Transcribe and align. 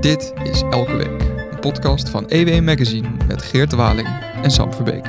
Dit 0.00 0.32
is 0.44 0.62
Elke 0.62 0.96
Week, 0.96 1.22
een 1.50 1.60
podcast 1.60 2.08
van 2.08 2.28
EW 2.28 2.64
Magazine 2.64 3.08
met 3.26 3.42
Geert 3.42 3.72
Waling 3.72 4.08
en 4.42 4.50
Sam 4.50 4.72
Verbeek. 4.72 5.06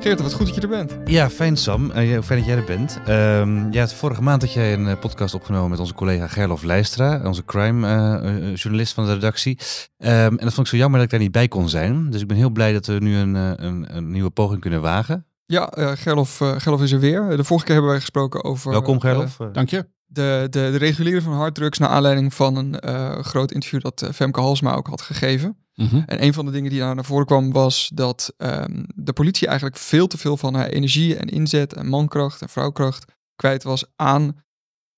Geert, 0.00 0.20
wat 0.20 0.32
goed 0.32 0.46
dat 0.46 0.54
je 0.54 0.60
er 0.60 0.68
bent. 0.68 0.96
Ja, 1.04 1.30
fijn 1.30 1.56
Sam. 1.56 1.84
Uh, 1.84 2.22
fijn 2.22 2.38
dat 2.38 2.44
jij 2.44 2.56
er 2.56 2.64
bent. 2.64 2.98
Um, 3.08 3.72
ja, 3.72 3.88
vorige 3.88 4.22
maand 4.22 4.42
had 4.42 4.52
jij 4.52 4.72
een 4.72 4.86
uh, 4.86 4.98
podcast 5.00 5.34
opgenomen 5.34 5.70
met 5.70 5.78
onze 5.78 5.94
collega 5.94 6.26
Gerlof 6.26 6.62
Leistra, 6.62 7.20
onze 7.24 7.44
crime-journalist 7.44 8.90
uh, 8.90 8.94
van 8.94 9.06
de 9.06 9.14
redactie. 9.14 9.58
Um, 9.98 10.08
en 10.08 10.36
dat 10.36 10.54
vond 10.54 10.66
ik 10.66 10.72
zo 10.72 10.76
jammer 10.76 10.96
dat 10.96 11.04
ik 11.04 11.10
daar 11.10 11.20
niet 11.20 11.32
bij 11.32 11.48
kon 11.48 11.68
zijn. 11.68 12.10
Dus 12.10 12.20
ik 12.20 12.26
ben 12.26 12.36
heel 12.36 12.50
blij 12.50 12.72
dat 12.72 12.86
we 12.86 12.92
nu 12.92 13.16
een, 13.16 13.34
een, 13.34 13.96
een 13.96 14.10
nieuwe 14.10 14.30
poging 14.30 14.60
kunnen 14.60 14.80
wagen. 14.80 15.25
Ja, 15.46 15.72
Gerlof, 15.74 16.36
Gerlof 16.36 16.82
is 16.82 16.92
er 16.92 17.00
weer. 17.00 17.36
De 17.36 17.44
vorige 17.44 17.64
keer 17.64 17.74
hebben 17.74 17.92
wij 17.92 18.00
gesproken 18.00 18.44
over... 18.44 18.70
Welkom 18.70 19.00
Gerlof. 19.00 19.36
Dank 19.52 19.70
je. 19.70 19.88
De, 20.06 20.46
de, 20.50 20.68
de 20.70 20.76
reguliere 20.76 21.22
van 21.22 21.32
harddrugs 21.32 21.78
naar 21.78 21.88
aanleiding 21.88 22.34
van 22.34 22.56
een 22.56 23.24
groot 23.24 23.52
interview 23.52 23.80
dat 23.80 24.08
Femke 24.12 24.40
Halsma 24.40 24.74
ook 24.74 24.86
had 24.86 25.00
gegeven. 25.00 25.56
Mm 25.76 26.02
En 26.06 26.22
een 26.22 26.32
van 26.32 26.44
de 26.44 26.50
dingen 26.50 26.70
die 26.70 26.80
daar 26.80 26.94
naar 26.94 27.04
voren 27.04 27.26
kwam 27.26 27.52
was 27.52 27.90
dat 27.94 28.34
um, 28.36 28.86
de 28.94 29.12
politie 29.12 29.46
eigenlijk 29.46 29.78
veel 29.78 30.06
te 30.06 30.18
veel 30.18 30.36
van 30.36 30.54
haar 30.54 30.68
energie 30.68 31.16
en 31.16 31.28
inzet 31.28 31.74
en 31.74 31.86
mankracht 31.86 32.42
en 32.42 32.48
vrouwkracht 32.48 33.12
kwijt 33.34 33.62
was 33.62 33.84
aan 33.96 34.44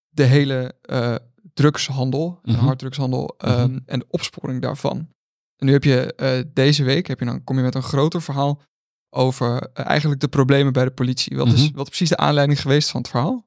de 0.08 0.22
hele 0.22 0.74
uh, 0.90 1.14
drugshandel, 1.54 2.38
mm 2.42 2.54
-hmm. 2.54 2.64
harddrugshandel 2.64 3.34
um, 3.44 3.70
mm 3.70 3.82
en 3.86 3.98
de 3.98 4.06
opsporing 4.08 4.62
daarvan. 4.62 5.08
En 5.56 5.66
nu 5.66 5.72
heb 5.72 5.84
je 5.84 6.14
uh, 6.16 6.52
deze 6.54 6.84
week, 6.84 7.06
heb 7.06 7.18
je 7.18 7.24
dan, 7.24 7.44
kom 7.44 7.56
je 7.56 7.62
met 7.62 7.74
een 7.74 7.82
groter 7.82 8.22
verhaal 8.22 8.62
over 9.10 9.52
uh, 9.78 9.86
eigenlijk 9.86 10.20
de 10.20 10.28
problemen 10.28 10.72
bij 10.72 10.84
de 10.84 10.90
politie. 10.90 11.36
Wat, 11.36 11.46
is, 11.46 11.70
wat 11.70 11.82
is 11.82 11.88
precies 11.88 12.08
de 12.08 12.16
aanleiding 12.16 12.60
geweest 12.60 12.90
van 12.90 13.00
het 13.00 13.10
verhaal? 13.10 13.46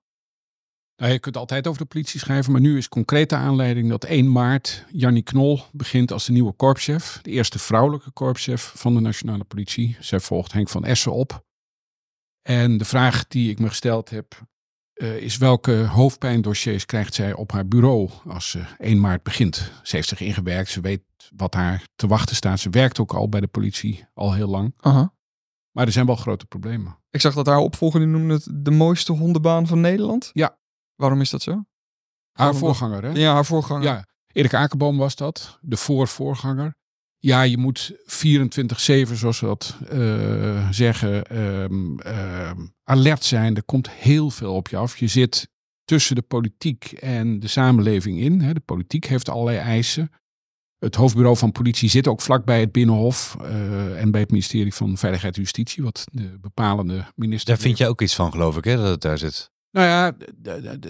Nou, 0.95 1.13
je 1.13 1.19
kunt 1.19 1.37
altijd 1.37 1.67
over 1.67 1.81
de 1.81 1.87
politie 1.87 2.19
schrijven, 2.19 2.51
maar 2.51 2.61
nu 2.61 2.77
is 2.77 2.89
concrete 2.89 3.35
aanleiding 3.35 3.89
dat 3.89 4.03
1 4.03 4.31
maart 4.31 4.85
Jannie 4.91 5.23
Knol 5.23 5.61
begint 5.71 6.11
als 6.11 6.25
de 6.25 6.31
nieuwe 6.31 6.51
korpschef. 6.51 7.19
De 7.21 7.29
eerste 7.29 7.59
vrouwelijke 7.59 8.11
korpschef 8.11 8.73
van 8.75 8.93
de 8.93 8.99
nationale 8.99 9.43
politie. 9.43 9.97
Zij 9.99 10.19
volgt 10.19 10.51
Henk 10.51 10.69
van 10.69 10.85
Essen 10.85 11.13
op. 11.13 11.43
En 12.41 12.77
de 12.77 12.85
vraag 12.85 13.27
die 13.27 13.49
ik 13.49 13.59
me 13.59 13.67
gesteld 13.67 14.09
heb, 14.09 14.41
uh, 14.93 15.15
is 15.15 15.37
welke 15.37 15.73
hoofdpijndossiers 15.73 16.85
krijgt 16.85 17.13
zij 17.13 17.33
op 17.33 17.51
haar 17.51 17.67
bureau 17.67 18.09
als 18.27 18.49
ze 18.49 18.63
1 18.77 18.99
maart 18.99 19.23
begint? 19.23 19.71
Ze 19.83 19.95
heeft 19.95 20.07
zich 20.07 20.21
ingewerkt, 20.21 20.69
ze 20.69 20.81
weet 20.81 21.01
wat 21.35 21.53
haar 21.53 21.87
te 21.95 22.07
wachten 22.07 22.35
staat. 22.35 22.59
Ze 22.59 22.69
werkt 22.69 22.99
ook 22.99 23.13
al 23.13 23.29
bij 23.29 23.39
de 23.39 23.47
politie 23.47 24.05
al 24.13 24.33
heel 24.33 24.49
lang. 24.49 24.73
Uh 24.81 24.93
-huh. 24.93 25.07
Maar 25.71 25.85
er 25.85 25.91
zijn 25.91 26.05
wel 26.05 26.15
grote 26.15 26.45
problemen. 26.45 26.99
Ik 27.09 27.21
zag 27.21 27.33
dat 27.33 27.45
haar 27.45 27.57
opvolger 27.57 27.99
die 27.99 28.09
noemde 28.09 28.33
het 28.33 28.47
de 28.51 28.71
mooiste 28.71 29.11
hondenbaan 29.11 29.67
van 29.67 29.81
Nederland. 29.81 30.29
Ja, 30.33 30.59
Waarom 31.01 31.21
is 31.21 31.29
dat 31.29 31.41
zo? 31.41 31.63
Haar 32.31 32.55
voorganger, 32.55 33.03
hè? 33.03 33.09
Ja, 33.09 33.33
haar 33.33 33.45
voorganger. 33.45 33.83
Ja, 33.83 34.05
Erik 34.27 34.53
Akerboom 34.53 34.97
was 34.97 35.15
dat, 35.15 35.59
de 35.61 35.77
voorvoorganger. 35.77 36.75
Ja, 37.17 37.41
je 37.41 37.57
moet 37.57 37.91
24-7, 37.91 37.95
zoals 39.13 39.39
we 39.39 39.45
dat 39.45 39.77
uh, 39.93 40.69
zeggen, 40.69 41.37
um, 41.37 41.99
uh, 42.05 42.51
alert 42.83 43.23
zijn. 43.23 43.55
Er 43.55 43.63
komt 43.63 43.89
heel 43.89 44.29
veel 44.29 44.53
op 44.53 44.67
je 44.67 44.77
af. 44.77 44.97
Je 44.97 45.07
zit 45.07 45.49
tussen 45.83 46.15
de 46.15 46.21
politiek 46.21 46.91
en 46.91 47.39
de 47.39 47.47
samenleving 47.47 48.19
in. 48.19 48.41
Hè. 48.41 48.53
De 48.53 48.59
politiek 48.59 49.05
heeft 49.05 49.29
allerlei 49.29 49.57
eisen. 49.57 50.11
Het 50.81 50.95
hoofdbureau 50.95 51.37
van 51.37 51.51
politie 51.51 51.89
zit 51.89 52.07
ook 52.07 52.21
vlakbij 52.21 52.59
het 52.59 52.71
Binnenhof 52.71 53.35
uh, 53.41 54.01
en 54.01 54.11
bij 54.11 54.21
het 54.21 54.31
ministerie 54.31 54.73
van 54.73 54.97
Veiligheid 54.97 55.35
en 55.35 55.41
Justitie, 55.41 55.83
wat 55.83 56.03
de 56.11 56.37
bepalende 56.41 57.05
minister. 57.15 57.53
Daar 57.53 57.63
vind 57.63 57.77
je 57.77 57.87
ook 57.87 58.01
iets 58.01 58.15
van, 58.15 58.31
geloof 58.31 58.57
ik, 58.57 58.63
hè, 58.63 58.75
dat 58.75 58.87
het 58.87 59.01
daar 59.01 59.17
zit. 59.17 59.50
Nou 59.71 59.87
ja, 59.87 60.13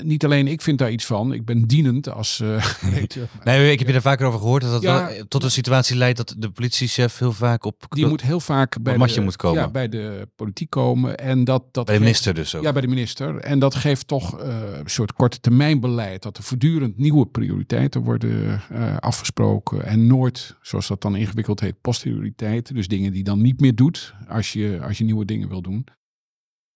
niet 0.04 0.26
alleen 0.26 0.48
ik 0.48 0.62
vind 0.62 0.78
daar 0.78 0.92
iets 0.92 1.06
van. 1.06 1.34
Ik 1.34 1.46
ben 1.46 1.68
dienend 1.68 2.10
als. 2.10 2.40
Uh, 2.40 2.66
nee, 3.44 3.72
ik 3.72 3.80
heb 3.80 3.88
je 3.88 3.94
er 3.94 4.02
vaker 4.02 4.26
over 4.26 4.40
gehoord 4.40 4.62
dat 4.62 4.72
dat 4.72 4.82
ja, 4.82 5.08
wel 5.08 5.28
tot 5.28 5.44
een 5.44 5.52
situatie 5.52 5.96
leidt 5.96 6.18
dat 6.18 6.36
de 6.38 6.50
politiechef 6.50 7.18
heel 7.18 7.32
vaak 7.32 7.66
op. 7.66 7.86
Die 7.90 8.06
moet 8.06 8.22
heel 8.22 8.40
vaak 8.40 8.82
bij 8.82 8.98
de, 8.98 9.22
moet 9.22 9.36
komen. 9.36 9.62
Ja, 9.62 9.70
bij 9.70 9.90
de 9.90 10.28
politiek 10.36 10.70
komen. 10.70 11.18
En 11.18 11.44
dat, 11.44 11.64
dat 11.72 11.86
bij 11.86 11.96
de 11.96 12.02
minister 12.02 12.34
dus 12.34 12.56
ook. 12.56 12.64
Ja, 12.64 12.72
bij 12.72 12.82
de 12.82 12.88
minister. 12.88 13.38
En 13.38 13.60
dat 13.60 13.76
geeft 13.76 14.08
toch 14.08 14.44
uh, 14.44 14.48
een 14.80 14.90
soort 14.90 15.14
korte 15.14 15.40
termijn 15.40 15.80
beleid. 15.80 16.22
Dat 16.24 16.38
er 16.38 16.44
voortdurend 16.44 16.98
nieuwe 16.98 17.26
prioriteiten 17.26 18.02
worden 18.02 18.62
uh, 18.72 18.98
afgesproken. 18.98 19.86
En 19.86 20.08
nooit, 20.08 20.56
zoals 20.62 20.88
dat 20.88 21.02
dan 21.02 21.16
ingewikkeld 21.16 21.60
heet, 21.60 21.82
posterioriteiten. 21.82 22.76
Dus 22.76 22.88
dingen 22.88 23.12
die 23.12 23.24
dan 23.24 23.42
niet 23.42 23.60
meer 23.60 23.76
doet 23.76 24.14
als 24.28 24.54
je, 24.54 24.80
als 24.84 24.98
je 24.98 25.04
nieuwe 25.04 25.26
dingen 25.26 25.50
wil 25.50 25.62
doen. 25.62 25.86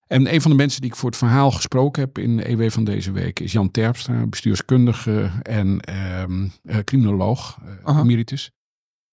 En 0.08 0.34
een 0.34 0.42
van 0.42 0.52
de 0.52 0.58
mensen 0.58 0.82
die 0.82 0.90
ik 0.90 0.96
voor 0.96 1.10
het 1.10 1.18
verhaal 1.18 1.52
gesproken 1.52 2.02
heb 2.02 2.18
in 2.18 2.40
EW 2.40 2.70
van 2.70 2.84
deze 2.84 3.12
week 3.12 3.40
is 3.40 3.52
Jan 3.52 3.72
Terpstra, 3.72 4.26
bestuurskundige 4.26 5.32
en 5.42 5.80
um, 6.22 6.52
uh, 6.64 6.78
criminoloog, 6.78 7.60
uh, 7.88 8.00
emeritus. 8.00 8.52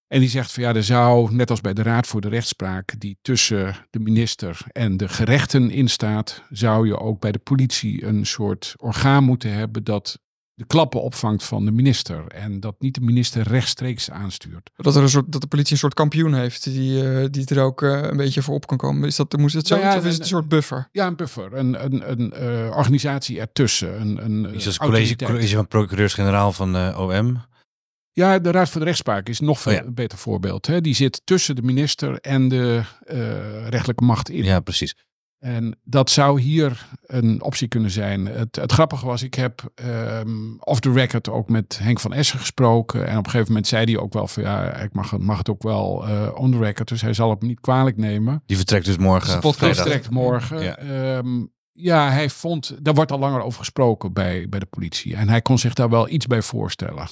En 0.07 0.19
die 0.19 0.29
zegt 0.29 0.51
van 0.51 0.63
ja, 0.63 0.75
er 0.75 0.83
zou, 0.83 1.33
net 1.33 1.49
als 1.49 1.61
bij 1.61 1.73
de 1.73 1.81
Raad 1.81 2.07
voor 2.07 2.21
de 2.21 2.29
Rechtspraak, 2.29 2.99
die 2.99 3.17
tussen 3.21 3.75
de 3.89 3.99
minister 3.99 4.65
en 4.71 4.97
de 4.97 5.09
gerechten 5.09 5.71
instaat, 5.71 6.43
zou 6.49 6.87
je 6.87 6.99
ook 6.99 7.19
bij 7.19 7.31
de 7.31 7.39
politie 7.39 8.05
een 8.05 8.25
soort 8.25 8.73
orgaan 8.77 9.23
moeten 9.23 9.53
hebben 9.53 9.83
dat 9.83 10.19
de 10.55 10.65
klappen 10.65 11.01
opvangt 11.01 11.43
van 11.43 11.65
de 11.65 11.71
minister. 11.71 12.27
En 12.27 12.59
dat 12.59 12.75
niet 12.79 12.95
de 12.95 13.01
minister 13.01 13.47
rechtstreeks 13.47 14.11
aanstuurt. 14.11 14.69
Dat, 14.75 14.95
er 14.95 15.01
een 15.01 15.09
soort, 15.09 15.31
dat 15.31 15.41
de 15.41 15.47
politie 15.47 15.71
een 15.71 15.77
soort 15.77 15.93
kampioen 15.93 16.33
heeft 16.33 16.63
die, 16.63 17.03
uh, 17.03 17.25
die 17.29 17.45
er 17.45 17.61
ook 17.61 17.81
uh, 17.81 18.01
een 18.01 18.17
beetje 18.17 18.41
voor 18.41 18.55
op 18.55 18.67
kan 18.67 18.77
komen. 18.77 19.07
Is 19.07 19.15
dat, 19.15 19.37
moest 19.37 19.55
het 19.55 19.67
zo 19.67 19.75
nou 19.75 19.87
ja, 19.87 19.97
of 19.97 20.05
is 20.05 20.13
het 20.13 20.21
een 20.21 20.27
soort 20.27 20.47
buffer? 20.47 20.87
Ja, 20.91 21.07
een 21.07 21.15
buffer. 21.15 21.53
Een, 21.53 21.83
een, 21.83 22.11
een 22.11 22.33
uh, 22.41 22.75
organisatie 22.75 23.39
ertussen. 23.39 24.01
Een, 24.01 24.23
een, 24.25 24.53
is 24.53 24.65
het 24.65 24.77
college, 24.77 25.15
college 25.15 25.55
van 25.55 25.67
procureurs-generaal 25.67 26.51
van 26.51 26.97
OM? 26.97 27.41
Ja, 28.11 28.39
de 28.39 28.51
Raad 28.51 28.69
voor 28.69 28.79
de 28.79 28.85
Rechtspraak 28.85 29.29
is 29.29 29.39
nog 29.39 29.59
veel 29.59 29.71
oh, 29.71 29.77
ja. 29.77 29.85
een 29.85 29.93
beter 29.93 30.17
voorbeeld. 30.17 30.65
Hè? 30.65 30.81
Die 30.81 30.95
zit 30.95 31.21
tussen 31.23 31.55
de 31.55 31.61
minister 31.61 32.19
en 32.19 32.47
de 32.47 32.83
rechtelijke 33.69 34.03
macht 34.03 34.29
in. 34.29 34.43
Ja, 34.43 34.59
precies. 34.59 34.95
En 35.43 35.79
dat 35.83 36.09
zou 36.09 36.41
hier 36.41 36.87
een 37.01 37.41
optie 37.41 37.67
kunnen 37.67 37.91
zijn. 37.91 38.25
Het, 38.25 38.55
het 38.55 38.71
grappige 38.71 39.05
was, 39.05 39.23
ik 39.23 39.33
heb 39.33 39.71
um, 40.19 40.57
off 40.59 40.79
the 40.79 40.91
record 40.91 41.29
ook 41.29 41.49
met 41.49 41.79
Henk 41.81 41.99
van 41.99 42.13
Essen 42.13 42.39
gesproken. 42.39 43.07
En 43.07 43.17
op 43.17 43.25
een 43.25 43.31
gegeven 43.31 43.47
moment 43.47 43.67
zei 43.67 43.85
hij 43.85 43.97
ook 43.97 44.13
wel 44.13 44.27
van 44.27 44.43
ja, 44.43 44.75
ik 44.75 44.93
mag, 44.93 45.17
mag 45.17 45.37
het 45.37 45.49
ook 45.49 45.63
wel 45.63 46.09
uh, 46.09 46.29
on 46.33 46.51
the 46.51 46.57
record. 46.57 46.87
Dus 46.87 47.01
hij 47.01 47.13
zal 47.13 47.29
het 47.29 47.41
me 47.41 47.47
niet 47.47 47.59
kwalijk 47.59 47.97
nemen. 47.97 48.43
Die 48.45 48.57
vertrekt 48.57 48.85
dus 48.85 48.97
morgen. 48.97 49.41
De 49.41 49.53
vertrekt 49.53 50.09
morgen. 50.09 50.61
Ja. 50.61 51.17
Um, 51.17 51.51
ja, 51.71 52.11
hij 52.11 52.29
vond, 52.29 52.77
daar 52.81 52.93
wordt 52.93 53.11
al 53.11 53.19
langer 53.19 53.41
over 53.41 53.59
gesproken 53.59 54.13
bij, 54.13 54.49
bij 54.49 54.59
de 54.59 54.65
politie. 54.65 55.15
En 55.15 55.29
hij 55.29 55.41
kon 55.41 55.57
zich 55.57 55.73
daar 55.73 55.89
wel 55.89 56.09
iets 56.09 56.27
bij 56.27 56.41
voorstellen. 56.41 57.07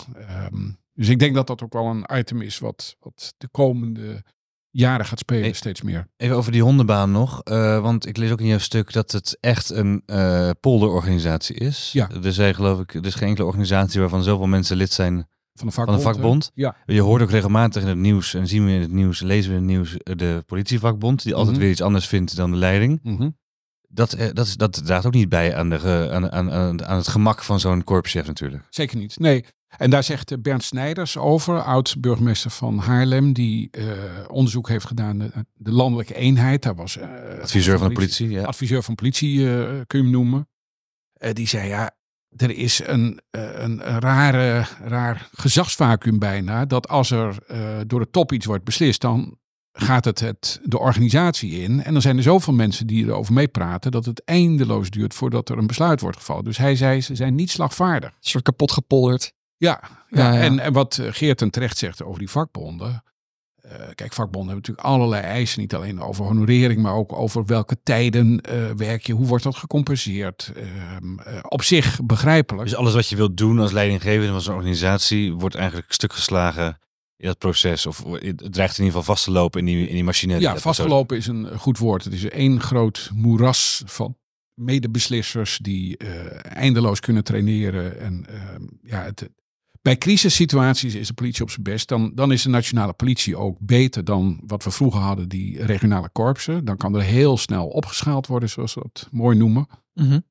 Um, 0.52 0.78
dus 0.94 1.10
ik 1.10 1.20
denk 1.20 1.36
dat 1.36 1.48
dat 1.48 1.64
ook 1.64 1.74
wel 1.74 1.86
een 1.86 2.06
item 2.14 2.42
is 2.42 2.60
wat, 2.60 2.96
wat 3.00 3.34
de 3.38 3.48
komende 3.48 4.24
jaren 4.72 5.06
gaat 5.06 5.20
spelen, 5.20 5.56
steeds 5.56 5.82
meer. 5.82 6.08
Even 6.18 6.36
over 6.36 6.52
die 6.52 6.64
hondenbaan 6.64 7.12
nog. 7.12 7.42
Uh, 7.44 7.82
want 7.82 8.08
ik 8.08 8.18
lees 8.18 8.32
ook 8.32 8.40
in 8.40 8.48
jouw 8.48 8.58
stuk 8.58 8.94
dat 8.94 9.12
het 9.12 9.38
echt 9.40 9.70
een 9.70 10.04
uh, 10.06 10.50
polderorganisatie 10.60 11.56
is. 11.56 11.90
Ja. 11.94 12.10
Er 12.24 12.34
zijn 12.34 12.56
geloof 12.56 12.80
ik, 12.80 12.94
er 12.94 13.06
is 13.06 13.16
geen 13.16 13.28
enkele 13.28 13.48
organisatie 13.48 14.00
waarvan 14.00 14.24
zoveel 14.24 14.48
mensen 14.48 14.78
lid 14.78 14.92
zijn 14.92 15.28
van 15.54 15.68
de 15.68 15.74
vakbond. 15.74 16.02
Van 16.02 16.14
vakbond. 16.14 16.52
Ja. 16.54 16.76
Je 16.86 17.02
hoort 17.02 17.22
ook 17.22 17.30
regelmatig 17.30 17.82
in 17.82 17.88
het 17.88 17.98
nieuws 17.98 18.34
en 18.34 18.48
zien 18.48 18.66
we 18.66 18.72
in 18.72 18.82
het 18.82 18.92
nieuws, 18.92 19.20
lezen 19.20 19.52
we 19.52 19.58
in 19.58 19.64
het 19.64 19.72
nieuws 19.72 19.96
de 20.18 20.44
politievakbond, 20.46 21.24
die 21.24 21.34
altijd 21.34 21.50
mm 21.50 21.54
-hmm. 21.54 21.64
weer 21.64 21.72
iets 21.72 21.82
anders 21.82 22.08
vindt 22.08 22.36
dan 22.36 22.52
de 22.52 22.58
leiding. 22.58 23.00
Mm 23.04 23.18
-hmm. 23.18 23.40
Dat, 23.94 24.18
dat, 24.34 24.46
is, 24.46 24.58
dat 24.58 24.86
draagt 24.86 25.06
ook 25.06 25.14
niet 25.14 25.30
bij 25.30 25.56
aan, 25.56 25.70
de, 25.70 26.10
aan, 26.12 26.32
aan, 26.32 26.52
aan, 26.52 26.86
aan 26.86 26.98
het 26.98 27.08
gemak 27.08 27.44
van 27.44 27.60
zo'n 27.60 27.84
korpschef 27.84 28.28
natuurlijk. 28.28 28.68
Zeker 28.70 28.98
niet. 28.98 29.20
Nee, 29.20 29.46
en 29.78 29.90
daar 29.90 30.04
zegt 30.04 30.42
Bernd 30.42 30.64
Snijders 30.64 31.18
over, 31.18 31.62
oud-burgemeester 31.62 32.52
van 32.52 32.78
Haarlem, 32.78 33.34
die 33.34 33.70
uh, 33.72 33.86
onderzoek 34.28 34.68
heeft 34.68 34.86
gedaan, 34.86 35.18
de, 35.18 35.32
de 35.54 35.72
landelijke 35.72 36.16
eenheid. 36.16 36.64
Daar 36.64 36.76
was, 36.76 36.98
uh, 36.98 37.04
adviseur 37.42 37.78
van 37.78 37.88
de 37.88 37.94
politie. 37.94 38.30
Ja. 38.30 38.44
Adviseur 38.44 38.84
van 38.84 38.96
politie 38.96 39.40
uh, 39.40 39.64
kun 39.88 40.00
je 40.00 40.04
hem 40.04 40.10
noemen. 40.10 40.50
die 41.34 41.48
zei, 41.48 41.68
ja, 41.68 41.92
er 42.36 42.52
is 42.52 42.82
een, 42.86 43.20
een, 43.32 43.90
een 43.94 44.00
rare, 44.00 44.66
raar 44.84 45.30
gezagsvacuum 45.32 46.20
bijna, 46.20 46.66
dat 46.66 46.88
als 46.88 47.12
er 47.12 47.38
door 47.88 48.00
de 48.00 48.10
top 48.10 48.32
iets 48.32 48.46
wordt 48.46 48.64
beslist, 48.64 49.02
dan 49.02 49.40
gaat 49.74 50.06
het, 50.06 50.20
het 50.20 50.60
de 50.64 50.80
organisatie 50.80 51.52
in. 51.52 51.84
En 51.84 51.94
dan 51.94 52.02
zijn 52.02 52.18
er 52.18 52.24
zoveel 52.24 52.54
mensen 52.54 52.88
die 52.88 53.06
erover 53.06 53.34
meepraten 53.34 53.92
dat 53.92 54.06
het 54.06 54.24
eindeloos 54.24 54.90
duurt 54.90 55.14
voordat 55.14 55.50
er 55.50 55.58
een 55.58 55.68
besluit 55.68 56.02
wordt 56.02 56.18
gevallen. 56.18 56.44
Dus 56.44 56.58
hij 56.58 56.76
zei, 56.76 57.02
ze 57.02 57.16
zijn 57.16 57.36
niet 57.36 57.50
slagvaardig. 57.50 58.10
Een 58.10 58.16
soort 58.20 58.44
kapot 58.44 58.72
gepolderd. 58.72 59.34
Ja, 59.62 59.82
ja, 60.10 60.34
ja. 60.34 60.42
En, 60.42 60.60
en 60.60 60.74
wat 60.74 61.00
Geert 61.02 61.38
ten 61.38 61.50
terecht 61.50 61.78
zegt 61.78 62.04
over 62.04 62.20
die 62.20 62.30
vakbonden. 62.30 63.04
Uh, 63.66 63.72
kijk, 63.72 64.14
vakbonden 64.14 64.54
hebben 64.54 64.56
natuurlijk 64.56 64.88
allerlei 64.88 65.22
eisen. 65.22 65.60
Niet 65.60 65.76
alleen 65.76 66.02
over 66.02 66.26
honorering, 66.26 66.82
maar 66.82 66.94
ook 66.94 67.14
over 67.14 67.46
welke 67.46 67.78
tijden 67.84 68.42
uh, 68.52 68.70
werk 68.76 69.06
je. 69.06 69.14
Hoe 69.14 69.28
wordt 69.28 69.44
dat 69.44 69.56
gecompenseerd? 69.56 70.52
Uh, 70.58 71.38
op 71.42 71.64
zich 71.64 72.00
begrijpelijk. 72.04 72.70
Dus 72.70 72.78
alles 72.78 72.94
wat 72.94 73.08
je 73.08 73.16
wilt 73.16 73.38
doen 73.38 73.60
als 73.60 73.72
leidinggevende 73.72 74.32
van 74.32 74.42
zo'n 74.42 74.56
organisatie... 74.56 75.34
wordt 75.34 75.56
eigenlijk 75.56 75.94
stuk 75.94 76.14
geslagen 76.14 76.80
in 77.18 77.28
dat 77.28 77.38
proces? 77.38 77.86
Of 77.86 78.04
het 78.04 78.54
dreigt 78.54 78.78
in 78.78 78.84
ieder 78.84 79.00
geval 79.00 79.04
vast 79.04 79.24
te 79.24 79.32
lopen 79.32 79.60
in 79.60 79.66
die, 79.66 79.88
in 79.88 79.94
die 79.94 80.04
machine? 80.04 80.40
Ja, 80.40 80.58
vastgelopen 80.58 81.18
is 81.18 81.28
een 81.28 81.58
goed 81.58 81.78
woord. 81.78 82.04
Het 82.04 82.14
is 82.14 82.30
één 82.30 82.62
groot 82.62 83.10
moeras 83.14 83.84
van 83.86 84.18
medebeslissers 84.54 85.58
die 85.58 85.96
uh, 85.98 86.10
eindeloos 86.44 87.00
kunnen 87.00 87.24
traineren. 87.24 88.00
En 88.00 88.26
uh, 88.30 88.40
ja, 88.82 89.04
het, 89.04 89.30
bij 89.82 89.98
crisissituaties 89.98 90.96
is 90.96 91.08
de 91.08 91.14
politie 91.14 91.44
op 91.44 91.50
zijn 91.50 91.64
best. 91.64 91.88
Dan, 91.88 92.12
dan 92.16 92.32
is 92.32 92.42
de 92.42 92.50
nationale 92.50 92.94
politie 92.94 93.38
ook 93.38 93.58
beter 93.60 94.04
dan 94.04 94.42
wat 94.46 94.64
we 94.64 94.72
vroeger 94.72 95.02
hadden, 95.02 95.30
die 95.30 95.66
regionale 95.66 96.10
korpsen. 96.10 96.66
Dan 96.66 96.78
kan 96.78 96.96
er 96.96 97.02
heel 97.02 97.38
snel 97.38 97.68
opgeschaald 97.68 98.28
worden, 98.28 98.50
zoals 98.50 98.74
we 98.74 98.82
dat 98.82 99.08
mooi 99.12 99.38
noemen. 99.38 99.68
Mm 99.94 100.24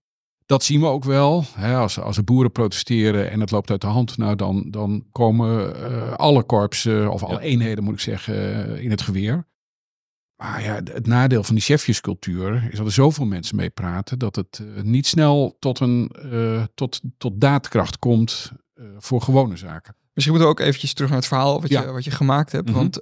Dat 0.46 0.64
zien 0.64 0.80
we 0.80 0.86
ook 0.86 1.04
wel. 1.04 1.44
Hè, 1.54 1.76
als, 1.76 2.00
als 2.00 2.16
de 2.16 2.22
boeren 2.22 2.52
protesteren 2.52 3.30
en 3.30 3.40
het 3.40 3.50
loopt 3.50 3.70
uit 3.70 3.80
de 3.80 3.86
hand, 3.86 4.16
nou 4.16 4.36
dan, 4.36 4.70
dan 4.70 5.04
komen 5.12 5.76
uh, 5.76 6.12
alle 6.12 6.42
korpsen, 6.42 7.12
of 7.12 7.22
alle 7.22 7.40
eenheden 7.40 7.84
moet 7.84 7.94
ik 7.94 8.00
zeggen, 8.00 8.82
in 8.82 8.90
het 8.90 9.02
geweer. 9.02 9.48
Maar 10.36 10.62
ja, 10.62 10.74
het 10.74 11.06
nadeel 11.06 11.42
van 11.42 11.54
die 11.54 11.64
chefjescultuur 11.64 12.68
is 12.70 12.76
dat 12.76 12.86
er 12.86 12.92
zoveel 12.92 13.26
mensen 13.26 13.56
mee 13.56 13.70
praten 13.70 14.18
dat 14.18 14.36
het 14.36 14.60
uh, 14.62 14.82
niet 14.82 15.06
snel 15.06 15.56
tot, 15.58 15.80
een, 15.80 16.10
uh, 16.24 16.64
tot, 16.74 17.00
tot 17.18 17.40
daadkracht 17.40 17.98
komt 17.98 18.52
voor 18.98 19.22
gewone 19.22 19.56
zaken. 19.56 19.94
Misschien 20.12 20.36
moeten 20.36 20.54
we 20.54 20.60
ook 20.60 20.66
eventjes 20.68 20.92
terug 20.92 21.10
naar 21.10 21.18
het 21.18 21.28
verhaal 21.28 21.60
wat, 21.60 21.70
ja. 21.70 21.80
je, 21.80 21.90
wat 21.90 22.04
je 22.04 22.10
gemaakt 22.10 22.52
hebt. 22.52 22.68
Mm 22.68 22.74
-hmm. 22.74 22.82
Want 22.82 23.00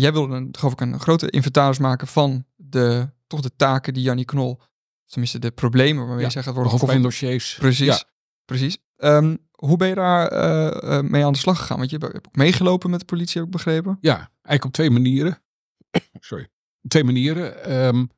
jij 0.00 0.12
wilde 0.12 0.34
een, 0.34 0.48
geloof 0.58 0.72
ik 0.72 0.80
een 0.80 1.00
grote 1.00 1.30
inventaris 1.30 1.78
maken 1.78 2.06
van 2.06 2.44
de, 2.56 3.08
toch 3.26 3.40
de 3.40 3.56
taken 3.56 3.94
die 3.94 4.02
Jannie 4.02 4.24
Knol, 4.24 4.60
tenminste 5.06 5.38
de 5.38 5.50
problemen 5.50 6.02
waarmee 6.02 6.20
ja. 6.20 6.26
je 6.26 6.32
zegt 6.32 6.46
het 6.46 6.54
worden 6.54 6.72
gekoppeld. 6.72 7.02
dossiers. 7.02 7.56
Precies, 7.58 7.86
ja. 7.86 8.04
precies. 8.44 8.78
Um, 8.96 9.38
hoe 9.50 9.76
ben 9.76 9.88
je 9.88 9.94
daar 9.94 11.04
mee 11.04 11.24
aan 11.24 11.32
de 11.32 11.38
slag 11.38 11.58
gegaan? 11.58 11.78
Want 11.78 11.90
je 11.90 11.96
hebt 11.98 12.14
ook 12.14 12.36
meegelopen 12.36 12.90
met 12.90 13.00
de 13.00 13.06
politie, 13.06 13.40
heb 13.40 13.44
ik 13.44 13.56
begrepen. 13.56 13.98
Ja, 14.00 14.16
eigenlijk 14.16 14.64
op 14.64 14.72
twee 14.72 14.90
manieren. 14.90 15.42
Sorry 16.20 16.50
twee 16.88 17.04
manieren. 17.04 17.76
Um, 17.86 18.10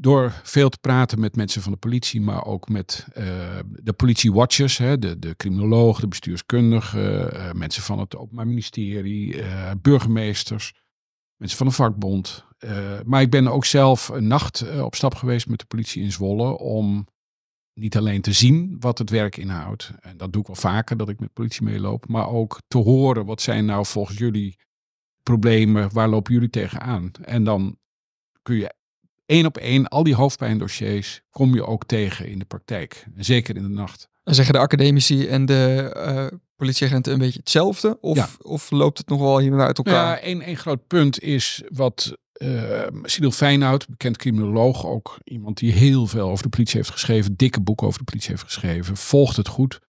door 0.00 0.40
veel 0.42 0.68
te 0.68 0.78
praten 0.78 1.20
met 1.20 1.36
mensen 1.36 1.62
van 1.62 1.72
de 1.72 1.78
politie, 1.78 2.20
maar 2.20 2.44
ook 2.44 2.68
met 2.68 3.06
uh, 3.18 3.24
de 3.68 3.92
politiewatchers, 3.92 4.78
hè, 4.78 4.98
de, 4.98 5.18
de 5.18 5.36
criminologen, 5.36 6.00
de 6.00 6.08
bestuurskundigen, 6.08 7.34
uh, 7.34 7.52
mensen 7.52 7.82
van 7.82 7.98
het 7.98 8.16
Openbaar 8.16 8.46
Ministerie, 8.46 9.36
uh, 9.36 9.70
burgemeesters, 9.82 10.74
mensen 11.36 11.58
van 11.58 11.66
de 11.66 11.72
vakbond. 11.72 12.44
maar 13.04 13.20
ik 13.20 13.30
ben 13.30 13.48
ook 13.48 13.64
zelf 13.64 14.08
een 14.08 14.26
nacht 14.26 14.80
op 14.80 14.94
stap 14.94 15.14
geweest 15.14 15.48
met 15.48 15.58
de 15.58 15.64
politie 15.64 16.02
in 16.02 16.12
Zwolle 16.12 16.58
om 16.58 17.06
niet 17.74 17.96
alleen 17.96 18.20
te 18.20 18.32
zien 18.32 18.76
wat 18.80 18.98
het 18.98 19.10
werk 19.10 19.36
inhoudt, 19.36 19.92
en 20.00 20.16
dat 20.16 20.32
doe 20.32 20.40
ik 20.40 20.46
wel 20.46 20.56
vaker 20.56 20.96
dat 20.96 21.08
ik 21.08 21.20
met 21.20 21.32
politie 21.32 21.62
meeloop, 21.62 22.08
maar 22.08 22.28
ook 22.28 22.60
te 22.68 22.78
horen 22.78 23.26
wat 23.26 23.40
zijn 23.40 23.64
nou 23.64 23.86
volgens 23.86 24.18
jullie 24.18 24.58
problemen, 25.22 25.92
waar 25.92 26.08
lopen 26.08 26.32
jullie 26.32 26.50
tegenaan? 26.50 27.10
En 27.22 27.44
dan 27.44 27.78
kun 28.42 28.56
je 28.56 28.78
één 29.30 29.46
op 29.46 29.56
één, 29.56 29.88
al 29.88 30.02
die 30.02 30.14
hoofdpijndossiers, 30.14 31.20
kom 31.30 31.54
je 31.54 31.66
ook 31.66 31.84
tegen 31.84 32.28
in 32.28 32.38
de 32.38 32.44
praktijk. 32.44 33.06
Zeker 33.16 33.56
in 33.56 33.62
de 33.62 33.68
nacht. 33.68 34.08
En 34.24 34.34
zeggen 34.34 34.54
de 34.54 34.60
academici 34.60 35.26
en 35.26 35.46
de 35.46 35.94
uh, 35.96 36.38
politieagenten 36.56 37.12
een 37.12 37.18
beetje 37.18 37.38
hetzelfde? 37.38 37.98
Of, 38.00 38.16
ja. 38.16 38.28
of 38.42 38.70
loopt 38.70 38.98
het 38.98 39.08
nog 39.08 39.20
wel 39.20 39.38
hier 39.38 39.60
uit 39.60 39.78
elkaar? 39.78 39.94
Ja, 39.94 40.18
één, 40.18 40.40
één 40.40 40.56
groot 40.56 40.86
punt 40.86 41.20
is 41.20 41.62
wat 41.68 42.16
uh, 42.42 42.86
Cyril 43.02 43.30
Feyenoord, 43.30 43.88
bekend 43.88 44.16
criminoloog, 44.16 44.86
ook 44.86 45.18
iemand 45.24 45.58
die 45.58 45.72
heel 45.72 46.06
veel 46.06 46.28
over 46.30 46.42
de 46.42 46.48
politie 46.48 46.76
heeft 46.76 46.90
geschreven, 46.90 47.36
dikke 47.36 47.60
boeken 47.60 47.86
over 47.86 47.98
de 47.98 48.04
politie 48.04 48.30
heeft 48.30 48.42
geschreven, 48.42 48.96
volgt 48.96 49.36
het 49.36 49.48
goed. 49.48 49.80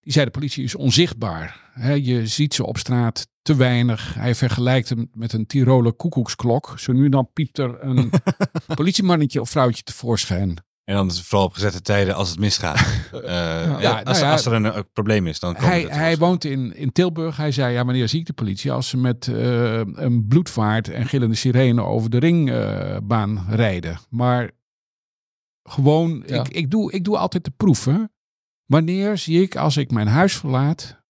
Die 0.00 0.12
zei 0.12 0.24
de 0.24 0.30
politie 0.30 0.64
is 0.64 0.74
onzichtbaar. 0.74 1.70
He, 1.72 1.92
je 1.92 2.26
ziet 2.26 2.54
ze 2.54 2.66
op 2.66 2.78
straat 2.78 3.28
te 3.42 3.56
weinig. 3.56 4.14
Hij 4.14 4.34
vergelijkt 4.34 4.88
hem 4.88 5.10
met 5.12 5.32
een 5.32 5.46
Tiroler 5.46 5.92
koekoeksklok. 5.92 6.74
Zo 6.76 6.92
nu 6.92 7.08
dan 7.08 7.30
piept 7.32 7.58
er 7.58 7.84
een 7.84 8.10
politiemannetje 8.74 9.40
of 9.40 9.50
vrouwtje 9.50 9.82
tevoorschijn. 9.82 10.56
En 10.88 10.94
dan 10.94 11.06
is 11.06 11.22
vooral 11.22 11.46
op 11.46 11.52
gezette 11.52 11.80
tijden 11.80 12.14
als 12.14 12.30
het 12.30 12.38
misgaat. 12.38 12.86
uh, 13.14 13.20
ja, 13.24 13.80
ja, 13.80 13.96
als, 13.96 14.04
nou 14.04 14.18
ja, 14.18 14.32
als, 14.32 14.46
er 14.46 14.52
een, 14.52 14.76
een, 14.76 14.92
probleem 14.92 15.26
is, 15.26 15.40
dan 15.40 15.56
hij, 15.56 15.82
hij 15.82 16.16
woont 16.16 16.44
in, 16.44 16.76
in 16.76 16.92
Tilburg. 16.92 17.36
Hij 17.36 17.52
zei, 17.52 17.72
ja, 17.72 17.84
wanneer 17.84 18.08
zie 18.08 18.20
ik 18.20 18.26
de 18.26 18.32
politie? 18.32 18.72
Als 18.72 18.88
ze 18.88 18.96
met 18.96 19.26
uh, 19.26 19.80
een 19.92 20.26
bloedvaart 20.28 20.88
en 20.88 21.06
gillende 21.06 21.34
sirene 21.34 21.82
over 21.82 22.10
de 22.10 22.18
ringbaan 22.18 23.30
uh, 23.30 23.54
rijden. 23.54 23.98
Maar 24.10 24.50
gewoon, 25.62 26.22
ja. 26.26 26.40
ik, 26.40 26.48
ik, 26.48 26.70
doe, 26.70 26.92
ik 26.92 27.04
doe 27.04 27.18
altijd 27.18 27.44
de 27.44 27.52
proeven. 27.56 28.12
Wanneer 28.68 29.18
zie 29.18 29.42
ik, 29.42 29.56
als 29.56 29.76
ik 29.76 29.90
mijn 29.90 30.06
huis 30.06 30.36
verlaat, 30.36 31.02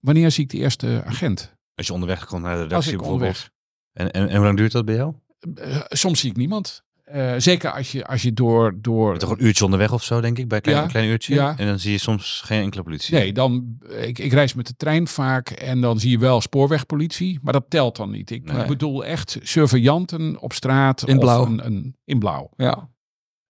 wanneer 0.00 0.30
zie 0.30 0.44
ik 0.44 0.50
de 0.50 0.58
eerste 0.58 1.02
agent? 1.06 1.56
Als 1.74 1.86
je 1.86 1.92
onderweg 1.92 2.26
komt 2.26 2.42
naar 2.42 2.56
de 2.56 2.62
redactie 2.62 2.96
bijvoorbeeld. 2.96 3.20
Onderweg. 3.20 3.50
En, 3.92 4.10
en, 4.10 4.28
en 4.28 4.36
hoe 4.36 4.44
lang 4.44 4.56
duurt 4.56 4.72
dat 4.72 4.84
bij 4.84 4.94
jou? 4.94 5.14
Uh, 5.58 5.80
soms 5.88 6.20
zie 6.20 6.30
ik 6.30 6.36
niemand. 6.36 6.82
Uh, 7.14 7.34
zeker 7.36 7.72
als 7.72 7.92
je, 7.92 8.06
als 8.06 8.22
je 8.22 8.32
door... 8.32 8.74
door... 8.80 9.18
Toch 9.18 9.30
een 9.30 9.44
uurtje 9.44 9.64
onderweg 9.64 9.92
of 9.92 10.02
zo, 10.02 10.20
denk 10.20 10.38
ik, 10.38 10.48
bij 10.48 10.56
een 10.56 10.62
klein, 10.62 10.82
ja, 10.82 10.86
klein 10.86 11.08
uurtje. 11.08 11.34
Ja. 11.34 11.58
En 11.58 11.66
dan 11.66 11.78
zie 11.78 11.92
je 11.92 11.98
soms 11.98 12.42
geen 12.44 12.62
enkele 12.62 12.82
politie. 12.82 13.14
Nee, 13.14 13.32
dan, 13.32 13.78
ik, 13.88 14.18
ik 14.18 14.32
reis 14.32 14.54
met 14.54 14.66
de 14.66 14.76
trein 14.76 15.08
vaak 15.08 15.50
en 15.50 15.80
dan 15.80 16.00
zie 16.00 16.10
je 16.10 16.18
wel 16.18 16.40
spoorwegpolitie, 16.40 17.38
maar 17.42 17.52
dat 17.52 17.64
telt 17.68 17.96
dan 17.96 18.10
niet. 18.10 18.30
Ik 18.30 18.52
nee. 18.52 18.66
bedoel 18.66 19.04
echt 19.04 19.38
surveillanten 19.42 20.40
op 20.40 20.52
straat. 20.52 21.08
In 21.08 21.18
blauw. 21.18 21.46
Een, 21.46 21.66
een, 21.66 21.96
in 22.04 22.18
blauw. 22.18 22.50
Ja. 22.56 22.90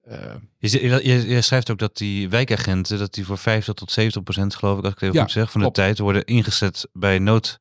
Uh, 0.09 0.17
je, 0.59 1.03
je, 1.03 1.29
je, 1.29 1.41
schrijft 1.41 1.71
ook 1.71 1.79
dat 1.79 1.97
die 1.97 2.29
wijkagenten, 2.29 2.99
dat 2.99 3.15
die 3.15 3.25
voor 3.25 3.39
50 3.39 3.75
tot 3.75 3.93
70 3.93 4.23
procent, 4.23 4.55
geloof 4.55 4.79
ik, 4.79 4.85
als 4.85 4.93
ik 4.93 5.01
het 5.01 5.09
even 5.09 5.19
ja, 5.19 5.25
goed 5.25 5.33
zeg, 5.33 5.51
van 5.51 5.61
de 5.61 5.71
tijd 5.71 5.99
worden 5.99 6.25
ingezet 6.25 6.89
bij 6.93 7.19
nood, 7.19 7.61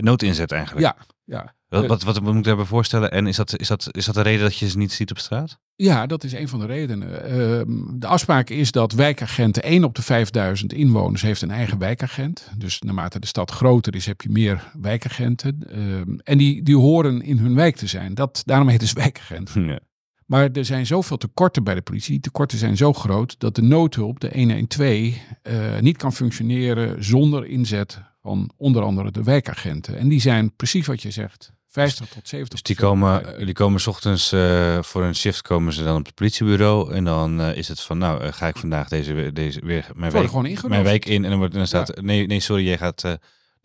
noodinzet 0.00 0.52
eigenlijk. 0.52 0.86
Ja, 0.86 0.96
ja. 1.24 1.54
Wat, 1.68 1.86
wat, 1.86 2.02
wat 2.02 2.20
moet 2.20 2.36
ik 2.36 2.44
daarbij 2.44 2.64
voorstellen? 2.64 3.10
En 3.10 3.26
is 3.26 3.36
dat, 3.36 3.58
is, 3.58 3.68
dat, 3.68 3.88
is 3.90 4.04
dat 4.04 4.14
de 4.14 4.22
reden 4.22 4.42
dat 4.42 4.56
je 4.56 4.68
ze 4.68 4.78
niet 4.78 4.92
ziet 4.92 5.10
op 5.10 5.18
straat? 5.18 5.58
Ja, 5.76 6.06
dat 6.06 6.24
is 6.24 6.32
een 6.32 6.48
van 6.48 6.58
de 6.58 6.66
redenen. 6.66 7.08
Uh, 7.08 7.76
de 7.98 8.06
afspraak 8.06 8.50
is 8.50 8.70
dat 8.70 8.92
wijkagenten, 8.92 9.62
1 9.62 9.84
op 9.84 9.94
de 9.94 10.02
5000 10.02 10.72
inwoners 10.72 11.22
heeft 11.22 11.42
een 11.42 11.50
eigen 11.50 11.78
wijkagent. 11.78 12.50
Dus 12.56 12.80
naarmate 12.80 13.18
de 13.18 13.26
stad 13.26 13.50
groter 13.50 13.94
is, 13.94 14.06
heb 14.06 14.20
je 14.20 14.30
meer 14.30 14.70
wijkagenten. 14.80 15.60
Uh, 15.74 16.16
en 16.22 16.38
die, 16.38 16.62
die 16.62 16.76
horen 16.76 17.22
in 17.22 17.38
hun 17.38 17.54
wijk 17.54 17.76
te 17.76 17.86
zijn. 17.86 18.14
Dat, 18.14 18.42
daarom 18.44 18.68
heet 18.68 18.80
het 18.80 18.94
dus 18.94 19.02
wijkagent. 19.04 19.50
Ja. 19.54 19.78
Maar 20.26 20.50
er 20.50 20.64
zijn 20.64 20.86
zoveel 20.86 21.16
tekorten 21.16 21.64
bij 21.64 21.74
de 21.74 21.82
politie. 21.82 22.10
Die 22.10 22.20
tekorten 22.20 22.58
zijn 22.58 22.76
zo 22.76 22.92
groot 22.92 23.34
dat 23.38 23.54
de 23.54 23.62
noodhulp, 23.62 24.20
de 24.20 24.30
112, 24.32 24.90
uh, 24.90 25.78
niet 25.80 25.96
kan 25.96 26.12
functioneren 26.12 27.04
zonder 27.04 27.46
inzet 27.46 28.00
van 28.22 28.50
onder 28.56 28.82
andere 28.82 29.10
de 29.10 29.22
wijkagenten. 29.22 29.98
En 29.98 30.08
die 30.08 30.20
zijn 30.20 30.56
precies 30.56 30.86
wat 30.86 31.02
je 31.02 31.10
zegt. 31.10 31.52
50 31.66 32.08
tot 32.08 32.28
70. 32.28 32.48
Dus 32.48 32.62
die 32.62 32.76
komen, 32.76 33.44
die 33.44 33.54
komen 33.54 33.80
s 33.80 33.86
ochtends 33.86 34.32
uh, 34.32 34.82
voor 34.82 35.02
een 35.02 35.14
shift 35.14 35.42
komen 35.42 35.72
ze 35.72 35.84
dan 35.84 35.96
op 35.96 36.06
het 36.06 36.14
politiebureau 36.14 36.92
en 36.94 37.04
dan 37.04 37.40
uh, 37.40 37.56
is 37.56 37.68
het 37.68 37.80
van 37.80 37.98
nou 37.98 38.32
ga 38.32 38.48
ik 38.48 38.56
vandaag 38.56 38.88
deze, 38.88 39.30
deze 39.32 39.60
weer 39.64 39.86
mijn 39.94 40.12
week, 40.12 40.26
gewoon 40.26 40.56
mijn 40.68 40.84
week 40.84 41.04
in 41.04 41.24
en 41.24 41.30
dan, 41.30 41.38
wordt, 41.38 41.54
dan 41.54 41.66
staat 41.66 41.92
ja. 41.94 42.02
nee 42.02 42.26
nee 42.26 42.40
sorry 42.40 42.66
jij 42.66 42.78
gaat 42.78 43.18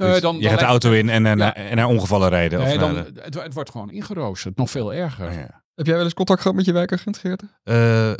dus 0.07 0.21
dan, 0.21 0.39
je 0.39 0.49
gaat 0.49 0.59
de 0.59 0.65
auto 0.65 0.91
in 0.91 1.09
en, 1.09 1.25
en, 1.25 1.37
ja. 1.37 1.55
en 1.55 1.75
naar 1.75 1.87
ongevallen 1.87 2.29
rijden. 2.29 2.59
Nee, 2.59 2.73
of 2.73 2.79
dan, 2.79 2.93
de... 2.93 3.21
het, 3.21 3.33
het, 3.33 3.53
wordt 3.53 3.69
gewoon 3.69 3.91
ingeroosterd, 3.91 4.55
nog 4.55 4.69
veel 4.69 4.93
erger. 4.93 5.31
Ja. 5.31 5.58
Heb 5.79 5.87
jij 5.87 5.95
wel 5.95 6.05
eens 6.05 6.13
contact 6.13 6.41
gehad 6.41 6.57
met 6.57 6.65
je 6.65 6.73
wijkagent, 6.73 7.17
Geert? 7.17 7.41
Uh, 7.41 7.75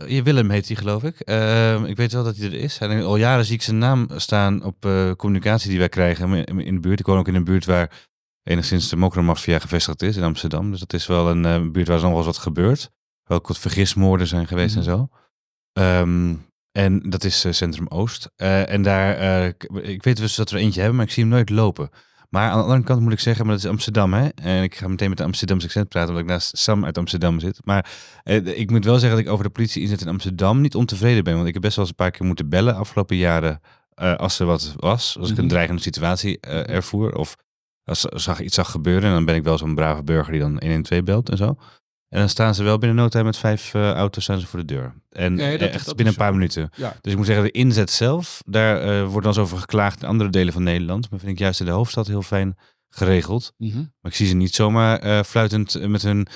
je 0.07 0.23
Willem 0.23 0.49
heet 0.49 0.67
hij, 0.67 0.75
geloof 0.75 1.03
ik. 1.03 1.29
Uh, 1.29 1.83
ik 1.83 1.97
weet 1.97 2.11
wel 2.11 2.23
dat 2.23 2.37
hij 2.37 2.45
er 2.45 2.53
is. 2.53 2.77
En 2.77 3.03
al 3.03 3.15
jaren 3.15 3.45
zie 3.45 3.55
ik 3.55 3.61
zijn 3.61 3.77
naam 3.77 4.07
staan 4.15 4.63
op 4.63 4.85
uh, 4.85 5.11
communicatie 5.11 5.69
die 5.69 5.79
wij 5.79 5.89
krijgen 5.89 6.43
in 6.43 6.75
de 6.75 6.79
buurt. 6.79 6.99
Ik 6.99 7.05
woon 7.05 7.17
ook 7.17 7.27
in 7.27 7.35
een 7.35 7.43
buurt 7.43 7.65
waar 7.65 8.07
enigszins 8.43 8.89
de 8.89 8.95
mokromafia 8.95 9.59
gevestigd 9.59 10.01
is 10.01 10.17
in 10.17 10.23
Amsterdam. 10.23 10.71
Dus 10.71 10.79
dat 10.79 10.93
is 10.93 11.07
wel 11.07 11.29
een 11.29 11.71
buurt 11.71 11.87
waar 11.87 11.97
nog 11.97 12.07
wel 12.07 12.17
eens 12.17 12.25
wat 12.25 12.37
gebeurt. 12.37 12.89
Wel 13.23 13.39
wat 13.43 13.59
vergismoorden 13.59 14.27
zijn 14.27 14.47
geweest 14.47 14.75
mm 14.75 14.81
en 14.81 14.83
zo. 14.83 15.09
Um, 15.81 16.45
en 16.71 17.09
dat 17.09 17.23
is 17.23 17.57
Centrum 17.57 17.87
Oost. 17.87 18.29
en 18.35 18.81
daar, 18.81 19.45
ik 19.81 20.03
weet 20.03 20.17
dus 20.17 20.35
dat 20.35 20.49
we 20.49 20.57
er 20.57 20.63
eentje 20.63 20.79
hebben, 20.79 20.97
maar 20.97 21.05
ik 21.05 21.11
zie 21.11 21.23
hem 21.23 21.31
nooit 21.31 21.49
lopen. 21.49 21.89
Maar 22.29 22.49
aan 22.49 22.57
de 22.57 22.63
andere 22.63 22.83
kant 22.83 23.01
moet 23.01 23.11
ik 23.11 23.19
zeggen, 23.19 23.45
maar 23.45 23.55
dat 23.55 23.63
is 23.63 23.69
Amsterdam, 23.69 24.13
hè? 24.13 24.27
En 24.27 24.63
ik 24.63 24.75
ga 24.75 24.87
meteen 24.87 25.09
met 25.09 25.17
de 25.17 25.23
Amsterdamse 25.23 25.65
accent 25.65 25.89
praten, 25.89 26.09
omdat 26.09 26.23
ik 26.23 26.29
naast 26.29 26.57
Sam 26.57 26.85
uit 26.85 26.97
Amsterdam 26.97 27.39
zit. 27.39 27.59
Maar 27.63 27.91
eh, 28.23 28.59
ik 28.59 28.71
moet 28.71 28.85
wel 28.85 28.99
zeggen 28.99 29.17
dat 29.17 29.27
ik 29.27 29.31
over 29.31 29.43
de 29.43 29.51
politie 29.51 29.81
inzet 29.81 30.01
in 30.01 30.07
Amsterdam 30.07 30.61
niet 30.61 30.75
ontevreden 30.75 31.23
ben. 31.23 31.35
Want 31.35 31.47
ik 31.47 31.53
heb 31.53 31.61
best 31.61 31.75
wel 31.75 31.85
eens 31.85 31.93
een 31.97 32.03
paar 32.03 32.11
keer 32.11 32.25
moeten 32.25 32.49
bellen 32.49 32.75
afgelopen 32.75 33.15
jaren. 33.15 33.61
Uh, 34.01 34.15
als 34.15 34.39
er 34.39 34.45
wat 34.45 34.73
was, 34.77 35.17
als 35.19 35.31
ik 35.31 35.37
een 35.37 35.47
dreigende 35.47 35.81
situatie 35.81 36.37
uh, 36.47 36.69
ervoer. 36.69 37.15
Of 37.15 37.35
als 37.83 38.01
zag, 38.01 38.41
iets 38.41 38.55
zag 38.55 38.71
gebeuren. 38.71 39.03
En 39.03 39.11
dan 39.11 39.25
ben 39.25 39.35
ik 39.35 39.43
wel 39.43 39.57
zo'n 39.57 39.75
brave 39.75 40.03
burger 40.03 40.31
die 40.31 40.41
dan 40.41 40.57
112 40.59 41.03
belt 41.03 41.29
en 41.29 41.37
zo. 41.37 41.55
En 42.09 42.19
dan 42.19 42.29
staan 42.29 42.55
ze 42.55 42.63
wel 42.63 42.77
binnen 42.77 42.97
no 42.97 43.07
time 43.07 43.23
met 43.23 43.37
vijf 43.37 43.73
uh, 43.73 43.91
auto's 43.91 44.23
staan 44.23 44.39
ze 44.39 44.47
voor 44.47 44.59
de 44.59 44.65
deur. 44.65 44.93
En 45.09 45.37
ja, 45.37 45.57
dat, 45.57 45.69
echt 45.69 45.85
dat 45.85 45.95
binnen 45.95 46.13
een 46.13 46.19
paar 46.19 46.33
minuten. 46.33 46.69
Ja. 46.75 46.95
Dus 47.01 47.11
ik 47.11 47.17
moet 47.17 47.27
zeggen, 47.27 47.45
de 47.45 47.51
inzet 47.51 47.91
zelf, 47.91 48.41
daar 48.45 48.85
uh, 48.85 49.01
wordt 49.01 49.25
dan 49.25 49.33
eens 49.33 49.37
over 49.37 49.57
geklaagd 49.57 50.01
in 50.01 50.07
andere 50.07 50.29
delen 50.29 50.53
van 50.53 50.63
Nederland. 50.63 51.09
Maar 51.09 51.19
vind 51.19 51.31
ik 51.31 51.39
juist 51.39 51.59
in 51.59 51.65
de 51.65 51.71
hoofdstad 51.71 52.07
heel 52.07 52.21
fijn 52.21 52.57
geregeld. 52.89 53.53
Mm 53.57 53.71
-hmm. 53.71 53.93
Maar 54.01 54.11
ik 54.11 54.17
zie 54.17 54.27
ze 54.27 54.35
niet 54.35 54.55
zomaar 54.55 55.05
uh, 55.05 55.23
fluitend 55.23 55.87
met 55.87 56.01
hun, 56.01 56.27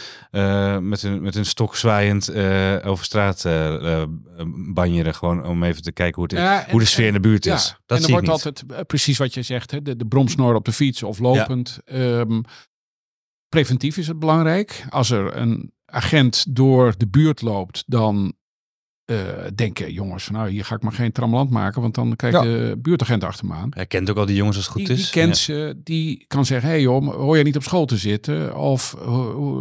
met 0.89 1.01
hun, 1.01 1.21
met 1.21 1.33
hun 1.33 1.45
stok 1.45 1.75
zwaaiend 1.75 2.33
over 2.83 3.05
straat 3.05 3.47
banjeren. 4.73 5.15
Gewoon 5.15 5.45
om 5.45 5.63
even 5.63 5.81
te 5.81 5.91
kijken 5.91 6.15
hoe, 6.15 6.23
het, 6.23 6.39
ja, 6.39 6.65
en, 6.65 6.71
hoe 6.71 6.79
de 6.79 6.85
sfeer 6.85 7.07
in 7.07 7.13
de 7.13 7.19
buurt 7.19 7.43
ja, 7.43 7.53
is. 7.53 7.75
Dat 7.85 7.97
en 7.97 8.03
er 8.03 8.11
wordt 8.11 8.29
altijd 8.29 8.63
precies 8.87 9.17
wat 9.17 9.33
je 9.33 9.41
zegt, 9.41 9.71
hè, 9.71 9.81
de, 9.81 9.95
de 9.95 10.05
bromsnor 10.05 10.55
op 10.55 10.65
de 10.65 10.71
fiets 10.71 11.03
of 11.03 11.19
lopend. 11.19 11.79
Um, 11.85 12.43
preventief 13.53 13.98
is 13.98 14.07
het 14.07 14.19
belangrijk. 14.19 14.86
Als 14.89 15.10
er 15.12 15.38
een 15.38 15.72
agent 15.86 16.55
door 16.55 16.93
de 16.98 17.07
buurt 17.07 17.41
loopt, 17.41 17.83
dan 17.88 18.33
uh, 19.05 19.17
denken, 19.55 19.91
jongens, 19.91 20.29
nou 20.29 20.50
hier 20.50 20.65
ga 20.65 20.75
ik 20.75 20.81
maar 20.81 20.91
geen 20.91 21.12
tramland 21.12 21.50
maken, 21.50 21.81
want 21.81 21.95
dan 21.95 22.15
kijkt 22.15 22.41
de 22.41 22.75
buurtagent 22.81 23.24
achter 23.24 23.45
me 23.45 23.53
aan. 23.53 23.69
Hij 23.69 23.86
kent 23.86 24.10
ook 24.10 24.17
al 24.17 24.25
die 24.25 24.36
jongens 24.36 24.55
als 24.55 24.65
het 24.65 24.75
goed 24.75 24.86
die, 24.86 24.95
is. 24.95 25.01
Die 25.01 25.12
kent 25.12 25.38
ze, 25.38 25.81
die 25.83 26.25
kan 26.27 26.45
zeggen, 26.45 26.69
hé 26.69 26.75
hey 26.75 26.83
joh, 26.83 27.15
hoor 27.15 27.36
jij 27.36 27.43
niet 27.43 27.55
op 27.55 27.63
school 27.63 27.86
te 27.86 27.98
zitten? 27.98 28.57
Of 28.57 28.95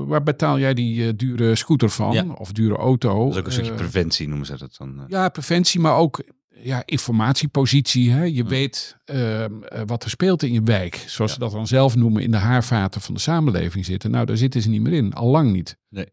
waar 0.07 0.23
betaal 0.23 0.59
jij 0.59 0.75
die 0.75 1.07
uh, 1.07 1.13
dure 1.17 1.57
scooter 1.57 1.91
van? 1.91 2.37
Of 2.39 2.53
dure 2.53 2.77
auto? 2.77 3.25
Dat 3.25 3.33
is 3.33 3.39
ook 3.39 3.47
een 3.47 3.53
stukje 3.53 3.75
preventie 3.75 4.29
noemen 4.29 4.47
ze 4.47 4.59
dat 4.59 4.75
dan. 4.79 5.05
Ja, 5.09 5.29
preventie, 5.29 5.81
maar 5.81 5.97
ook 5.97 6.23
ja, 6.55 6.83
informatiepositie. 6.85 8.11
Hè? 8.11 8.23
Je 8.25 8.45
weet 8.45 8.97
uh, 9.07 9.45
wat 9.87 10.05
er 10.05 10.11
speelt 10.11 10.43
in 10.43 10.53
je 10.53 10.63
wijk. 10.63 10.95
Zoals 10.95 11.31
ja. 11.31 11.37
ze 11.37 11.39
dat 11.39 11.53
dan 11.53 11.67
zelf 11.67 11.97
noemen 11.97 12.23
in 12.23 12.31
de 12.31 12.37
haarvaten 12.37 13.01
van 13.01 13.15
de 13.15 13.21
samenleving 13.21 13.85
zitten. 13.85 14.11
Nou, 14.11 14.27
daar 14.27 14.37
zitten 14.37 14.63
ze 14.63 14.69
niet 14.69 14.83
meer 14.83 14.93
in. 14.93 15.13
Al 15.13 15.29
lang 15.29 15.53
niet. 15.53 15.77
Nee. 15.89 16.07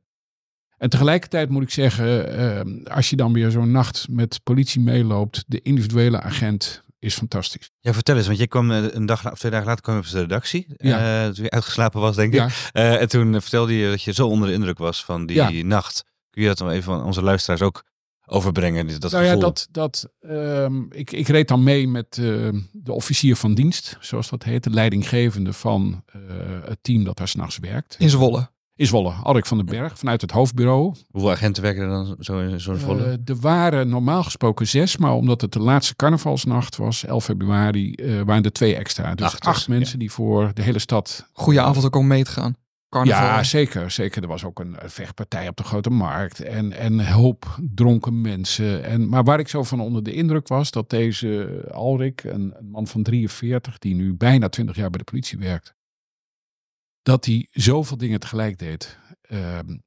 En 0.78 0.90
tegelijkertijd 0.90 1.50
moet 1.50 1.64
ik 1.64 1.70
zeggen, 1.70 2.40
uh, 2.40 2.96
als 2.96 3.10
je 3.10 3.16
dan 3.16 3.34
weer 3.34 3.52
zo'n 3.52 3.72
nacht 3.72 4.08
met 4.10 4.40
politie 4.44 4.82
meeloopt, 4.82 5.44
de 5.48 5.62
individuele 5.62 6.22
agent 6.22 6.84
is 7.00 7.16
fantastisch. 7.16 7.72
Ja, 7.80 7.94
vertel 7.94 8.18
eens, 8.18 8.28
want 8.28 8.40
je 8.40 8.48
kwam 8.48 8.72
een 8.72 9.06
dag 9.06 9.32
of 9.32 9.40
twee 9.40 9.52
dagen 9.52 9.68
later 9.68 9.84
kwam 9.84 9.96
je 9.96 10.02
op 10.02 10.10
de 10.10 10.20
redactie. 10.20 10.68
Ja. 10.78 11.26
Uh, 11.26 11.34
toen 11.34 11.44
je 11.44 11.50
uitgeslapen 11.50 12.02
was, 12.02 12.16
denk 12.16 12.34
ik. 12.34 12.40
Ja. 12.40 12.48
Uh, 12.74 13.02
en 13.02 13.10
toen 13.10 13.42
vertelde 13.42 13.78
je 13.78 13.90
dat 13.90 14.02
je 14.02 14.14
zo 14.14 14.28
onder 14.28 14.48
de 14.48 14.54
indruk 14.54 14.78
was 14.78 15.06
van 15.06 15.26
die 15.26 15.36
ja. 15.36 15.64
nacht. 15.64 16.04
Kun 16.30 16.42
je 16.42 16.48
dat 16.48 16.58
dan 16.58 16.70
even 16.70 16.84
van 16.84 17.04
onze 17.04 17.22
luisteraars 17.22 17.62
ook 17.62 17.84
overbrengen? 18.30 19.00
Dat 19.00 19.12
nou 19.12 19.24
gevoel? 19.24 19.40
ja, 19.40 19.46
dat, 19.46 19.68
dat, 19.72 20.10
um, 20.22 20.88
ik, 20.92 21.12
ik 21.12 21.28
reed 21.28 21.48
dan 21.48 21.64
mee 21.64 21.88
met 21.88 22.18
uh, 22.18 22.50
de 22.72 22.94
officier 22.94 23.36
van 23.36 23.54
dienst, 23.54 23.98
zoals 24.00 24.30
dat 24.30 24.44
heet, 24.44 24.64
de 24.64 24.70
leidinggevende 24.70 25.54
van 25.54 26.04
uh, 26.16 26.22
het 26.66 26.78
team 26.82 27.04
dat 27.04 27.18
daar 27.18 27.28
s'nachts 27.28 27.58
werkt. 27.58 27.96
In 28.00 28.10
Zwolle? 28.10 28.50
In 28.76 28.86
Zwolle, 28.86 29.12
Alrik 29.12 29.46
van 29.46 29.58
den 29.58 29.66
Berg, 29.66 29.98
vanuit 29.98 30.22
het 30.22 30.32
hoofdbureau. 30.32 30.96
Hoeveel 31.12 31.32
agenten 31.32 31.64
werken 31.64 31.82
er 31.82 31.90
dan 31.90 32.16
zo 32.20 32.40
in 32.40 32.60
zo'n 32.60 32.78
Zwolle? 32.78 33.06
Uh, 33.06 33.14
er 33.26 33.40
waren 33.40 33.90
normaal 33.90 34.24
gesproken 34.24 34.68
zes, 34.68 34.98
maar 34.98 35.14
omdat 35.14 35.42
het 35.42 35.52
de 35.52 35.60
laatste 35.60 35.96
carnavalsnacht 35.96 36.76
was, 36.76 37.06
11 37.06 37.24
februari, 37.24 37.96
waren 38.26 38.44
er 38.44 38.52
twee 38.52 38.76
extra. 38.76 39.16
Dus 39.16 39.26
acht, 39.26 39.46
acht 39.46 39.68
mensen 39.68 39.94
ja. 39.94 40.00
die 40.00 40.12
voor 40.12 40.52
de 40.54 40.62
hele 40.62 40.80
stad... 40.80 41.28
Goeie 41.32 41.62
avond 41.62 41.86
ook 41.86 41.96
om 41.96 42.08
mee 42.08 42.24
te 42.24 42.32
gaan. 42.32 42.56
Ja, 42.90 43.44
zeker, 43.44 43.92
zeker. 43.92 44.22
Er 44.22 44.28
was 44.28 44.44
ook 44.44 44.60
een 44.60 44.78
vechtpartij 44.86 45.48
op 45.48 45.58
de 45.58 45.64
Grote 45.64 45.90
Markt. 45.90 46.40
En, 46.40 46.72
en 46.72 47.08
hoop 47.08 47.58
dronken 47.74 48.22
mensen. 48.22 48.84
En, 48.84 49.10
maar 49.10 49.24
waar 49.24 49.40
ik 49.40 49.48
zo 49.48 49.64
van 49.64 49.80
onder 49.80 50.04
de 50.04 50.14
indruk 50.14 50.48
was, 50.48 50.72
dat 50.72 50.90
deze 50.90 51.62
Alrik, 51.72 52.24
een 52.24 52.56
man 52.62 52.88
van 52.88 53.04
43, 53.04 53.78
die 53.78 53.96
nu 53.96 54.14
bijna 54.14 54.50
20 54.50 54.76
jaar 54.76 54.90
bij 54.90 55.00
de 55.00 55.12
politie 55.12 55.38
werkt, 55.38 55.76
dat 57.02 57.26
hij 57.26 57.48
zoveel 57.52 57.98
dingen 57.98 58.20
tegelijk 58.20 58.60
deed. 58.60 58.98
Uh, 59.32 59.40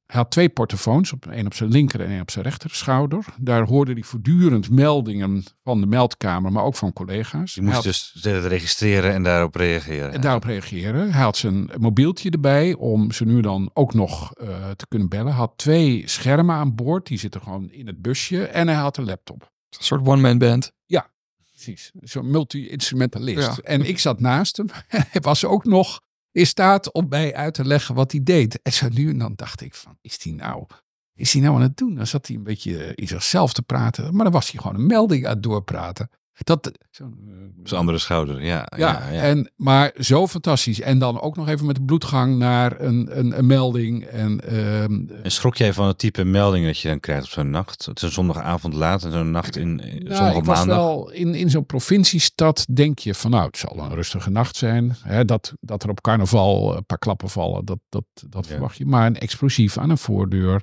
hij 0.06 0.20
had 0.20 0.30
twee 0.30 0.48
portofoons, 0.48 1.12
op, 1.12 1.26
één 1.26 1.46
op 1.46 1.54
zijn 1.54 1.70
linker 1.70 2.00
en 2.00 2.10
één 2.10 2.20
op 2.20 2.30
zijn 2.30 2.44
rechter 2.44 2.70
schouder. 2.70 3.24
Daar 3.40 3.66
hoorde 3.66 3.92
hij 3.92 4.02
voortdurend 4.02 4.70
meldingen 4.70 5.44
van 5.62 5.80
de 5.80 5.86
meldkamer, 5.86 6.52
maar 6.52 6.64
ook 6.64 6.74
van 6.74 6.92
collega's. 6.92 7.54
Je 7.54 7.62
moest 7.62 7.74
had, 7.74 7.84
dus 7.84 8.22
registreren 8.24 9.12
en 9.12 9.22
daarop 9.22 9.54
reageren. 9.54 10.12
En 10.12 10.20
daarop 10.20 10.44
reageren. 10.44 11.12
Hij 11.12 11.22
had 11.22 11.36
zijn 11.36 11.70
mobieltje 11.78 12.30
erbij 12.30 12.74
om 12.74 13.12
ze 13.12 13.24
nu 13.24 13.40
dan 13.40 13.70
ook 13.74 13.94
nog 13.94 14.32
uh, 14.42 14.70
te 14.70 14.86
kunnen 14.88 15.08
bellen. 15.08 15.26
Hij 15.26 15.36
had 15.36 15.52
twee 15.56 16.02
schermen 16.08 16.54
aan 16.54 16.74
boord, 16.74 17.06
die 17.06 17.18
zitten 17.18 17.40
gewoon 17.40 17.70
in 17.70 17.86
het 17.86 18.02
busje. 18.02 18.46
En 18.46 18.68
hij 18.68 18.76
had 18.76 18.96
een 18.96 19.04
laptop. 19.04 19.42
Een 19.42 19.84
soort 19.84 20.06
one-man 20.06 20.38
band. 20.38 20.72
Ja, 20.86 21.10
precies. 21.50 21.90
Zo'n 22.00 22.30
multi-instrumentalist. 22.30 23.56
Ja. 23.56 23.62
En 23.62 23.82
ik 23.82 23.98
zat 23.98 24.20
naast 24.20 24.56
hem. 24.56 24.66
hij 25.12 25.20
was 25.20 25.44
ook 25.44 25.64
nog 25.64 26.00
in 26.32 26.46
staat 26.46 26.92
om 26.92 27.08
mij 27.08 27.34
uit 27.34 27.54
te 27.54 27.64
leggen 27.64 27.94
wat 27.94 28.12
hij 28.12 28.22
deed. 28.22 28.62
En 28.62 28.72
zo 28.72 28.88
nu 28.88 29.08
en 29.08 29.18
dan 29.18 29.32
dacht 29.34 29.60
ik 29.60 29.74
van, 29.74 29.98
is 30.00 30.24
hij 30.24 30.32
nou, 30.32 30.66
is 31.14 31.32
hij 31.32 31.42
nou 31.42 31.54
aan 31.54 31.62
het 31.62 31.76
doen? 31.76 31.94
Dan 31.94 32.06
zat 32.06 32.26
hij 32.26 32.36
een 32.36 32.42
beetje 32.42 32.94
in 32.94 33.08
zichzelf 33.08 33.52
te 33.52 33.62
praten. 33.62 34.14
Maar 34.14 34.24
dan 34.24 34.32
was 34.32 34.50
hij 34.50 34.60
gewoon 34.60 34.76
een 34.76 34.86
melding 34.86 35.26
aan 35.26 35.32
het 35.32 35.42
doorpraten. 35.42 36.08
Dat, 36.36 36.72
zo'n 36.90 37.52
zo 37.64 37.76
andere 37.76 37.98
schouder, 37.98 38.44
ja, 38.44 38.66
ja, 38.76 38.76
ja, 38.76 39.10
ja. 39.10 39.22
En, 39.22 39.50
maar 39.56 39.92
zo 40.00 40.26
fantastisch. 40.26 40.80
En 40.80 40.98
dan 40.98 41.20
ook 41.20 41.36
nog 41.36 41.48
even 41.48 41.66
met 41.66 41.76
de 41.76 41.82
bloedgang 41.82 42.38
naar 42.38 42.80
een, 42.80 43.18
een, 43.18 43.38
een 43.38 43.46
melding. 43.46 44.04
En, 44.04 44.56
um, 44.82 45.10
en 45.22 45.30
schrok 45.30 45.56
jij 45.56 45.72
van 45.72 45.86
het 45.86 45.98
type 45.98 46.24
melding 46.24 46.66
dat 46.66 46.78
je 46.78 46.88
dan 46.88 47.00
krijgt 47.00 47.24
op 47.24 47.30
zo'n 47.30 47.50
nacht? 47.50 47.86
Het 47.86 47.96
is 47.96 48.02
een 48.02 48.10
zondagavond 48.10 48.74
laat 48.74 49.04
en 49.04 49.12
zo'n 49.12 49.30
nacht 49.30 49.56
in 49.56 49.74
nou, 49.74 50.14
zondag 50.14 50.36
ik 50.36 50.44
maandag. 50.44 50.76
Wel, 50.76 51.10
in, 51.10 51.34
in 51.34 51.50
zo'n 51.50 51.66
provinciestad 51.66 52.66
denk 52.74 52.98
je 52.98 53.14
van 53.14 53.30
nou, 53.30 53.46
het 53.46 53.56
zal 53.56 53.78
een 53.78 53.94
rustige 53.94 54.30
nacht 54.30 54.56
zijn. 54.56 54.96
Hè, 55.02 55.24
dat, 55.24 55.52
dat 55.60 55.82
er 55.82 55.90
op 55.90 56.00
carnaval 56.00 56.76
een 56.76 56.86
paar 56.86 56.98
klappen 56.98 57.28
vallen, 57.28 57.64
dat, 57.64 57.78
dat, 57.88 58.04
dat 58.28 58.44
ja. 58.44 58.50
verwacht 58.50 58.76
je. 58.76 58.86
Maar 58.86 59.06
een 59.06 59.18
explosief 59.18 59.78
aan 59.78 59.90
een 59.90 59.98
voordeur. 59.98 60.62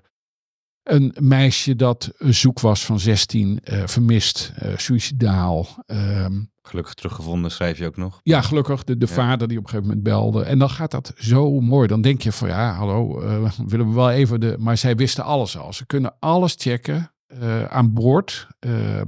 Een 0.89 1.15
meisje 1.19 1.75
dat 1.75 2.11
zoek 2.19 2.59
was 2.59 2.85
van 2.85 2.99
16, 2.99 3.59
uh, 3.63 3.83
vermist, 3.85 4.53
uh, 4.63 4.77
suicidaal. 4.77 5.67
Um, 5.87 6.51
gelukkig 6.61 6.93
teruggevonden, 6.93 7.51
schrijf 7.51 7.77
je 7.77 7.85
ook 7.85 7.97
nog. 7.97 8.19
Ja, 8.23 8.41
gelukkig. 8.41 8.83
De, 8.83 8.97
de 8.97 9.05
ja. 9.05 9.13
vader 9.13 9.47
die 9.47 9.57
op 9.57 9.63
een 9.63 9.69
gegeven 9.69 9.89
moment 9.89 10.07
belde. 10.07 10.43
En 10.43 10.59
dan 10.59 10.69
gaat 10.69 10.91
dat 10.91 11.13
zo 11.17 11.59
mooi. 11.59 11.87
Dan 11.87 12.01
denk 12.01 12.21
je 12.21 12.31
van 12.31 12.47
ja, 12.47 12.73
hallo, 12.73 13.23
uh, 13.23 13.51
willen 13.67 13.87
we 13.87 13.93
wel 13.93 14.11
even 14.11 14.39
de... 14.39 14.55
Maar 14.59 14.77
zij 14.77 14.95
wisten 14.95 15.23
alles 15.23 15.57
al. 15.57 15.73
Ze 15.73 15.85
kunnen 15.85 16.15
alles 16.19 16.55
checken. 16.57 17.11
Uh, 17.33 17.63
aan 17.63 17.93
boord. 17.93 18.47
Uh, 18.59 18.97
uh, 18.97 19.03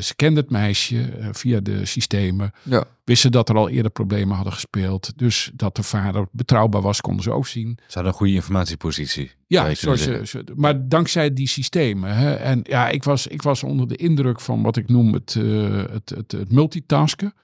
ze 0.00 0.14
kende 0.16 0.40
het 0.40 0.50
meisje 0.50 1.18
via 1.32 1.60
de 1.60 1.84
systemen. 1.86 2.52
Ja. 2.62 2.84
Wisten 3.04 3.32
dat 3.32 3.48
er 3.48 3.56
al 3.56 3.68
eerder 3.68 3.90
problemen 3.90 4.34
hadden 4.34 4.52
gespeeld. 4.52 5.18
Dus 5.18 5.50
dat 5.54 5.76
de 5.76 5.82
vader 5.82 6.26
betrouwbaar 6.32 6.82
was, 6.82 7.00
konden 7.00 7.22
ze 7.22 7.30
ook 7.30 7.46
zien. 7.46 7.78
Ze 7.78 7.94
hadden 7.94 8.12
een 8.12 8.18
goede 8.18 8.32
informatiepositie. 8.32 9.32
Ja, 9.46 9.74
zoals 9.74 10.08
maar 10.54 10.88
dankzij 10.88 11.32
die 11.32 11.48
systemen. 11.48 12.16
Hè, 12.16 12.34
en 12.34 12.60
ja, 12.62 12.88
ik 12.88 13.04
was, 13.04 13.26
ik 13.26 13.42
was 13.42 13.62
onder 13.62 13.88
de 13.88 13.96
indruk 13.96 14.40
van 14.40 14.62
wat 14.62 14.76
ik 14.76 14.88
noem 14.88 15.12
het, 15.12 15.34
het, 15.34 16.10
het, 16.10 16.32
het 16.32 16.52
multitasken. 16.52 17.34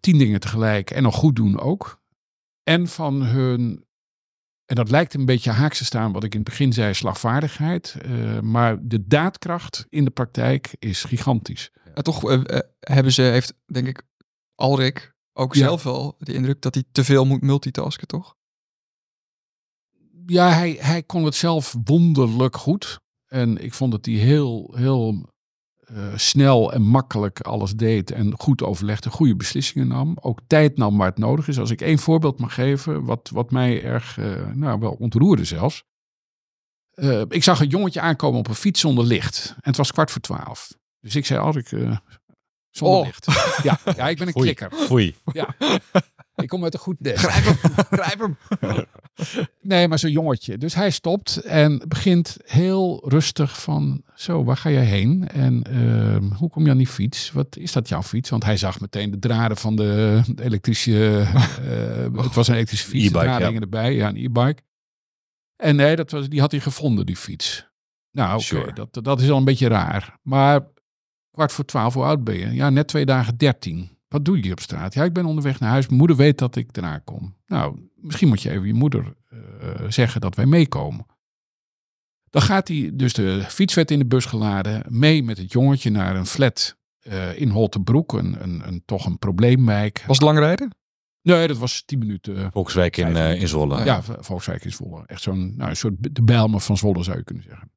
tien 0.00 0.18
dingen 0.18 0.40
tegelijk 0.40 0.90
en 0.90 1.02
nog 1.02 1.14
goed 1.14 1.36
doen 1.36 1.60
ook. 1.60 2.00
En 2.62 2.88
van 2.88 3.22
hun 3.22 3.86
en 4.68 4.74
dat 4.74 4.90
lijkt 4.90 5.14
een 5.14 5.24
beetje 5.24 5.50
haaks 5.50 5.78
te 5.78 5.84
staan 5.84 6.12
wat 6.12 6.24
ik 6.24 6.34
in 6.34 6.40
het 6.40 6.48
begin 6.48 6.72
zei, 6.72 6.94
slagvaardigheid. 6.94 7.96
Uh, 8.06 8.40
maar 8.40 8.78
de 8.80 9.06
daadkracht 9.06 9.86
in 9.88 10.04
de 10.04 10.10
praktijk 10.10 10.76
is 10.78 11.04
gigantisch. 11.04 11.70
En 11.94 12.02
toch 12.02 12.30
uh, 12.30 12.32
uh, 12.32 12.58
hebben 12.80 13.12
ze, 13.12 13.22
heeft 13.22 13.54
denk 13.66 13.86
ik 13.86 14.02
Alrik 14.54 15.14
ook 15.32 15.54
ja. 15.54 15.60
zelf 15.60 15.82
wel 15.82 16.14
de 16.18 16.32
indruk 16.32 16.62
dat 16.62 16.74
hij 16.74 16.84
te 16.92 17.04
veel 17.04 17.24
moet 17.24 17.42
multitasken, 17.42 18.06
toch? 18.06 18.36
Ja, 20.26 20.50
hij, 20.50 20.76
hij 20.80 21.02
kon 21.02 21.24
het 21.24 21.34
zelf 21.34 21.76
wonderlijk 21.84 22.56
goed. 22.56 23.00
En 23.26 23.64
ik 23.64 23.74
vond 23.74 23.92
dat 23.92 24.06
hij 24.06 24.14
heel, 24.14 24.74
heel 24.76 25.32
uh, 25.92 26.16
snel 26.16 26.72
en 26.72 26.82
makkelijk 26.82 27.40
alles 27.40 27.76
deed 27.76 28.10
en 28.10 28.34
goed 28.38 28.62
overlegde, 28.62 29.10
goede 29.10 29.36
beslissingen 29.36 29.88
nam. 29.88 30.16
Ook 30.20 30.40
tijd 30.46 30.76
nam 30.76 30.98
waar 30.98 31.08
het 31.08 31.18
nodig 31.18 31.48
is. 31.48 31.58
Als 31.58 31.70
ik 31.70 31.80
één 31.80 31.98
voorbeeld 31.98 32.38
mag 32.38 32.54
geven, 32.54 33.04
wat, 33.04 33.30
wat 33.32 33.50
mij 33.50 33.82
erg, 33.82 34.16
uh, 34.16 34.46
nou 34.52 34.80
wel 34.80 34.96
ontroerde 34.98 35.44
zelfs. 35.44 35.84
Uh, 36.94 37.22
ik 37.28 37.42
zag 37.42 37.60
een 37.60 37.68
jongetje 37.68 38.00
aankomen 38.00 38.38
op 38.38 38.48
een 38.48 38.54
fiets 38.54 38.80
zonder 38.80 39.04
licht. 39.04 39.48
En 39.54 39.60
het 39.60 39.76
was 39.76 39.92
kwart 39.92 40.10
voor 40.10 40.20
twaalf. 40.20 40.74
Dus 41.00 41.16
ik 41.16 41.26
zei, 41.26 41.40
als 41.40 41.56
ik 41.56 41.68
zonder 42.70 42.98
oh. 42.98 43.04
licht. 43.04 43.26
Ja, 43.62 43.78
ja, 43.96 44.08
ik 44.08 44.18
ben 44.18 44.26
een 44.26 44.32
Foei. 44.32 44.54
klikker. 44.54 44.72
Foei. 44.72 45.16
Ja. 45.32 45.54
Ik 46.42 46.48
kom 46.48 46.64
uit 46.64 46.74
een 46.74 46.80
goed 46.80 47.00
nest. 47.00 47.26
Grijp 47.26 47.44
hem, 47.44 47.86
grijp 47.90 48.18
hem. 48.18 48.36
Nee, 49.60 49.88
maar 49.88 49.98
zo'n 49.98 50.10
jongetje. 50.10 50.58
Dus 50.58 50.74
hij 50.74 50.90
stopt 50.90 51.36
en 51.36 51.82
begint 51.88 52.36
heel 52.44 53.04
rustig 53.08 53.60
van... 53.60 54.02
Zo, 54.14 54.44
waar 54.44 54.56
ga 54.56 54.70
jij 54.70 54.84
heen? 54.84 55.28
En 55.28 55.64
uh, 55.70 56.38
hoe 56.38 56.50
kom 56.50 56.64
je 56.64 56.70
aan 56.70 56.76
die 56.76 56.86
fiets? 56.86 57.32
Wat 57.32 57.56
is 57.56 57.72
dat 57.72 57.88
jouw 57.88 58.02
fiets? 58.02 58.30
Want 58.30 58.44
hij 58.44 58.56
zag 58.56 58.80
meteen 58.80 59.10
de 59.10 59.18
draden 59.18 59.56
van 59.56 59.76
de, 59.76 60.20
de 60.34 60.44
elektrische... 60.44 61.26
Uh, 62.10 62.22
het 62.22 62.34
was 62.34 62.48
een 62.48 62.54
elektrische 62.54 62.88
fiets. 62.88 63.10
Draden 63.10 63.52
ja. 63.52 63.60
erbij. 63.60 63.94
Ja, 63.94 64.08
een 64.08 64.16
e-bike. 64.16 64.62
En 65.56 65.76
nee, 65.76 65.96
dat 65.96 66.10
was, 66.10 66.28
die 66.28 66.40
had 66.40 66.50
hij 66.50 66.60
gevonden, 66.60 67.06
die 67.06 67.16
fiets. 67.16 67.68
Nou, 68.10 68.34
oké, 68.34 68.44
okay, 68.44 68.62
sure. 68.62 68.72
dat, 68.72 69.04
dat 69.04 69.20
is 69.20 69.30
al 69.30 69.36
een 69.36 69.44
beetje 69.44 69.68
raar. 69.68 70.18
Maar 70.22 70.60
kwart 71.30 71.52
voor 71.52 71.64
twaalf, 71.64 71.94
hoe 71.94 72.04
oud 72.04 72.24
ben 72.24 72.38
je? 72.38 72.54
Ja, 72.54 72.70
net 72.70 72.88
twee 72.88 73.06
dagen 73.06 73.36
dertien. 73.36 73.97
Wat 74.08 74.24
doe 74.24 74.42
je 74.42 74.52
op 74.52 74.60
straat? 74.60 74.94
Ja, 74.94 75.04
ik 75.04 75.12
ben 75.12 75.24
onderweg 75.24 75.60
naar 75.60 75.70
huis. 75.70 75.86
Mijn 75.86 75.98
moeder 75.98 76.16
weet 76.16 76.38
dat 76.38 76.56
ik 76.56 76.76
eraan 76.76 77.04
kom. 77.04 77.36
Nou, 77.46 77.90
misschien 77.94 78.28
moet 78.28 78.42
je 78.42 78.50
even 78.50 78.66
je 78.66 78.74
moeder 78.74 79.14
uh, 79.32 79.40
zeggen 79.88 80.20
dat 80.20 80.34
wij 80.34 80.46
meekomen. 80.46 81.06
Dan 82.30 82.42
gaat 82.42 82.68
hij, 82.68 82.90
dus 82.94 83.12
de 83.12 83.44
fiets 83.48 83.74
werd 83.74 83.90
in 83.90 83.98
de 83.98 84.06
bus 84.06 84.24
geladen, 84.24 84.84
mee 84.88 85.22
met 85.22 85.38
het 85.38 85.52
jongetje 85.52 85.90
naar 85.90 86.16
een 86.16 86.26
flat 86.26 86.76
uh, 87.02 87.40
in 87.40 87.48
Holtenbroek. 87.48 88.12
Een, 88.12 88.42
een, 88.42 88.68
een, 88.68 88.82
toch 88.84 89.06
een 89.06 89.18
probleemwijk. 89.18 90.04
Was 90.06 90.16
het 90.16 90.26
lang 90.26 90.38
rijden? 90.38 90.76
Nee, 91.22 91.48
dat 91.48 91.58
was 91.58 91.82
10 91.82 91.98
minuten. 91.98 92.52
Volkswijk 92.52 92.96
in, 92.96 93.10
uh, 93.10 93.40
in 93.40 93.48
Zwolle. 93.48 93.84
Ja, 93.84 94.02
Volkswijk 94.02 94.64
in 94.64 94.72
Zwolle. 94.72 95.02
Echt 95.06 95.22
zo'n 95.22 95.56
nou, 95.56 95.70
een 95.70 95.76
soort 95.76 96.14
de 96.14 96.22
Bijlmer 96.22 96.60
van 96.60 96.76
Zwolle 96.76 97.02
zou 97.02 97.16
je 97.16 97.24
kunnen 97.24 97.44
zeggen. 97.44 97.70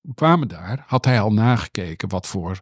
We 0.00 0.14
kwamen 0.14 0.48
daar, 0.48 0.84
had 0.86 1.04
hij 1.04 1.20
al 1.20 1.32
nagekeken 1.32 2.08
wat 2.08 2.26
voor 2.26 2.60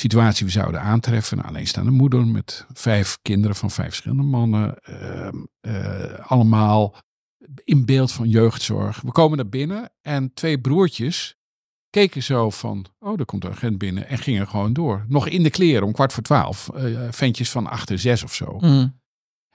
situatie 0.00 0.46
we 0.46 0.52
zouden 0.52 0.80
aantreffen. 0.80 1.38
Een 1.38 1.44
alleenstaande 1.44 1.90
moeder 1.90 2.26
met 2.26 2.66
vijf 2.72 3.18
kinderen 3.22 3.56
van 3.56 3.70
vijf 3.70 3.88
verschillende 3.88 4.22
mannen. 4.22 4.74
Uh, 4.90 5.28
uh, 5.60 6.18
allemaal 6.18 6.94
in 7.64 7.84
beeld 7.84 8.12
van 8.12 8.28
jeugdzorg. 8.28 9.00
We 9.00 9.12
komen 9.12 9.36
naar 9.36 9.48
binnen 9.48 9.90
en 10.02 10.34
twee 10.34 10.60
broertjes 10.60 11.36
keken 11.90 12.22
zo 12.22 12.50
van, 12.50 12.86
oh, 12.98 13.18
er 13.18 13.24
komt 13.24 13.44
een 13.44 13.50
agent 13.50 13.78
binnen 13.78 14.08
en 14.08 14.18
gingen 14.18 14.48
gewoon 14.48 14.72
door. 14.72 15.04
Nog 15.08 15.28
in 15.28 15.42
de 15.42 15.50
kleren 15.50 15.86
om 15.86 15.92
kwart 15.92 16.12
voor 16.12 16.22
twaalf. 16.22 16.70
Uh, 16.76 17.08
ventjes 17.10 17.50
van 17.50 17.66
acht 17.66 17.90
en 17.90 17.98
zes 17.98 18.22
of 18.22 18.34
zo. 18.34 18.58
Mm. 18.58 19.00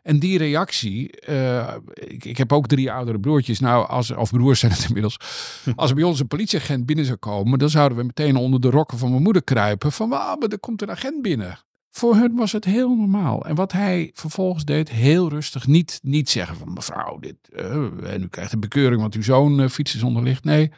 En 0.03 0.19
die 0.19 0.37
reactie, 0.37 1.13
uh, 1.29 1.75
ik, 1.93 2.25
ik, 2.25 2.37
heb 2.37 2.53
ook 2.53 2.67
drie 2.67 2.91
oudere 2.91 3.19
broertjes, 3.19 3.59
nou, 3.59 3.87
als, 3.87 4.11
of 4.11 4.31
broers 4.31 4.59
zijn 4.59 4.71
het 4.71 4.85
inmiddels. 4.87 5.17
Als 5.75 5.89
er 5.89 5.95
bij 5.95 6.05
ons 6.05 6.19
een 6.19 6.27
politieagent 6.27 6.85
binnen 6.85 7.05
zou 7.05 7.17
komen, 7.17 7.59
dan 7.59 7.69
zouden 7.69 7.97
we 7.97 8.03
meteen 8.03 8.35
onder 8.35 8.61
de 8.61 8.69
rokken 8.69 8.97
van 8.97 9.09
mijn 9.09 9.21
moeder 9.21 9.43
kruipen. 9.43 9.91
Van, 9.91 10.09
wauw, 10.09 10.35
maar 10.35 10.49
er 10.49 10.59
komt 10.59 10.81
een 10.81 10.91
agent 10.91 11.21
binnen. 11.21 11.59
Voor 11.89 12.15
hun 12.15 12.35
was 12.35 12.51
het 12.51 12.65
heel 12.65 12.95
normaal. 12.95 13.45
En 13.45 13.55
wat 13.55 13.71
hij 13.71 14.11
vervolgens 14.13 14.65
deed, 14.65 14.89
heel 14.89 15.29
rustig, 15.29 15.67
niet, 15.67 15.99
niet 16.03 16.29
zeggen 16.29 16.57
van 16.57 16.73
mevrouw, 16.73 17.19
dit, 17.19 17.35
uh, 17.49 18.13
en 18.13 18.23
u 18.23 18.27
krijgt 18.27 18.53
een 18.53 18.59
bekeuring 18.59 19.01
want 19.01 19.15
uw 19.15 19.23
zoon 19.23 19.61
uh, 19.61 19.69
fiets 19.69 19.95
is 19.95 20.03
onderlicht. 20.03 20.43
Nee, 20.43 20.71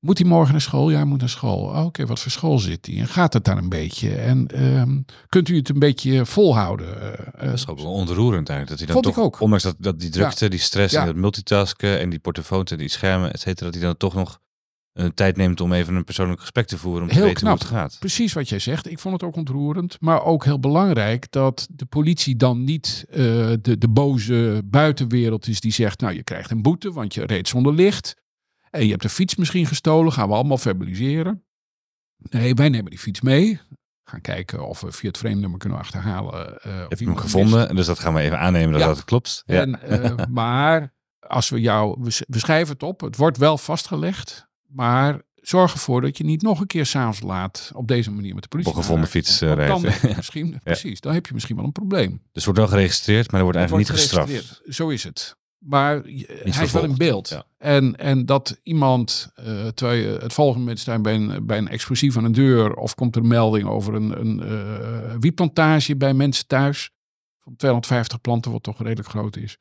moet 0.00 0.18
hij 0.18 0.26
morgen 0.28 0.52
naar 0.52 0.60
school? 0.60 0.90
Ja, 0.90 0.96
hij 0.96 1.04
moet 1.04 1.20
naar 1.20 1.28
school. 1.28 1.62
Oh, 1.62 1.84
Oké, 1.84 2.06
wat 2.06 2.20
voor 2.20 2.30
school 2.30 2.58
zit 2.58 2.86
hij? 2.86 2.96
En 2.98 3.06
gaat 3.08 3.32
het 3.32 3.44
daar 3.44 3.56
een 3.58 3.68
beetje? 3.68 4.14
En 4.16 4.64
um, 4.64 5.04
kunt 5.28 5.48
u 5.48 5.56
het 5.56 5.68
een 5.68 5.78
beetje 5.78 6.26
volhouden? 6.26 6.96
Uh, 6.96 7.44
dat 7.44 7.52
is 7.54 7.66
ook 7.68 7.78
wel 7.80 7.92
ontroerend 7.92 8.48
eigenlijk. 8.48 8.68
Dat 8.68 8.78
hij 8.78 8.86
dan 8.86 9.02
vond 9.02 9.04
toch, 9.16 9.16
ik 9.16 9.22
ook. 9.34 9.40
ondanks 9.40 9.64
dat, 9.64 9.76
dat 9.78 10.00
die 10.00 10.10
drukte, 10.10 10.44
Ja. 10.44 10.50
die 10.50 10.60
stress 10.60 10.94
Ja. 10.94 11.00
en 11.00 11.06
het 11.06 11.16
multitasken 11.16 11.98
en 11.98 12.10
die 12.10 12.18
portofoons 12.18 12.70
en 12.70 12.78
die 12.78 12.88
schermen, 12.88 13.32
et 13.32 13.40
cetera, 13.40 13.64
dat 13.64 13.74
hij 13.74 13.84
dan 13.84 13.96
toch 13.96 14.14
nog 14.14 14.38
een 14.92 15.14
tijd 15.14 15.36
neemt 15.36 15.60
om 15.60 15.72
even 15.72 15.94
een 15.94 16.04
persoonlijk 16.04 16.40
gesprek 16.40 16.66
te 16.66 16.78
voeren 16.78 17.02
om 17.02 17.08
te 17.08 17.20
weten 17.20 17.34
knap. 17.34 17.58
hoe 17.58 17.68
het 17.68 17.76
gaat. 17.76 17.96
Precies 17.98 18.32
wat 18.32 18.48
jij 18.48 18.58
zegt. 18.58 18.90
Ik 18.90 18.98
vond 18.98 19.14
het 19.14 19.22
ook 19.22 19.36
ontroerend. 19.36 19.96
Maar 20.00 20.24
ook 20.24 20.44
heel 20.44 20.60
belangrijk 20.60 21.26
dat 21.30 21.68
de 21.70 21.84
politie 21.86 22.36
dan 22.36 22.64
niet 22.64 23.04
eh, 23.10 23.16
de, 23.60 23.76
de 23.78 23.88
boze 23.88 24.62
buitenwereld 24.64 25.46
is 25.48 25.60
die 25.60 25.72
zegt... 25.72 26.00
nou, 26.00 26.14
je 26.14 26.22
krijgt 26.22 26.50
een 26.50 26.62
boete, 26.62 26.92
want 26.92 27.14
je 27.14 27.24
reed 27.26 27.48
zonder 27.48 27.74
licht. 27.74 28.14
En 28.70 28.84
je 28.84 28.90
hebt 28.90 29.02
de 29.02 29.08
fiets 29.08 29.34
misschien 29.36 29.66
gestolen. 29.66 30.12
Gaan 30.12 30.28
we 30.28 30.34
allemaal 30.34 30.58
verbaliseren. 30.58 31.44
Nee, 32.16 32.54
wij 32.54 32.68
nemen 32.68 32.90
die 32.90 32.98
fiets 32.98 33.20
mee. 33.20 33.60
Gaan 34.04 34.20
kijken 34.20 34.66
of 34.68 34.80
we 34.80 34.92
via 34.92 35.08
het 35.08 35.18
vreemdnummer 35.18 35.58
kunnen 35.58 35.78
achterhalen. 35.78 36.62
eh, 36.62 36.84
of 36.90 36.98
Je 36.98 37.04
hem 37.04 37.16
gevonden, 37.16 37.68
en 37.68 37.76
dus 37.76 37.86
dat 37.86 37.98
gaan 37.98 38.14
we 38.14 38.20
even 38.20 38.38
aannemen 38.38 38.72
dat 38.72 38.80
Ja. 38.80 38.86
dat 38.86 39.04
klopt. 39.04 39.42
Ja. 39.46 39.60
En, 39.60 39.82
eh, 39.82 40.26
maar 40.40 40.94
als 41.18 41.48
we 41.48 41.60
jou, 41.60 41.96
we, 42.00 42.10
sch- 42.10 42.22
we 42.26 42.38
schrijven 42.38 42.72
het 42.72 42.82
op, 42.82 43.00
het 43.00 43.16
wordt 43.16 43.36
wel 43.36 43.58
vastgelegd, 43.58 44.48
maar 44.66 45.22
zorg 45.34 45.72
ervoor 45.72 46.00
dat 46.00 46.18
je 46.18 46.24
niet 46.24 46.42
nog 46.42 46.60
een 46.60 46.66
keer 46.66 46.86
s'avonds 46.86 47.20
laat 47.20 47.70
op 47.74 47.88
deze 47.88 48.10
manier 48.10 48.34
met 48.34 48.42
de 48.42 48.48
politie. 48.48 48.72
Op 48.72 48.78
gevonden 48.78 49.08
fiets, 49.08 49.40
eh, 49.40 49.48
dan 49.48 49.56
rijden. 49.58 49.90
heb 49.92 50.00
je 50.10 50.16
misschien, 50.16 50.60
Precies, 50.64 51.00
dan 51.00 51.14
heb 51.14 51.26
je 51.26 51.34
misschien 51.34 51.56
wel 51.56 51.64
een 51.64 51.72
probleem. 51.72 52.22
Dus 52.32 52.44
wordt 52.44 52.58
wel 52.60 52.68
geregistreerd, 52.68 53.30
maar 53.30 53.40
er 53.40 53.46
wordt 53.46 53.58
Het 53.58 53.70
eigenlijk 53.70 54.00
wordt 54.12 54.22
niet 54.26 54.40
gestraft. 54.40 54.74
Zo 54.76 54.88
is 54.88 55.04
het. 55.04 55.36
Maar 55.58 56.02
hij 56.04 56.64
is 56.64 56.72
wel 56.72 56.84
in 56.84 56.96
beeld. 56.96 57.28
ja. 57.28 57.44
En, 57.58 57.96
en 57.96 58.26
dat 58.26 58.60
iemand, 58.62 59.30
eh, 59.34 59.66
terwijl 59.66 60.00
je 60.00 60.18
het 60.18 60.32
volgende 60.32 60.60
moment 60.60 60.78
staat 60.78 61.02
bij 61.02 61.14
een, 61.14 61.46
bij 61.46 61.58
een 61.58 61.68
explosief 61.68 62.16
aan 62.16 62.24
een 62.24 62.32
deur, 62.32 62.74
of 62.74 62.94
komt 62.94 63.16
er 63.16 63.22
een 63.22 63.28
melding 63.28 63.68
over 63.68 63.94
een, 63.94 64.20
een 64.20 64.40
eh, 64.40 65.14
wietplantage 65.20 65.96
bij 65.96 66.14
mensen 66.14 66.46
thuis, 66.46 66.90
van 67.40 67.56
250 67.56 68.20
planten, 68.20 68.52
wat 68.52 68.62
toch 68.62 68.82
redelijk 68.82 69.08
groot 69.08 69.36
is. 69.36 69.58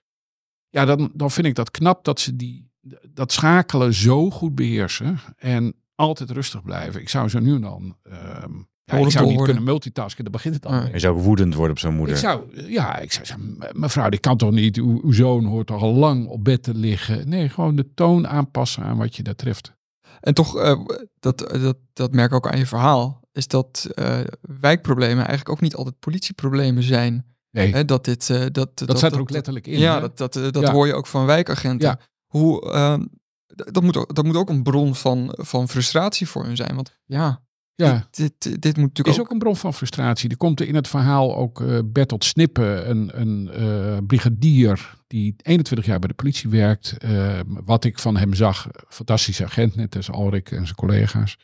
Ja, 0.69 0.85
dan, 0.85 1.11
dan 1.13 1.31
vind 1.31 1.47
ik 1.47 1.55
dat 1.55 1.71
knap 1.71 2.03
dat 2.03 2.19
ze 2.19 2.35
die, 2.35 2.69
dat 3.09 3.31
schakelen 3.31 3.93
zo 3.93 4.29
goed 4.29 4.55
beheersen 4.55 5.19
en 5.37 5.75
altijd 5.95 6.31
rustig 6.31 6.63
blijven. 6.63 7.01
Ik 7.01 7.09
zou 7.09 7.29
zo 7.29 7.39
nu 7.39 7.59
dan, 7.59 7.97
ehm, 8.03 8.53
ja, 8.91 8.98
ik 8.98 9.12
zou 9.12 9.25
niet 9.25 9.36
worden. 9.36 9.46
kunnen 9.56 9.63
multitasken, 9.63 10.24
daar 10.24 10.34
begint 10.34 10.56
het 10.56 10.65
al 10.65 10.72
mee. 10.82 10.91
Je 10.91 11.00
zou 11.00 11.22
woedend 11.22 11.53
worden 11.53 11.72
op 11.72 11.79
zo'n 11.79 11.96
moeder. 11.96 12.15
Ik 12.15 12.22
zou, 12.22 12.41
ja, 12.72 12.98
ik 12.98 13.12
zou 13.12 13.25
zeggen, 13.25 13.56
"Me- 13.58 13.70
mevrouw, 13.74 14.10
die 14.10 14.19
kan 14.19 14.38
toch 14.38 14.52
niet, 14.52 14.78
uw, 14.78 15.02
uw 15.04 15.12
zoon 15.12 15.45
hoort 15.45 15.67
toch 15.67 15.82
al 15.82 15.93
lang 15.93 16.28
op 16.28 16.43
bed 16.43 16.63
te 16.63 16.73
liggen. 16.73 17.30
Nee, 17.30 17.50
gewoon 17.50 17.76
de 17.76 17.93
toon 17.93 18.28
aanpassen 18.28 18.84
aan 18.84 18.97
wat 18.97 19.15
je 19.15 19.23
daar 19.23 19.36
treft. 19.36 19.76
En 20.19 20.34
toch, 20.34 20.58
eh, 20.58 20.80
dat, 21.19 21.38
dat, 21.38 21.78
dat 21.93 22.12
merk 22.13 22.30
ik 22.30 22.36
ook 22.36 22.47
aan 22.52 22.58
je 22.58 22.65
verhaal, 22.65 23.21
is 23.32 23.47
dat 23.47 23.88
eh, 23.93 24.19
wijkproblemen 24.60 25.17
eigenlijk 25.17 25.50
ook 25.50 25.62
niet 25.62 25.76
altijd 25.76 26.00
politieproblemen 26.00 26.84
zijn. 26.84 27.26
Nee, 27.52 27.73
Hè, 27.73 27.86
dat 27.86 28.06
dit, 28.06 28.30
eh, 28.30 28.45
dat, 28.52 28.78
dat, 28.78 28.97
staat 28.97 29.12
er 29.13 29.19
ook 29.19 29.30
letterlijk 29.30 29.67
in. 29.67 29.80
Ja, 29.80 29.93
hè? 29.93 30.00
dat, 30.02 30.17
dat, 30.17 30.34
dat 30.34 30.60
Ja. 30.63 30.71
hoor 30.71 30.88
je 30.88 30.93
ook 30.93 31.08
van 31.08 31.26
wijkagenten. 31.26 31.88
Ja. 31.88 32.00
Hoe, 32.28 32.71
ehm, 32.71 33.06
dat, 33.47 33.84
moet, 33.84 33.97
ook- 33.97 34.15
dat 34.15 34.26
moet 34.26 34.36
ook 34.36 34.50
een 34.50 34.63
bron 34.63 34.95
van, 34.95 35.34
van 35.38 35.67
frustratie 35.69 36.28
voor 36.28 36.43
hun 36.45 36.56
zijn. 36.56 36.76
Want 36.76 36.97
ja, 37.06 37.41
ja. 37.85 38.07
dit, 38.11 38.33
dit, 38.37 38.61
dit 38.61 38.77
moet 38.77 38.85
natuurlijk 38.87 39.07
is 39.07 39.19
ook... 39.19 39.25
ook 39.25 39.31
een 39.31 39.37
bron 39.39 39.55
van 39.55 39.73
frustratie. 39.73 40.29
Er 40.29 40.37
komt 40.37 40.59
er 40.59 40.67
in 40.67 40.75
het 40.75 40.87
verhaal 40.87 41.35
ook 41.35 41.61
eh 41.61 41.79
Bertolt 41.85 42.23
Snippen, 42.23 42.89
een, 42.89 43.21
een 43.21 43.49
eh, 43.49 43.97
brigadier 44.07 44.95
die 45.07 45.35
21 45.41 45.85
jaar 45.87 45.99
bij 45.99 46.07
de 46.07 46.13
politie 46.15 46.49
werkt. 46.49 46.97
Eh, 46.97 47.39
wat 47.47 47.83
ik 47.83 47.99
van 47.99 48.17
hem 48.17 48.33
zag, 48.33 48.67
fantastische 48.87 49.45
agent, 49.45 49.75
net 49.75 49.95
als 49.95 50.11
Alrik 50.11 50.51
en 50.51 50.63
zijn 50.63 50.75
collega's. 50.75 51.37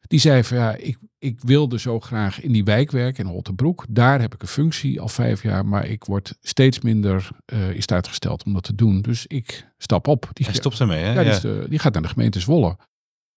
Die 0.00 0.18
zei 0.18 0.44
van 0.44 0.56
ja, 0.56 0.74
ik, 0.74 0.98
ik 1.18 1.40
wilde 1.40 1.78
zo 1.78 2.00
graag 2.00 2.40
in 2.40 2.52
die 2.52 2.64
wijk 2.64 2.90
werken, 2.90 3.24
in 3.24 3.30
Holtenbroek. 3.30 3.84
Daar 3.88 4.20
heb 4.20 4.34
ik 4.34 4.42
een 4.42 4.48
functie 4.48 5.00
al 5.00 5.08
vijf 5.08 5.42
jaar, 5.42 5.66
maar 5.66 5.86
ik 5.86 6.04
word 6.04 6.34
steeds 6.40 6.80
minder 6.80 7.28
eh 7.44 7.70
in 7.70 7.82
staat 7.82 8.08
gesteld 8.08 8.44
om 8.44 8.52
dat 8.52 8.62
te 8.62 8.74
doen. 8.74 9.00
Dus 9.02 9.26
ik 9.26 9.72
stap 9.78 10.08
op. 10.08 10.30
Die, 10.32 10.46
Hij 10.46 10.54
stopt 10.54 10.80
ermee, 10.80 11.02
hè? 11.04 11.12
ja, 11.12 11.22
die, 11.22 11.30
is 11.30 11.40
de- 11.40 11.66
die 11.68 11.78
gaat 11.78 11.92
naar 11.92 12.02
de 12.02 12.08
gemeente 12.08 12.40
Zwolle. 12.40 12.76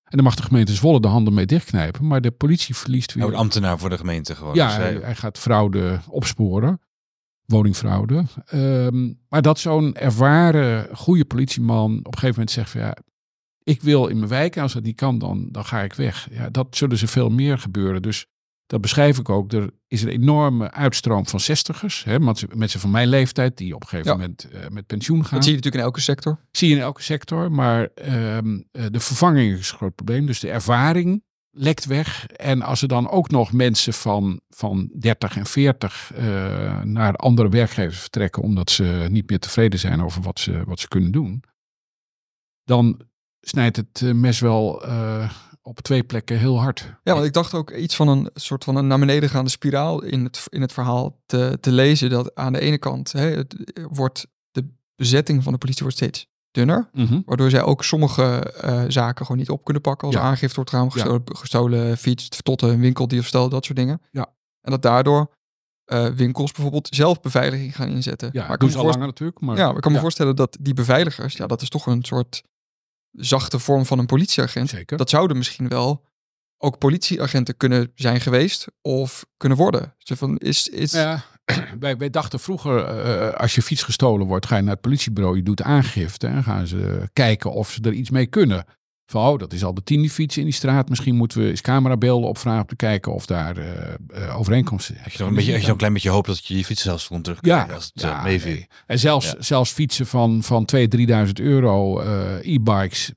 En 0.09 0.15
dan 0.17 0.23
mag 0.23 0.35
de 0.35 0.43
gemeente 0.43 0.73
Zwolle 0.73 0.99
de 0.99 1.07
handen 1.07 1.33
mee 1.33 1.45
dichtknijpen, 1.45 2.07
maar 2.07 2.21
de 2.21 2.31
politie 2.31 2.75
verliest 2.75 3.13
weer 3.13 3.23
Hij 3.23 3.31
wordt 3.31 3.43
ambtenaar 3.43 3.79
voor 3.79 3.89
de 3.89 3.97
gemeente 3.97 4.35
gewoon. 4.35 4.55
ja, 4.55 4.67
Dus 4.67 4.75
hij- 4.75 4.91
hij, 4.93 5.01
hij 5.01 5.15
gaat 5.15 5.37
fraude 5.37 5.99
opsporen. 6.09 6.79
Woningfraude. 7.45 8.23
Ehm, 8.45 9.13
maar 9.29 9.41
dat 9.41 9.59
zo'n 9.59 9.95
ervaren, 9.95 10.95
goede 10.97 11.25
politieman 11.25 11.97
op 11.97 12.05
een 12.05 12.13
gegeven 12.13 12.29
moment 12.29 12.51
zegt 12.51 12.69
van 12.69 12.81
ja, 12.81 12.95
ik 13.63 13.81
wil 13.81 14.07
in 14.07 14.17
mijn 14.17 14.29
wijk 14.29 14.55
en 14.55 14.61
als 14.61 14.73
dat 14.73 14.83
niet 14.83 14.95
kan, 14.95 15.17
dan, 15.19 15.47
dan 15.51 15.65
ga 15.65 15.81
ik 15.81 15.93
weg. 15.93 16.27
Ja, 16.31 16.49
dat 16.49 16.67
zullen 16.75 16.97
ze 16.97 17.07
veel 17.07 17.29
meer 17.29 17.57
gebeuren. 17.57 18.01
Dus 18.01 18.25
dat 18.69 18.82
beschrijf 18.82 19.17
ik 19.17 19.29
ook. 19.29 19.53
Er 19.53 19.69
is 19.88 20.01
een 20.01 20.10
enorme 20.10 20.71
uitstroom 20.71 21.27
van 21.27 21.39
zestigers. 21.39 22.03
Hè, 22.03 22.19
mensen, 22.19 22.79
van 22.79 22.91
mijn 22.91 23.08
leeftijd 23.08 23.58
die 23.58 23.75
op 23.75 23.82
een 23.82 23.88
gegeven 23.88 24.12
Ja. 24.12 24.17
moment 24.17 24.43
eh, 24.43 24.67
met 24.69 24.86
pensioen 24.86 25.25
gaan. 25.25 25.34
Dat 25.34 25.43
zie 25.43 25.49
je 25.51 25.55
natuurlijk 25.58 25.84
in 25.84 25.89
elke 25.89 26.01
sector. 26.01 26.39
Zie 26.51 26.69
je 26.69 26.75
in 26.75 26.82
elke 26.82 27.01
sector. 27.01 27.51
Maar 27.51 27.89
ehm, 27.95 28.60
eh, 28.71 28.86
de 28.91 28.99
vervanging 28.99 29.58
is 29.58 29.69
een 29.71 29.77
groot 29.77 29.95
probleem. 29.95 30.25
Dus 30.25 30.39
de 30.39 30.49
ervaring 30.49 31.23
lekt 31.51 31.86
weg. 31.86 32.27
En 32.27 32.62
als 32.62 32.82
er 32.82 32.88
dan 32.88 33.10
ook 33.10 33.29
nog 33.29 33.51
mensen 33.51 33.93
van, 33.93 34.41
van 34.49 34.91
30 34.99 35.38
en 35.38 35.45
40 35.45 36.12
eh, 36.15 36.82
naar 36.82 37.15
andere 37.15 37.49
werkgevers 37.49 37.99
vertrekken. 37.99 38.43
omdat 38.43 38.69
ze 38.71 39.08
niet 39.10 39.29
meer 39.29 39.39
tevreden 39.39 39.79
zijn 39.79 40.01
over 40.01 40.21
wat 40.21 40.39
ze, 40.39 40.63
wat 40.65 40.79
ze 40.79 40.88
kunnen 40.88 41.12
doen. 41.12 41.43
dan 42.63 43.01
snijdt 43.41 43.75
het 43.75 44.13
mes 44.13 44.39
wel 44.39 44.84
op 45.69 45.79
twee 45.79 46.03
plekken 46.03 46.38
heel 46.39 46.60
hard. 46.60 46.93
Ja, 47.03 47.13
want 47.13 47.25
ik 47.25 47.34
dacht 47.34 47.53
ook 47.53 47.71
iets 47.71 47.95
van 47.95 48.08
een 48.08 48.29
soort 48.34 48.63
van 48.63 48.75
een 48.75 48.88
naar 48.88 48.99
beneden 48.99 49.29
gaande 49.29 49.49
spiraal 49.49 50.03
in 50.03 50.23
het, 50.23 50.45
in 50.49 50.62
het 50.62 50.73
verhaal 50.73 51.19
te, 51.25 51.58
te 51.62 51.71
lezen. 51.71 52.10
Dat 52.10 52.36
aan 52.36 52.53
de 52.53 52.60
ene 52.60 52.77
kant 52.77 53.12
hè, 53.12 53.29
het, 53.29 53.71
wordt 53.91 54.27
de 54.51 54.67
bezetting 54.95 55.43
van 55.43 55.51
de 55.53 55.58
politie 55.58 55.82
wordt 55.82 55.97
steeds 55.97 56.27
dunner. 56.51 56.89
Mhm. 56.93 57.21
Waardoor 57.25 57.49
zij 57.49 57.62
ook 57.62 57.84
sommige 57.84 58.53
eh, 58.62 58.84
zaken 58.88 59.25
gewoon 59.25 59.41
niet 59.41 59.49
op 59.49 59.63
kunnen 59.63 59.82
pakken. 59.82 60.08
Als 60.08 60.15
Ja. 60.15 60.21
aangifte 60.21 60.55
wordt 60.55 60.69
gedaan, 60.69 60.91
gestolen, 60.91 61.21
gestolen 61.25 61.97
fiets, 61.97 62.29
tot 62.41 62.62
een 62.62 62.79
winkeldiefstal, 62.79 63.49
dat 63.49 63.65
soort 63.65 63.77
dingen. 63.77 64.01
Ja. 64.12 64.27
En 64.62 64.71
dat 64.71 64.82
daardoor 64.82 65.32
eh, 65.86 66.08
winkels 66.08 66.51
bijvoorbeeld 66.51 66.88
zelf 66.91 67.21
beveiliging 67.21 67.75
gaan 67.75 67.89
inzetten. 67.89 68.29
Ja, 68.34 68.41
maar 68.41 68.51
ik 68.51 68.60
kan, 68.60 68.69
me 68.69 68.77
al 68.77 68.86
langer 68.86 69.08
natuurlijk. 69.08 69.39
Maar, 69.39 69.58
ja, 69.58 69.69
ik 69.69 69.82
kan 69.82 69.91
me 69.91 69.99
voorstellen 69.99 70.36
dat 70.36 70.58
die 70.62 70.73
beveiligers, 70.73 71.38
ja, 71.38 71.47
dat 71.47 71.62
is 71.62 71.69
toch 71.69 71.86
een 71.86 72.03
soort 72.03 72.43
zachte 73.11 73.59
vorm 73.59 73.85
van 73.85 73.99
een 73.99 74.05
politieagent. 74.05 74.69
Zeker. 74.69 74.97
Dat 74.97 75.09
zouden 75.09 75.37
misschien 75.37 75.67
wel 75.67 76.07
ook 76.57 76.77
politieagenten 76.77 77.57
kunnen 77.57 77.91
zijn 77.95 78.21
geweest 78.21 78.67
of 78.81 79.25
kunnen 79.37 79.57
worden. 79.57 79.95
Zo 79.97 80.15
van, 80.15 80.37
is, 80.37 80.67
is, 80.67 80.91
Ja, 80.91 81.23
wij, 81.79 81.97
wij 81.97 82.09
dachten 82.09 82.39
vroeger, 82.39 82.85
eh, 82.85 83.33
als 83.39 83.55
je 83.55 83.61
fiets 83.61 83.83
gestolen 83.83 84.27
wordt, 84.27 84.45
ga 84.45 84.55
je 84.55 84.61
naar 84.61 84.73
het 84.73 84.81
politiebureau, 84.81 85.35
je 85.35 85.43
doet 85.43 85.61
aangifte 85.61 86.27
en 86.27 86.43
gaan 86.43 86.67
ze 86.67 87.09
kijken 87.13 87.51
of 87.51 87.71
ze 87.71 87.81
er 87.81 87.93
iets 87.93 88.09
mee 88.09 88.25
kunnen. 88.25 88.65
Van, 89.09 89.25
oh, 89.25 89.39
dat 89.39 89.53
is 89.53 89.63
al 89.63 89.73
de 89.73 89.83
tiende 89.83 90.09
fiets 90.09 90.37
in 90.37 90.43
die 90.43 90.53
straat. 90.53 90.89
Misschien 90.89 91.15
moeten 91.15 91.41
we 91.41 91.49
eens 91.49 91.61
camerabeelden 91.61 92.29
opvragen 92.29 92.61
om 92.61 92.67
te 92.67 92.75
kijken 92.75 93.13
of 93.13 93.25
daar 93.25 93.57
eh, 93.57 93.93
eh, 94.07 94.39
overeenkomsten 94.39 94.95
zijn. 94.95 95.29
Je 95.29 95.35
beetje, 95.35 95.57
nog 95.57 95.67
een 95.67 95.77
klein 95.77 95.93
beetje 95.93 96.09
hoop 96.09 96.25
dat 96.25 96.45
je 96.45 96.57
je 96.57 96.65
fiets 96.65 96.81
zelfs 96.81 97.07
kon 97.07 97.21
terug 97.21 97.37
Ja, 97.41 97.67
als 97.73 97.85
het 97.93 98.01
ja, 98.03 98.17
eh, 98.25 98.43
nee. 98.43 98.67
En 98.85 98.99
zelfs, 98.99 99.25
Ja. 99.25 99.35
zelfs 99.39 99.71
fietsen 99.71 100.07
van, 100.07 100.43
van 100.43 100.65
2.000, 100.65 100.87
3.000 100.87 101.39
euro, 101.39 102.01
e-bikes. 102.41 103.11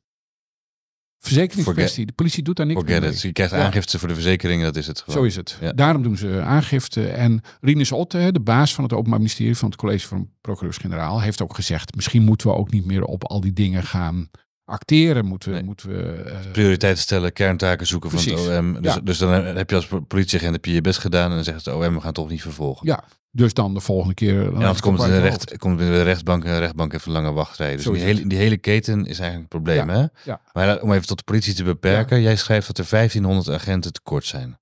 Verzekeringskwestie. 1.18 2.07
De 2.07 2.12
politie 2.12 2.42
doet 2.42 2.57
daar 2.57 2.66
niks 2.66 2.81
Forget 2.81 3.00
mee. 3.00 3.18
Je 3.22 3.33
krijgt 3.33 3.52
Ja. 3.52 3.64
aangifte 3.64 3.98
voor 3.98 4.09
de 4.09 4.14
verzekering, 4.14 4.62
dat 4.62 4.76
is 4.76 4.87
het 4.87 5.00
gewoon. 5.00 5.20
Zo 5.20 5.24
is 5.26 5.37
het. 5.37 5.59
Ja. 5.61 5.72
Daarom 5.72 6.02
doen 6.02 6.16
ze 6.16 6.40
aangifte. 6.40 7.09
En 7.09 7.40
Rinus 7.61 7.92
Otte, 7.92 8.33
de 8.33 8.40
baas 8.40 8.74
van 8.74 8.85
het 8.85 8.92
Openbaar 8.92 9.18
Ministerie 9.18 9.57
van 9.57 9.68
het 9.68 9.78
College 9.78 10.07
van 10.07 10.31
Procureurs-Generaal, 10.40 11.20
heeft 11.20 11.42
ook 11.42 11.55
gezegd: 11.55 11.94
misschien 11.94 12.22
moeten 12.22 12.46
we 12.48 12.55
ook 12.55 12.70
niet 12.70 12.85
meer 12.85 13.05
op 13.05 13.24
al 13.24 13.40
die 13.40 13.52
dingen 13.52 13.83
gaan 13.83 14.31
acteren, 14.64 15.25
moeten 15.25 15.48
we... 15.48 15.55
Nee. 15.55 15.64
Moeten 15.64 15.88
we 15.88 16.03
eh, 16.12 16.51
Prioriteiten 16.53 17.03
stellen, 17.03 17.33
kerntaken 17.33 17.87
zoeken 17.87 18.11
van 18.11 18.18
het 18.33 18.59
OM. 18.59 18.83
Dus, 18.83 18.94
Ja. 18.94 19.01
dus 19.01 19.18
dan 19.18 19.31
heb 19.44 19.70
je 19.70 19.77
als 19.77 19.88
politieagent 20.09 20.53
heb 20.55 20.64
je 20.64 20.72
je 20.72 20.81
best 20.81 20.98
gedaan 20.98 21.29
en 21.29 21.35
dan 21.35 21.44
zegt 21.44 21.64
het 21.64 21.75
OM, 21.75 21.81
we 21.81 21.87
gaan 21.88 22.07
het 22.07 22.14
toch 22.14 22.29
niet 22.29 22.42
vervolgen. 22.42 22.87
Ja, 22.87 23.05
dus 23.31 23.55
dan 23.55 23.75
de 23.75 23.81
volgende 23.81 24.14
keer... 24.14 24.35
dan 24.35 24.46
En 24.46 24.55
anders 24.55 24.77
ik 24.77 24.83
komt 24.83 24.98
het, 24.98 25.07
in 25.09 25.14
de 25.14 25.20
recht, 25.20 25.57
komt 25.59 25.79
het 25.79 25.88
in 25.88 25.94
de 25.94 26.03
rechtbank 26.03 26.44
en 26.44 26.53
de 26.53 26.59
rechtbank 26.59 26.92
heeft 26.92 27.07
een 27.07 27.12
lange 27.12 27.33
wachtrij. 27.33 27.75
Dus 27.77 27.85
Zo 27.85 27.92
die 27.92 28.03
het. 28.03 28.16
hele, 28.16 28.29
die 28.29 28.38
hele 28.38 28.57
keten 28.57 28.98
is 29.07 29.18
eigenlijk 29.18 29.40
een 29.40 29.61
probleem. 29.62 29.88
Hè? 29.88 30.05
ja. 30.25 30.40
Maar 30.53 30.81
om 30.81 30.92
even 30.92 31.07
tot 31.07 31.18
de 31.18 31.25
politie 31.25 31.55
te 31.55 31.64
beperken, 31.64 32.20
jij 32.22 32.37
schrijft 32.37 32.66
dat 32.66 32.79
er 32.79 32.87
1500 32.90 33.48
agenten 33.48 33.92
tekort 33.92 34.25
zijn. 34.25 34.59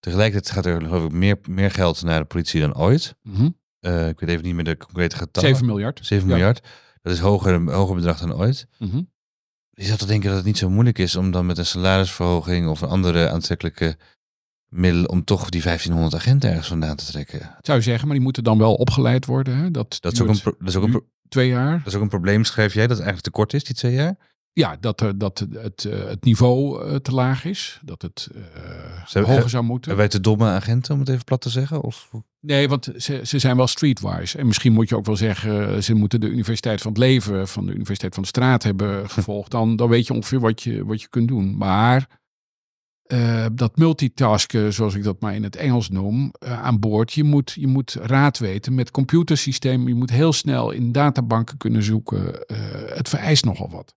Tegelijkertijd 0.00 0.54
gaat 0.54 0.66
er 0.66 0.80
geloof 0.82 1.04
ik 1.04 1.12
meer, 1.12 1.36
meer 1.48 1.70
geld 1.70 2.02
naar 2.02 2.20
de 2.20 2.26
politie 2.26 2.60
dan 2.60 2.76
ooit. 2.76 3.14
Mhm. 3.22 3.48
Eh, 3.80 4.08
ik 4.08 4.20
weet 4.20 4.30
even 4.30 4.44
niet 4.44 4.54
meer 4.54 4.64
de 4.64 4.76
concrete 4.76 5.16
getallen. 5.16 5.48
7 5.50 5.66
miljard. 5.66 5.98
7 6.02 6.28
Ja. 6.28 6.34
miljard. 6.34 6.66
Dat 7.02 7.12
is 7.12 7.18
hoger, 7.18 7.70
hoger 7.72 7.94
bedrag 7.94 8.18
dan 8.18 8.34
ooit. 8.34 8.66
Mhm. 8.78 9.00
Je 9.70 9.84
zou 9.84 9.98
toch 9.98 10.08
denken 10.08 10.28
dat 10.28 10.36
het 10.36 10.46
niet 10.46 10.58
zo 10.58 10.70
moeilijk 10.70 10.98
is 10.98 11.16
om 11.16 11.30
dan 11.30 11.46
met 11.46 11.58
een 11.58 11.66
salarisverhoging 11.66 12.68
of 12.68 12.80
een 12.80 12.88
andere 12.88 13.30
aantrekkelijke 13.30 13.96
middel 14.68 15.04
om 15.04 15.24
toch 15.24 15.48
die 15.48 15.62
1500 15.62 16.22
agenten 16.22 16.48
ergens 16.50 16.68
vandaan 16.68 16.96
te 16.96 17.04
trekken. 17.04 17.56
Zou 17.60 17.78
je 17.78 17.84
zeggen, 17.84 18.06
maar 18.06 18.16
die 18.16 18.24
moeten 18.24 18.44
dan 18.44 18.58
wel 18.58 18.74
opgeleid 18.74 19.26
worden. 19.26 19.56
Hè? 19.56 19.70
Dat, 19.70 19.96
Dat 20.00 20.12
is, 20.12 20.20
ook 20.20 20.28
een, 20.28 20.40
dat, 20.42 20.68
is 20.68 20.76
ook 20.76 20.84
een 20.84 21.04
twee 21.28 21.48
jaar. 21.48 21.78
dat 21.78 21.86
is 21.86 21.94
ook 21.94 22.02
een 22.02 22.08
probleem, 22.08 22.44
schrijf 22.44 22.74
jij, 22.74 22.86
dat 22.86 22.96
het 22.96 23.06
eigenlijk 23.06 23.34
te 23.34 23.40
kort 23.40 23.52
is, 23.52 23.64
die 23.64 23.74
twee 23.74 23.92
jaar? 23.92 24.16
Ja, 24.52 24.76
dat, 24.80 25.00
er, 25.00 25.18
dat 25.18 25.46
het, 25.52 25.84
eh, 25.84 26.08
het 26.08 26.24
niveau 26.24 26.84
eh, 26.84 26.96
te 26.96 27.12
laag 27.12 27.44
is. 27.44 27.80
Dat 27.84 28.02
het 28.02 28.28
eh, 29.12 29.24
hoger 29.24 29.50
zou 29.50 29.64
moeten. 29.64 29.96
Wij 29.96 30.08
te 30.08 30.20
domme 30.20 30.46
agenten, 30.46 30.94
om 30.94 31.00
het 31.00 31.08
even 31.08 31.24
plat 31.24 31.40
te 31.40 31.50
zeggen? 31.50 31.80
Of? 31.80 32.10
Nee, 32.40 32.68
want 32.68 32.92
ze, 32.96 33.20
ze 33.24 33.38
zijn 33.38 33.56
wel 33.56 33.66
streetwise. 33.66 34.38
En 34.38 34.46
misschien 34.46 34.72
moet 34.72 34.88
je 34.88 34.96
ook 34.96 35.06
wel 35.06 35.16
zeggen, 35.16 35.82
ze 35.82 35.94
moeten 35.94 36.20
de 36.20 36.28
Universiteit 36.28 36.80
van 36.80 36.90
het 36.90 37.00
Leven 37.00 37.48
van 37.48 37.66
de 37.66 37.72
Universiteit 37.72 38.14
van 38.14 38.22
de 38.22 38.28
Straat 38.28 38.62
hebben 38.62 39.10
gevolgd. 39.10 39.50
Dan, 39.50 39.76
dan 39.76 39.88
weet 39.88 40.06
je 40.06 40.14
ongeveer 40.14 40.40
wat 40.40 40.62
je, 40.62 40.84
wat 40.84 41.00
je 41.00 41.08
kunt 41.08 41.28
doen. 41.28 41.56
Maar 41.56 42.20
eh, 43.10 43.46
dat 43.52 43.76
multitasken, 43.76 44.72
zoals 44.72 44.94
ik 44.94 45.02
dat 45.02 45.20
maar 45.20 45.34
in 45.34 45.42
het 45.42 45.56
Engels 45.56 45.88
noem, 45.88 46.32
eh, 46.38 46.62
aan 46.62 46.78
boord. 46.78 47.12
Je 47.12 47.24
moet, 47.24 47.52
je 47.52 47.66
moet 47.66 47.92
raad 47.92 48.38
weten 48.38 48.74
met 48.74 48.90
computersystemen. 48.90 49.86
Je 49.86 49.94
moet 49.94 50.10
heel 50.10 50.32
snel 50.32 50.70
in 50.70 50.92
databanken 50.92 51.56
kunnen 51.56 51.82
zoeken. 51.82 52.46
Eh, 52.46 52.56
het 52.96 53.08
vereist 53.08 53.44
nogal 53.44 53.70
wat. 53.70 53.94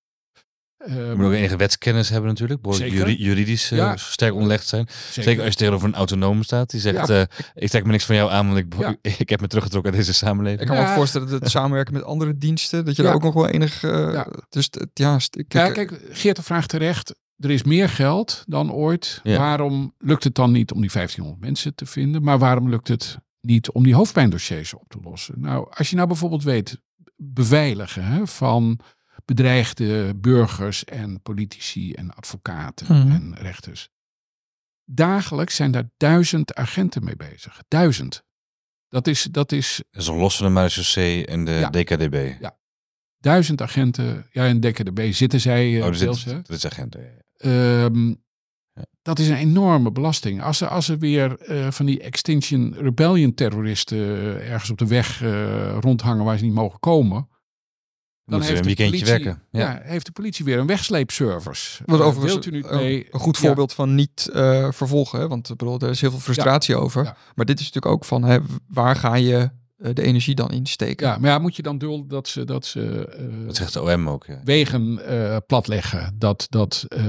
Eh, 0.85 0.95
Je 0.95 1.13
moet 1.15 1.25
ook 1.25 1.31
enige 1.33 1.55
wetskennis 1.55 2.09
hebben 2.09 2.29
natuurlijk. 2.29 2.59
juri- 2.75 3.15
juridisch 3.23 3.71
eh, 3.71 3.77
Ja. 3.77 3.97
sterk 3.97 4.33
onderlegd 4.33 4.67
zijn. 4.67 4.85
zeker. 4.87 5.23
Zeker 5.23 5.41
als 5.43 5.51
je 5.51 5.57
tegenover 5.57 5.87
een 5.87 5.95
autonoom 5.95 6.43
staat. 6.43 6.69
Die 6.69 6.79
zegt, 6.79 7.07
Ja. 7.07 7.19
eh, 7.27 7.37
ik 7.53 7.69
trek 7.69 7.85
me 7.85 7.91
niks 7.91 8.05
van 8.05 8.15
jou 8.15 8.31
aan, 8.31 8.45
want 8.47 8.57
ik, 8.59 8.73
Ja. 8.79 8.95
ik 9.17 9.29
heb 9.29 9.41
me 9.41 9.47
teruggetrokken 9.47 9.91
uit 9.91 9.99
deze 10.01 10.13
samenleving. 10.13 10.61
Ik 10.61 10.67
kan 10.67 10.75
me 10.77 10.81
ook 10.83 10.95
voorstellen 10.95 11.29
dat 11.29 11.39
het 11.41 11.49
samenwerken 11.51 11.93
met 11.93 12.03
andere 12.03 12.37
diensten, 12.37 12.85
dat 12.85 12.95
je 12.95 13.01
Ja. 13.01 13.07
daar 13.07 13.17
ook 13.17 13.23
nog 13.23 13.33
wel 13.33 13.47
enig... 13.47 13.83
eh, 13.83 14.11
Ja. 14.13 14.27
Dus 14.49 14.69
ja, 14.93 15.19
st- 15.19 15.37
ik, 15.37 15.53
Ja, 15.53 15.65
ik- 15.65 15.73
kijk, 15.73 16.01
Geert 16.11 16.35
de 16.35 16.43
vraagt 16.43 16.69
terecht. 16.69 17.15
Er 17.37 17.51
is 17.51 17.63
meer 17.63 17.89
geld 17.89 18.43
dan 18.47 18.71
ooit. 18.71 19.19
Ja. 19.23 19.37
Waarom 19.37 19.93
lukt 19.97 20.23
het 20.23 20.35
dan 20.35 20.51
niet 20.51 20.71
om 20.71 20.81
die 20.81 20.91
1500 20.91 21.45
mensen 21.45 21.75
te 21.75 21.85
vinden? 21.85 22.23
Maar 22.23 22.39
waarom 22.39 22.69
lukt 22.69 22.87
het 22.87 23.17
niet 23.41 23.71
om 23.71 23.83
die 23.83 23.95
hoofdpijndossiers 23.95 24.73
op 24.73 24.85
te 24.87 24.97
lossen? 25.03 25.35
Nou, 25.37 25.67
als 25.69 25.89
je 25.89 25.95
nou 25.95 26.07
bijvoorbeeld 26.07 26.43
weet, 26.43 26.77
beveiligen 27.15 28.03
hè, 28.03 28.27
van 28.27 28.79
bedreigde 29.25 30.15
burgers 30.15 30.83
en 30.85 31.21
politici 31.21 31.93
en 31.93 32.13
advocaten 32.13 32.97
Mhm. 32.99 33.11
en 33.11 33.35
rechters. 33.37 33.89
Dagelijks 34.85 35.55
zijn 35.55 35.71
daar 35.71 35.89
duizend 35.97 36.55
agenten 36.55 37.03
mee 37.03 37.15
bezig. 37.15 37.61
Duizend. 37.67 38.23
Dat 38.87 39.07
is, 39.07 39.23
dat 39.23 39.51
is 39.51 39.81
Dat 39.91 40.01
is 40.01 40.07
los 40.07 40.37
van 40.37 40.45
de 40.45 40.51
marechaussee 40.51 41.25
en 41.25 41.45
de 41.45 41.51
Ja. 41.51 41.69
DKDB. 41.69 42.35
Ja. 42.39 42.57
duizend 43.17 43.61
agenten. 43.61 44.27
Ja, 44.31 44.45
in 44.45 44.59
DKDB 44.59 45.11
zitten 45.13 45.39
zij 45.41 45.77
eh, 45.77 45.85
Oh, 45.85 45.89
dat 45.91 45.99
deels, 45.99 46.17
is, 46.25 46.31
hè. 46.31 46.41
dat 46.41 46.49
is 46.57 46.65
agenten. 46.65 47.01
ja. 47.01 47.09
Ehm, 47.85 48.07
Ja. 48.75 48.85
Dat 49.01 49.19
is 49.19 49.27
een 49.27 49.35
enorme 49.35 49.91
belasting. 49.91 50.41
Als 50.41 50.61
er, 50.61 50.67
als 50.67 50.89
er 50.89 50.99
weer 50.99 51.37
eh, 51.39 51.71
van 51.71 51.85
die 51.85 52.01
Extinction 52.01 52.73
Rebellion 52.77 53.33
terroristen 53.33 53.97
eh, 53.97 54.51
ergens 54.51 54.69
op 54.69 54.77
de 54.77 54.87
weg 54.87 55.21
eh, 55.21 55.77
rondhangen 55.79 56.25
waar 56.25 56.37
ze 56.37 56.43
niet 56.43 56.53
mogen 56.53 56.79
komen. 56.79 57.27
Dan 58.25 58.39
Moeten 58.39 58.57
ze 58.57 58.63
heeft 58.63 58.69
een 58.69 58.75
de 58.75 58.83
weekendje 58.83 59.13
politie, 59.13 59.25
werken. 59.33 59.59
Ja. 59.59 59.81
Ja. 59.83 59.89
heeft 59.91 60.05
de 60.05 60.11
politie 60.11 60.45
weer 60.45 60.57
een 60.59 60.67
wegsleepservice. 60.67 61.83
Wat 61.85 61.99
Eh, 61.99 62.05
overigens 62.05 62.33
wilt 62.33 62.45
u 62.45 62.51
niet 62.51 62.65
een- 62.69 62.75
mee? 62.77 63.07
een 63.11 63.19
goed 63.19 63.37
Ja. 63.37 63.41
voorbeeld 63.47 63.73
van 63.73 63.95
niet 63.95 64.29
eh, 64.33 64.67
vervolgen. 64.71 65.19
Hè? 65.19 65.27
Want 65.27 65.49
ik 65.49 65.57
bedoel, 65.57 65.79
er 65.79 65.89
is 65.89 66.01
heel 66.01 66.09
veel 66.11 66.19
frustratie 66.19 66.75
over. 66.75 67.03
Ja. 67.03 67.15
Maar 67.35 67.45
dit 67.45 67.59
is 67.59 67.65
natuurlijk 67.65 67.93
ook 67.93 68.05
van, 68.05 68.23
hè, 68.23 68.37
waar 68.67 68.95
ga 68.95 69.15
je 69.15 69.49
eh, 69.77 69.93
de 69.93 70.01
energie 70.01 70.35
dan 70.35 70.51
in 70.51 70.65
steken? 70.65 71.07
Ja, 71.07 71.17
maar 71.17 71.29
ja, 71.29 71.39
moet 71.39 71.55
je 71.55 71.61
dan 71.61 71.77
dulden 71.77 72.07
dat 72.07 72.27
ze, 72.27 72.43
dat 72.45 72.65
ze 72.65 73.07
eh, 73.17 73.45
Dat 73.45 73.55
zegt 73.55 73.73
de 73.73 73.81
OM 73.81 74.09
ook. 74.09 74.25
Ja. 74.25 74.39
wegen 74.43 75.05
eh, 75.07 75.37
platleggen. 75.47 76.15
Dat, 76.17 76.45
dat 76.49 76.85
eh, 76.87 77.03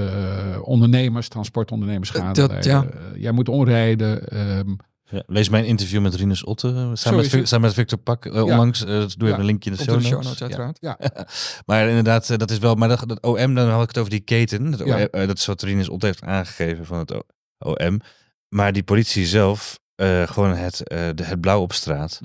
ondernemers, 0.61 1.27
transportondernemers 1.27 2.11
Eh, 2.11 2.21
gaan. 2.21 2.33
dat, 2.33 2.63
ja. 2.65 2.83
eh, 2.83 3.21
jij 3.21 3.31
moet 3.31 3.49
omrijden. 3.49 4.27
ehm, 4.27 4.69
Ja, 5.09 5.23
lees 5.27 5.49
mijn 5.49 5.65
interview 5.65 6.01
met 6.01 6.15
Rinus 6.15 6.43
Otte, 6.43 6.67
eh, 6.67 6.89
samen, 6.93 7.19
met, 7.19 7.29
Vic- 7.29 7.47
samen 7.47 7.65
met 7.65 7.73
Victor 7.75 7.97
Pak, 7.97 8.25
eh, 8.25 8.43
onlangs. 8.43 8.81
Eh, 8.85 8.87
dat 8.87 9.15
doe 9.17 9.27
Ja, 9.27 9.27
even 9.27 9.39
een 9.39 9.45
linkje 9.45 9.69
in 9.69 9.75
de 9.75 9.83
show 9.83 10.01
de 10.01 10.09
notes. 10.09 10.09
show 10.09 10.23
notes 10.23 10.39
Ja. 10.79 10.97
uiteraard. 10.97 11.25
Maar 11.65 11.87
inderdaad, 11.87 12.39
dat 12.39 12.51
is 12.51 12.57
wel. 12.57 12.75
Maar 12.75 12.87
dat, 12.89 13.03
dat 13.07 13.21
OM, 13.21 13.53
dan 13.55 13.69
had 13.69 13.81
ik 13.81 13.87
het 13.87 13.97
over 13.97 14.09
die 14.09 14.19
keten. 14.19 14.71
Dat. 14.71 14.81
OM, 14.81 15.07
dat 15.27 15.37
is 15.37 15.45
wat 15.45 15.61
Rinus 15.61 15.89
Otte 15.89 16.05
heeft 16.05 16.23
aangegeven 16.23 16.85
van 16.85 16.97
het 16.97 17.23
OM. 17.59 18.01
Maar 18.49 18.73
die 18.73 18.83
politie 18.83 19.25
zelf, 19.25 19.79
gewoon 20.25 20.55
het, 20.55 20.77
de, 21.15 21.23
het 21.23 21.41
blauw 21.41 21.61
op 21.61 21.73
straat. 21.73 22.19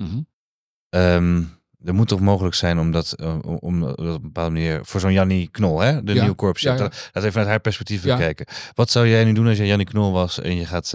Ehm, 0.89 1.43
er 1.85 1.93
moet 1.93 2.07
toch 2.07 2.19
mogelijk 2.19 2.55
zijn 2.55 2.79
om 2.79 2.91
dat, 2.91 3.15
om, 3.21 3.39
om 3.59 3.79
dat 3.79 3.97
op 3.97 4.05
een 4.05 4.21
bepaalde 4.21 4.51
manier 4.51 4.79
voor 4.85 4.99
zo'n 4.99 5.13
Jannie 5.13 5.47
Knol, 5.47 5.79
hè, 5.79 6.03
de 6.03 6.13
nieuwe 6.13 6.33
korps. 6.33 6.63
Laat 6.63 6.81
even 7.13 7.31
vanuit 7.31 7.49
haar 7.49 7.59
perspectief 7.59 8.01
bekijken. 8.03 8.45
Wat 8.73 8.91
zou 8.91 9.07
jij 9.07 9.23
nu 9.23 9.33
doen 9.33 9.47
als 9.47 9.57
jij 9.57 9.67
Jannie 9.67 9.85
Knol 9.87 10.11
was 10.11 10.39
en 10.41 10.55
je 10.55 10.65
gaat, 10.65 10.93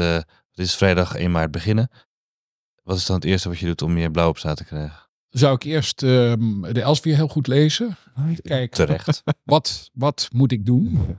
eh 0.57 0.63
dit 0.63 0.67
is 0.67 0.75
vrijdag 0.75 1.15
1 1.15 1.31
maart 1.31 1.51
beginnen. 1.51 1.91
Wat 2.83 2.97
is 2.97 3.07
dan 3.07 3.17
het 3.17 3.25
eerste 3.25 3.49
wat 3.49 3.59
je 3.59 3.67
doet 3.67 3.83
om 3.83 3.93
meer 3.93 4.11
blauw 4.11 4.29
op 4.29 4.39
straat 4.39 4.57
te 4.57 4.65
krijgen? 4.65 5.05
Zou 5.29 5.55
ik 5.55 5.63
eerst 5.63 6.03
ehm, 6.03 6.61
de 6.61 6.81
Elsevier 6.83 7.15
heel 7.17 7.29
goed 7.29 7.47
lezen? 7.47 7.97
Kijk, 8.43 8.75
Terecht. 8.75 9.23
wat, 9.45 9.91
wat 9.93 10.29
moet 10.33 10.53
ik 10.53 10.67
doen? 10.67 11.19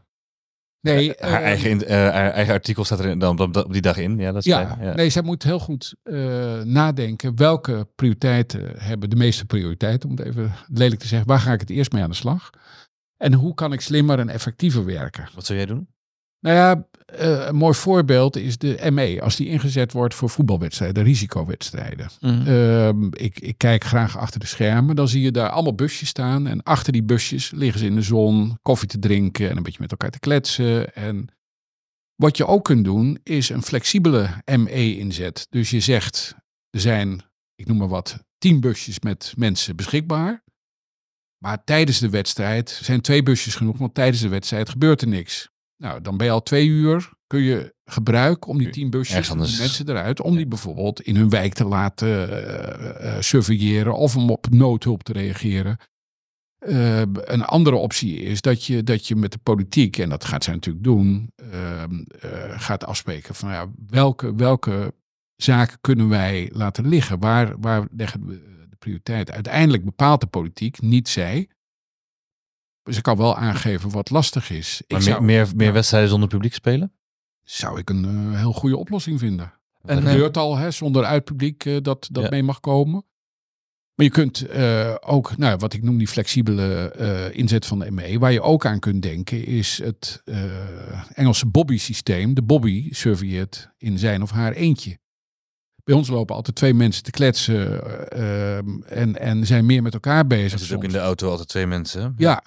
Nee, 0.82 1.14
haar, 1.20 1.42
eh, 1.42 1.46
eigen, 1.48 1.70
in- 1.70 1.84
eh, 1.86 1.96
haar 1.98 2.32
eigen 2.32 2.54
artikel 2.54 2.84
staat 2.86 3.00
er 3.00 3.20
dan 3.20 3.40
op, 3.40 3.68
die 3.72 3.82
dag 3.82 3.98
in. 3.98 4.18
Ja, 4.18 4.32
dat 4.32 4.46
is 4.46 4.52
ja, 4.52 4.68
fijn, 4.68 4.88
ja. 4.88 4.94
nee, 4.96 5.10
zij 5.10 5.22
moet 5.22 5.44
heel 5.44 5.60
goed 5.60 5.96
eh, 6.04 6.62
nadenken 6.62 7.36
welke 7.36 7.88
prioriteiten 7.96 8.74
hebben 8.78 9.10
de 9.10 9.16
meeste 9.16 9.46
prioriteiten, 9.46 10.10
om 10.10 10.16
het 10.16 10.26
even 10.26 10.52
lelijk 10.68 11.02
te 11.02 11.08
zeggen. 11.08 11.28
Waar 11.28 11.40
ga 11.40 11.54
ik 11.54 11.60
het 11.60 11.70
eerst 11.70 11.92
mee 11.92 12.04
aan 12.04 12.10
de 12.10 12.16
slag? 12.16 12.50
En 13.18 13.34
hoe 13.34 13.54
kan 13.54 13.74
ik 13.74 13.82
slimmer 13.82 14.20
en 14.20 14.30
effectiever 14.30 14.86
werken? 14.86 15.30
Wat 15.36 15.46
zou 15.46 15.58
jij 15.58 15.68
doen? 15.68 15.88
Nou 16.48 16.60
ja, 16.60 16.88
eh, 17.06 17.46
een 17.48 17.56
mooi 17.56 17.74
voorbeeld 17.74 18.36
is 18.36 18.58
de 18.58 18.90
ME. 18.92 19.22
Als 19.22 19.36
die 19.36 19.48
ingezet 19.48 19.92
wordt 19.92 20.14
voor 20.14 20.30
voetbalwedstrijden, 20.30 21.04
risicowedstrijden. 21.04 22.10
Mhm. 22.20 22.48
Ehm, 22.48 23.06
ik, 23.12 23.40
ik 23.40 23.58
kijk 23.58 23.84
graag 23.84 24.18
achter 24.18 24.40
de 24.40 24.46
schermen. 24.46 24.96
Dan 24.96 25.08
zie 25.08 25.22
je 25.22 25.32
daar 25.32 25.50
allemaal 25.50 25.76
busjes 25.76 26.10
staan. 26.10 26.48
En 26.48 26.64
achter 26.64 26.94
die 26.94 27.04
busjes 27.04 27.52
liggen 27.52 27.80
ze 27.80 27.86
in 27.86 27.96
de 27.96 28.02
zon 28.02 28.58
koffie 28.62 28.88
te 28.88 29.00
drinken 29.00 29.50
en 29.50 29.58
een 29.58 29.64
beetje 29.64 29.82
met 29.82 29.92
elkaar 29.92 30.10
te 30.10 30.20
kletsen. 30.20 30.94
En 30.94 31.28
wat 32.16 32.38
je 32.38 32.46
ook 32.46 32.64
kunt 32.64 32.86
doen, 32.86 33.20
is 33.24 33.50
een 33.50 33.64
flexibele 33.64 34.30
ME-inzet. 34.58 35.48
Dus 35.50 35.70
je 35.70 35.80
zegt, 35.80 36.36
er 36.70 36.80
zijn, 36.80 37.22
ik 37.56 37.68
noem 37.68 37.78
maar 37.78 37.88
wat, 37.88 38.24
tien 38.38 38.60
busjes 38.60 39.00
met 39.00 39.34
mensen 39.38 39.76
beschikbaar. 39.76 40.44
Maar 41.38 41.64
tijdens 41.64 42.00
de 42.00 42.10
wedstrijd 42.10 42.70
zijn 42.70 43.02
twee 43.02 43.24
busjes 43.24 43.56
genoeg, 43.56 43.78
want 43.78 43.94
tijdens 43.94 44.22
de 44.22 44.30
wedstrijd 44.30 44.70
gebeurt 44.70 45.02
er 45.02 45.08
niks. 45.08 45.50
Nou, 45.78 46.02
dan 46.02 46.18
ben 46.18 46.26
je 46.28 46.34
al 46.34 46.44
twee 46.44 46.68
uur, 46.68 47.14
kun 47.28 47.40
je 47.40 47.76
gebruiken 47.86 48.50
om 48.50 48.58
die 48.58 48.70
tien 48.70 48.90
busjes, 48.90 49.28
die 49.28 49.38
mensen 49.38 49.90
eruit, 49.90 50.22
om 50.22 50.36
die 50.36 50.48
bijvoorbeeld 50.48 51.02
in 51.02 51.16
hun 51.16 51.30
wijk 51.30 51.54
te 51.54 51.66
laten 51.66 52.30
eh, 53.00 53.16
surveilleren 53.20 53.94
of 53.94 54.16
om 54.16 54.30
op 54.30 54.50
noodhulp 54.50 55.04
te 55.04 55.14
reageren. 55.14 55.78
Eh, 56.58 57.00
een 57.00 57.46
andere 57.46 57.76
optie 57.76 58.20
is 58.20 58.42
dat 58.42 58.64
je, 58.64 58.84
dat 58.84 59.08
je 59.08 59.16
met 59.16 59.32
de 59.32 59.38
politiek, 59.38 59.98
en 59.98 60.10
dat 60.10 60.26
gaat 60.26 60.44
zij 60.44 60.54
natuurlijk 60.54 60.84
doen, 60.84 61.32
ehm, 61.36 62.04
eh, 62.20 62.62
gaat 62.62 62.86
afspreken 62.86 63.36
van 63.36 63.52
ja, 63.52 63.72
welke, 63.88 64.36
welke 64.36 64.94
zaken 65.36 65.78
kunnen 65.82 66.10
wij 66.10 66.50
laten 66.54 66.88
liggen? 66.88 67.20
Waar, 67.20 67.60
waar 67.60 67.88
leggen 67.92 68.26
we 68.26 68.66
de 68.70 68.76
prioriteit? 68.76 69.32
Uiteindelijk 69.32 69.86
bepaalt 69.86 70.22
de 70.22 70.28
politiek, 70.28 70.82
niet 70.82 71.08
zij. 71.08 71.50
Ze 72.90 73.02
kan 73.02 73.18
wel 73.18 73.36
aangeven 73.36 73.90
wat 73.90 74.10
lastig 74.10 74.50
is. 74.50 74.82
Ik 74.82 74.92
Maar 74.92 75.02
zou, 75.02 75.24
meer, 75.24 75.48
meer, 75.56 75.74
wedstrijden 75.74 76.10
zonder 76.10 76.30
publiek 76.30 76.54
spelen? 76.54 76.92
zou 77.44 77.80
ik 77.80 77.90
een 77.90 78.06
eh, 78.34 78.40
heel 78.40 78.54
goede 78.54 78.78
oplossing 78.78 79.20
vinden. 79.20 79.54
En, 79.82 79.96
Het 79.96 80.06
eh, 80.06 80.12
gebeurt 80.12 80.38
al, 80.38 80.58
hè, 80.58 80.72
zonder 80.72 81.04
uitpubliek 81.04 81.66
eh, 81.66 81.78
dat, 81.82 82.08
dat 82.12 82.24
Ja. 82.24 82.30
mee 82.30 82.44
mag 82.44 82.60
komen. 82.60 83.06
Maar 83.96 84.06
je 84.06 84.12
kunt 84.12 84.48
eh, 84.48 84.96
ook, 85.00 85.38
nou, 85.38 85.58
wat 85.58 85.74
ik 85.74 85.84
noem 85.84 85.98
die 85.98 86.08
flexibele 86.08 86.92
eh, 86.92 87.38
inzet 87.38 87.66
van 87.66 87.80
de 87.80 87.92
ME, 87.92 88.20
waar 88.20 88.32
je 88.32 88.42
ook 88.42 88.66
aan 88.66 88.80
kunt 88.80 89.02
denken, 89.02 89.46
is 89.46 89.78
het 89.84 90.22
eh, 90.26 90.44
Engelse 91.14 91.46
Bobby-systeem. 91.46 92.34
De 92.34 92.42
Bobby 92.42 92.94
surveilleert 92.94 93.70
in 93.78 94.00
zijn 94.00 94.22
of 94.22 94.32
haar 94.32 94.52
eentje. 94.52 94.98
Bij 95.84 95.96
ons 95.96 96.08
lopen 96.08 96.36
altijd 96.36 96.56
twee 96.56 96.74
mensen 96.74 97.04
te 97.04 97.12
kletsen 97.12 97.84
eh, 98.10 98.58
ehm, 98.58 98.82
en, 98.82 99.20
en 99.20 99.46
zijn 99.46 99.66
meer 99.66 99.82
met 99.82 99.94
elkaar 99.94 100.28
bezig. 100.28 100.52
Er 100.52 100.60
zitten 100.60 100.78
ook 100.78 100.84
in 100.84 100.92
de 100.92 100.98
auto 101.00 101.30
altijd 101.30 101.48
twee 101.48 101.68
mensen. 101.68 102.14
Ja, 102.18 102.44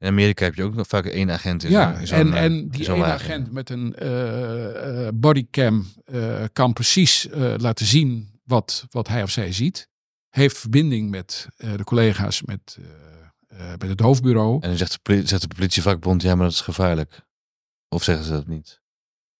In 0.00 0.08
Amerika 0.08 0.44
heb 0.44 0.54
je 0.54 0.62
ook 0.62 0.74
nog 0.74 0.86
vaak 0.86 1.04
één 1.04 1.30
agent 1.30 1.62
in 1.62 1.70
Ja, 1.70 2.00
en, 2.00 2.32
eh, 2.32 2.42
en 2.42 2.68
die 2.68 2.88
ene 2.88 2.98
wagen. 2.98 3.14
agent 3.14 3.52
met 3.52 3.70
een 3.70 3.94
eh, 3.94 5.06
eh, 5.06 5.14
bodycam 5.14 5.86
kan 6.52 6.72
precies 6.72 7.28
laten 7.56 7.86
zien 7.86 8.40
wat, 8.44 8.86
wat 8.90 9.08
hij 9.08 9.22
of 9.22 9.30
zij 9.30 9.52
ziet. 9.52 9.88
Heeft 10.28 10.58
verbinding 10.58 11.10
met 11.10 11.48
de 11.56 11.84
collega's 11.84 12.42
met, 12.42 12.78
met 13.78 13.88
het 13.88 14.00
hoofdbureau. 14.00 14.54
En 14.60 14.68
dan 14.68 14.78
zegt 14.78 14.98
de, 15.02 15.26
zegt 15.26 15.42
de 15.42 15.54
politievakbond, 15.54 16.22
ja, 16.22 16.34
maar 16.34 16.44
dat 16.44 16.54
is 16.54 16.60
gevaarlijk. 16.60 17.20
Of 17.88 18.02
zeggen 18.02 18.24
ze 18.24 18.30
dat 18.30 18.46
niet? 18.46 18.79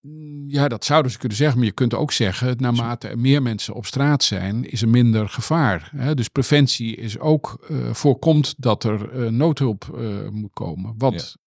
Mm, 0.00 0.48
Ja, 0.48 0.68
dat 0.68 0.84
zouden 0.84 1.10
ze 1.12 1.18
kunnen 1.18 1.36
zeggen. 1.36 1.56
Maar 1.58 1.66
je 1.66 1.72
kunt 1.72 1.94
ook 1.94 2.12
zeggen, 2.12 2.56
naarmate 2.58 3.08
er 3.08 3.18
meer 3.18 3.42
mensen 3.42 3.74
op 3.74 3.86
straat 3.86 4.22
zijn, 4.24 4.70
is 4.70 4.82
er 4.82 4.88
minder 4.88 5.28
gevaar. 5.28 5.90
Hè? 5.96 6.14
Dus 6.14 6.28
preventie 6.28 6.96
is 6.96 7.18
ook, 7.18 7.66
eh, 7.68 7.92
voorkomt 7.94 8.54
dat 8.58 8.84
er 8.84 9.10
eh, 9.24 9.30
noodhulp 9.30 9.98
eh, 9.98 10.28
moet 10.28 10.52
komen. 10.52 10.94
Wat, 10.98 11.12
Ja. 11.14 11.38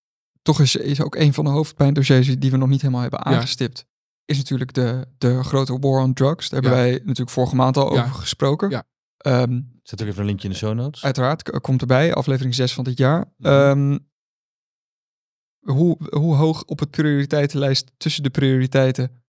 Toch 0.41 0.59
is, 0.59 0.75
is 0.75 1.01
ook 1.01 1.15
een 1.15 1.33
van 1.33 1.43
de 1.43 1.49
hoofdpijndossiers 1.49 2.39
die 2.39 2.51
we 2.51 2.57
nog 2.57 2.69
niet 2.69 2.81
helemaal 2.81 3.01
hebben 3.01 3.19
Ja. 3.23 3.25
aangestipt. 3.25 3.85
Is 4.25 4.37
natuurlijk 4.37 4.73
de, 4.73 5.05
de 5.17 5.43
grote 5.43 5.79
war 5.79 6.01
on 6.01 6.13
drugs. 6.13 6.49
Daar 6.49 6.61
hebben 6.61 6.79
Ja. 6.79 6.85
wij 6.85 6.97
natuurlijk 6.99 7.29
vorige 7.29 7.55
maand 7.55 7.77
al 7.77 7.93
Ja. 7.95 8.01
over 8.03 8.15
gesproken. 8.15 8.69
Ja. 8.69 8.83
Ehm, 9.17 9.61
Zet 9.83 10.01
ook 10.01 10.07
even 10.07 10.19
een 10.19 10.25
linkje 10.25 10.47
in 10.47 10.53
de 10.53 10.59
show 10.59 10.73
notes. 10.73 11.03
uiteraard 11.03 11.59
komt 11.61 11.81
erbij, 11.81 12.13
aflevering 12.13 12.55
6 12.55 12.73
van 12.73 12.83
dit 12.83 12.97
jaar. 12.97 13.33
Mhm. 13.37 13.97
Hoe, 15.63 15.97
hoe 16.09 16.35
hoog 16.35 16.63
op 16.63 16.79
het 16.79 16.91
prioriteitenlijst 16.91 17.91
tussen 17.97 18.23
de 18.23 18.29
prioriteiten 18.29 19.23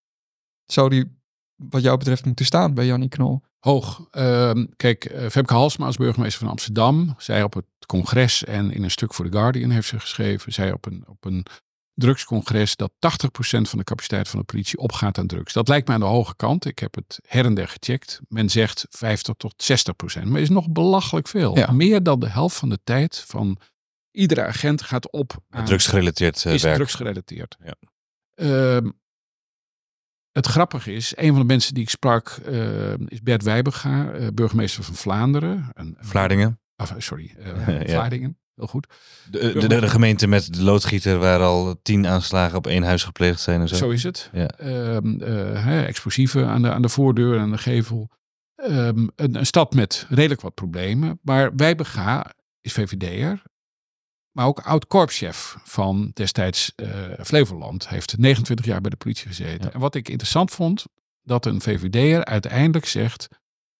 zou 0.64 0.90
die 0.90 1.22
wat 1.56 1.82
jou 1.82 1.98
betreft 1.98 2.24
moeten 2.24 2.44
staan 2.44 2.74
bij 2.74 2.86
Jannie 2.86 3.08
Knol? 3.08 3.42
Hoog. 3.58 4.06
Ehm, 4.10 4.66
kijk, 4.76 5.04
eh, 5.04 5.28
Femke 5.28 5.54
Halsma 5.54 5.86
als 5.86 5.96
burgemeester 5.96 6.40
van 6.40 6.48
Amsterdam. 6.48 7.14
Zij 7.18 7.42
op 7.42 7.54
het 7.54 7.66
congres 7.86 8.44
en 8.44 8.70
in 8.70 8.82
een 8.82 8.90
stuk 8.90 9.14
voor 9.14 9.24
The 9.24 9.36
Guardian 9.36 9.70
heeft 9.70 9.88
ze 9.88 10.00
geschreven. 10.00 10.52
Zij 10.52 10.72
op 10.72 10.86
een, 10.86 11.04
op 11.06 11.24
een 11.24 11.46
drugscongres 11.94 12.76
dat 12.76 12.92
80% 12.98 13.68
van 13.68 13.78
de 13.78 13.84
capaciteit 13.84 14.28
van 14.28 14.38
de 14.38 14.44
politie 14.44 14.78
opgaat 14.78 15.18
aan 15.18 15.26
drugs. 15.26 15.52
Dat 15.52 15.68
lijkt 15.68 15.86
mij 15.86 15.96
aan 15.96 16.02
de 16.02 16.08
hoge 16.08 16.36
kant. 16.36 16.64
Ik 16.64 16.78
heb 16.78 16.94
het 16.94 17.20
her 17.26 17.44
en 17.44 17.54
der 17.54 17.68
gecheckt. 17.68 18.20
Men 18.28 18.50
zegt 18.50 18.86
50 18.90 19.34
tot 19.36 19.54
60%. 19.56 20.24
Maar 20.24 20.40
is 20.40 20.48
nog 20.48 20.70
belachelijk 20.70 21.28
veel. 21.28 21.56
Ja. 21.56 21.72
Meer 21.72 22.02
dan 22.02 22.20
de 22.20 22.28
helft 22.28 22.56
van 22.56 22.68
de 22.68 22.78
tijd 22.84 23.24
van 23.26 23.58
iedere 24.14 24.44
agent 24.44 24.82
gaat 24.82 25.10
op 25.12 25.36
aan 25.50 25.64
Drugsgerelateerd 25.64 26.44
eh, 26.44 26.54
is 26.54 26.62
werk. 26.62 26.74
drugsgerelateerd. 26.76 27.56
Ja. 27.64 27.74
Ehm, 28.34 28.90
het 30.32 30.46
grappige 30.46 30.92
is, 30.92 31.12
een 31.16 31.30
van 31.30 31.38
de 31.38 31.44
mensen 31.46 31.74
die 31.74 31.82
ik 31.82 31.90
sprak 31.90 32.28
eh, 32.28 32.92
is 33.06 33.22
Bert 33.22 33.42
Wijbega, 33.42 34.10
eh, 34.12 34.26
burgemeester 34.34 34.84
van 34.84 34.94
Vlaanderen. 34.94 35.70
Een, 35.74 35.96
Vlaardingen. 36.00 36.60
Sorry, 36.98 37.34
eh, 37.38 37.68
Ja. 37.86 37.88
Vlaardingen. 37.88 38.38
Heel 38.54 38.66
goed. 38.66 38.86
De, 39.30 39.52
de, 39.52 39.66
de, 39.66 39.80
de 39.80 39.88
gemeente 39.88 40.26
met 40.26 40.54
de 40.54 40.62
loodgieter 40.62 41.18
waar 41.18 41.40
al 41.40 41.80
tien 41.82 42.06
aanslagen 42.06 42.58
op 42.58 42.66
één 42.66 42.82
huis 42.82 43.04
gepleegd 43.04 43.40
zijn 43.40 43.60
en 43.60 43.68
zo. 43.68 43.74
Zo 43.74 43.90
is 43.90 44.02
het. 44.02 44.30
Ja. 44.32 44.48
Ehm, 44.48 45.20
eh, 45.20 45.86
explosieven 45.86 46.46
aan 46.48 46.62
de, 46.62 46.72
aan 46.72 46.82
de 46.82 46.88
voordeur 46.88 47.34
en 47.34 47.40
aan 47.40 47.50
de 47.50 47.58
gevel. 47.58 48.10
Ehm, 48.54 49.06
een, 49.16 49.34
een 49.36 49.46
stad 49.46 49.74
met 49.74 50.06
redelijk 50.08 50.40
wat 50.40 50.54
problemen. 50.54 51.18
Maar 51.22 51.54
Wijbega 51.56 52.34
is 52.60 52.72
VVD'er. 52.72 53.42
Maar 54.34 54.46
ook 54.46 54.60
oud-korpschef 54.60 55.56
van 55.62 56.10
destijds 56.14 56.72
eh, 56.76 56.88
Flevoland. 57.24 57.88
Heeft 57.88 58.18
29 58.18 58.66
jaar 58.66 58.80
bij 58.80 58.90
de 58.90 58.96
politie 58.96 59.26
gezeten. 59.26 59.66
Ja. 59.66 59.72
En 59.72 59.80
wat 59.80 59.94
ik 59.94 60.08
interessant 60.08 60.50
vond, 60.50 60.84
dat 61.22 61.46
een 61.46 61.60
VVD'er 61.60 62.24
uiteindelijk 62.24 62.86
zegt... 62.86 63.28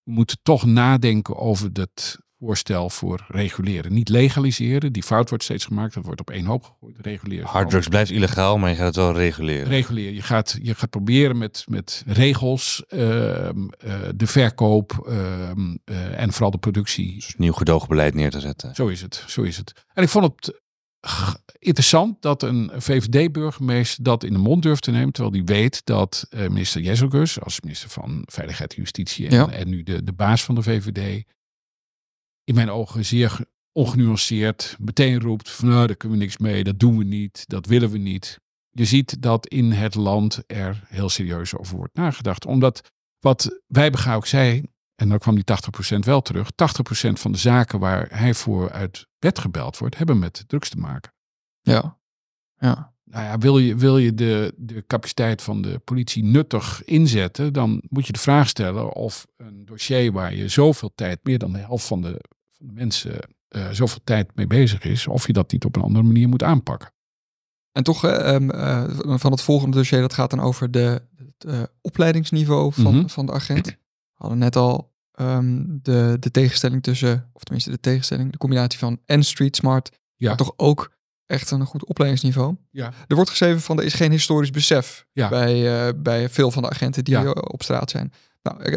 we 0.02 0.12
moeten 0.12 0.38
toch 0.42 0.64
nadenken 0.64 1.36
over 1.36 1.70
het 1.72 2.18
voorstel 2.44 2.90
voor 2.90 3.24
reguleren. 3.28 3.92
Niet 3.92 4.08
legaliseren, 4.08 4.92
die 4.92 5.02
fout 5.02 5.28
wordt 5.28 5.44
steeds 5.44 5.64
gemaakt. 5.64 5.94
Dat 5.94 6.04
wordt 6.04 6.20
op 6.20 6.30
één 6.30 6.44
hoop 6.44 6.64
gegooid. 6.64 6.96
Reguleren. 7.00 7.46
Harddrugs 7.46 7.88
blijft 7.88 8.10
illegaal, 8.10 8.58
maar 8.58 8.70
je 8.70 8.76
gaat 8.76 8.86
het 8.86 8.96
wel 8.96 9.12
reguleren. 9.14 9.66
Reguleren. 9.68 10.14
Je 10.14 10.22
gaat, 10.22 10.58
je 10.62 10.74
gaat 10.74 10.90
proberen 10.90 11.38
met, 11.38 11.64
met 11.68 12.02
regels 12.06 12.84
ehm, 12.88 13.68
eh, 13.78 13.94
de 14.14 14.26
verkoop 14.26 15.06
ehm, 15.08 15.76
eh, 15.84 16.20
en 16.20 16.32
vooral 16.32 16.50
de 16.50 16.58
productie. 16.58 17.14
Dus 17.14 17.34
nieuw 17.36 17.52
gedoogbeleid 17.52 18.14
neer 18.14 18.30
te 18.30 18.40
zetten. 18.40 18.74
Zo 18.74 18.86
is 18.86 19.00
het. 19.00 19.24
Zo 19.26 19.42
is 19.42 19.56
het. 19.56 19.72
En 19.94 20.02
ik 20.02 20.08
vond 20.08 20.24
het 20.24 20.62
interessant 21.58 22.22
dat 22.22 22.42
een 22.42 22.70
VVD-burgemeester 22.74 24.04
dat 24.04 24.24
in 24.24 24.32
de 24.32 24.38
mond 24.38 24.62
durft 24.62 24.82
te 24.82 24.90
nemen, 24.90 25.12
terwijl 25.12 25.34
die 25.34 25.44
weet 25.56 25.80
dat 25.84 26.26
eh, 26.30 26.48
minister 26.48 26.80
Jezelgus, 26.80 27.40
als 27.40 27.60
minister 27.60 27.88
van 27.90 28.22
Veiligheid 28.24 28.74
en 28.74 28.78
Justitie 28.82 29.28
en, 29.28 29.34
Ja. 29.34 29.50
en 29.50 29.68
nu 29.68 29.82
de, 29.82 30.04
de 30.04 30.12
baas 30.12 30.44
van 30.44 30.54
de 30.54 30.62
VVD, 30.62 31.24
in 32.44 32.54
mijn 32.54 32.70
ogen 32.70 33.04
zeer 33.04 33.30
ge- 33.30 33.48
ongenuanceerd 33.72 34.76
meteen 34.80 35.20
roept 35.20 35.50
van 35.50 35.68
nou, 35.68 35.86
daar 35.86 35.96
kunnen 35.96 36.18
we 36.18 36.24
niks 36.24 36.38
mee, 36.38 36.64
dat 36.64 36.78
doen 36.78 36.98
we 36.98 37.04
niet, 37.04 37.44
dat 37.46 37.66
willen 37.66 37.90
we 37.90 37.98
niet. 37.98 38.40
Je 38.70 38.84
ziet 38.84 39.22
dat 39.22 39.46
in 39.46 39.72
het 39.72 39.94
land 39.94 40.42
er 40.46 40.82
heel 40.86 41.08
serieus 41.08 41.56
over 41.56 41.76
wordt 41.76 41.94
nagedacht. 41.94 42.46
Omdat 42.46 42.90
wat 43.18 43.60
Wijbega 43.66 44.14
ook 44.14 44.26
zei, 44.26 44.62
en 44.94 45.08
dan 45.08 45.18
kwam 45.18 45.34
die 45.34 45.44
80% 45.94 45.98
wel 45.98 46.22
terug, 46.22 46.50
80% 46.50 46.54
van 47.12 47.32
de 47.32 47.38
zaken 47.38 47.78
waar 47.78 48.18
hij 48.18 48.34
voor 48.34 48.70
uit 48.70 49.06
bed 49.18 49.38
gebeld 49.38 49.78
wordt, 49.78 49.96
hebben 49.96 50.18
met 50.18 50.44
drugs 50.46 50.68
te 50.68 50.76
maken. 50.78 51.12
Ja. 51.60 51.98
Ja. 52.56 52.93
Nou 53.04 53.24
ja, 53.24 53.38
wil 53.38 53.58
je, 53.58 53.76
wil 53.76 53.98
je 53.98 54.14
de, 54.14 54.52
de 54.56 54.84
capaciteit 54.86 55.42
van 55.42 55.62
de 55.62 55.78
politie 55.78 56.24
nuttig 56.24 56.84
inzetten, 56.84 57.52
dan 57.52 57.82
moet 57.88 58.06
je 58.06 58.12
de 58.12 58.18
vraag 58.18 58.48
stellen 58.48 58.92
of 58.92 59.26
een 59.36 59.64
dossier 59.64 60.12
waar 60.12 60.34
je 60.34 60.48
zoveel 60.48 60.92
tijd, 60.94 61.18
meer 61.22 61.38
dan 61.38 61.52
de 61.52 61.58
helft 61.58 61.86
van 61.86 62.00
de, 62.02 62.20
van 62.52 62.66
de 62.66 62.72
mensen, 62.72 63.18
eh, 63.48 63.70
zoveel 63.70 64.00
tijd 64.04 64.30
mee 64.34 64.46
bezig 64.46 64.82
is, 64.84 65.06
of 65.06 65.26
je 65.26 65.32
dat 65.32 65.52
niet 65.52 65.64
op 65.64 65.76
een 65.76 65.82
andere 65.82 66.04
manier 66.04 66.28
moet 66.28 66.42
aanpakken. 66.42 66.92
En 67.72 67.82
toch 67.82 68.04
eh, 68.04 68.34
ehm, 68.34 68.50
eh, 68.50 68.84
van 69.18 69.30
het 69.32 69.40
volgende 69.42 69.76
dossier, 69.76 70.00
dat 70.00 70.12
gaat 70.14 70.30
dan 70.30 70.40
over 70.40 70.70
de, 70.70 71.02
het 71.16 71.44
eh, 71.44 71.62
opleidingsniveau 71.80 72.72
van, 72.72 72.96
Mhm. 72.96 73.06
van 73.08 73.26
de 73.26 73.32
agent. 73.32 73.66
We 73.66 73.76
hadden 74.14 74.38
net 74.38 74.56
al 74.56 74.92
ehm, 75.12 75.62
de, 75.82 76.16
de 76.20 76.30
tegenstelling 76.30 76.82
tussen, 76.82 77.30
of 77.32 77.42
tenminste 77.42 77.70
de 77.70 77.80
tegenstelling, 77.80 78.32
de 78.32 78.38
combinatie 78.38 78.78
van 78.78 78.98
en 79.06 79.22
street 79.24 79.56
smart, 79.56 79.90
Ja. 80.16 80.28
maar 80.28 80.36
toch 80.36 80.52
ook 80.56 80.92
echt 81.26 81.50
een 81.50 81.66
goed 81.66 81.84
opleidingsniveau. 81.84 82.56
Ja. 82.70 82.92
Er 83.08 83.14
wordt 83.14 83.30
geschreven 83.30 83.60
van 83.60 83.78
er 83.78 83.84
is 83.84 83.94
geen 83.94 84.10
historisch 84.10 84.50
besef 84.50 85.06
Ja. 85.12 85.28
bij, 85.28 85.86
eh, 85.88 85.92
bij 85.96 86.28
veel 86.28 86.50
van 86.50 86.62
de 86.62 86.70
agenten 86.70 87.04
die 87.04 87.14
Ja. 87.14 87.22
eh, 87.24 87.30
op 87.34 87.62
straat 87.62 87.90
zijn. 87.90 88.12
Nou, 88.42 88.62
eh, 88.62 88.76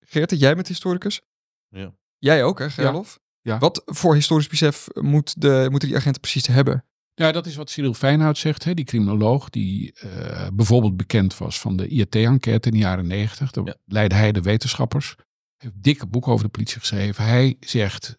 Geert, 0.00 0.38
jij 0.38 0.54
bent 0.54 0.68
historicus. 0.68 1.20
Ja. 1.68 1.94
Jij 2.18 2.44
ook, 2.44 2.58
hè, 2.58 2.70
Gerlof? 2.70 3.18
Ja. 3.40 3.58
Wat 3.58 3.82
voor 3.84 4.14
historisch 4.14 4.48
besef 4.48 4.86
moet 4.94 5.40
de, 5.40 5.66
moeten 5.70 5.88
die 5.88 5.96
agenten 5.96 6.20
precies 6.20 6.46
hebben? 6.46 6.84
Ja, 7.14 7.32
dat 7.32 7.46
is 7.46 7.56
wat 7.56 7.70
Cyril 7.70 7.94
Feinhout 7.94 8.38
zegt, 8.38 8.64
hè, 8.64 8.74
die 8.74 8.84
criminoloog, 8.84 9.50
die 9.50 9.92
eh, 9.92 10.46
bijvoorbeeld 10.54 10.96
bekend 10.96 11.38
was 11.38 11.60
van 11.60 11.76
de 11.76 11.88
IRT-enquête 11.88 12.68
in 12.68 12.74
de 12.74 12.80
jaren 12.80 13.06
negentig. 13.06 13.50
Daar 13.50 13.64
Ja. 13.66 13.74
leidde 13.84 14.16
hij 14.16 14.32
de 14.32 14.40
wetenschappers. 14.40 15.14
Hij 15.16 15.24
heeft 15.70 15.82
dikke 15.82 16.06
boek 16.06 16.28
over 16.28 16.44
de 16.44 16.50
politie 16.50 16.78
geschreven. 16.80 17.24
Hij 17.24 17.56
zegt, 17.60 18.18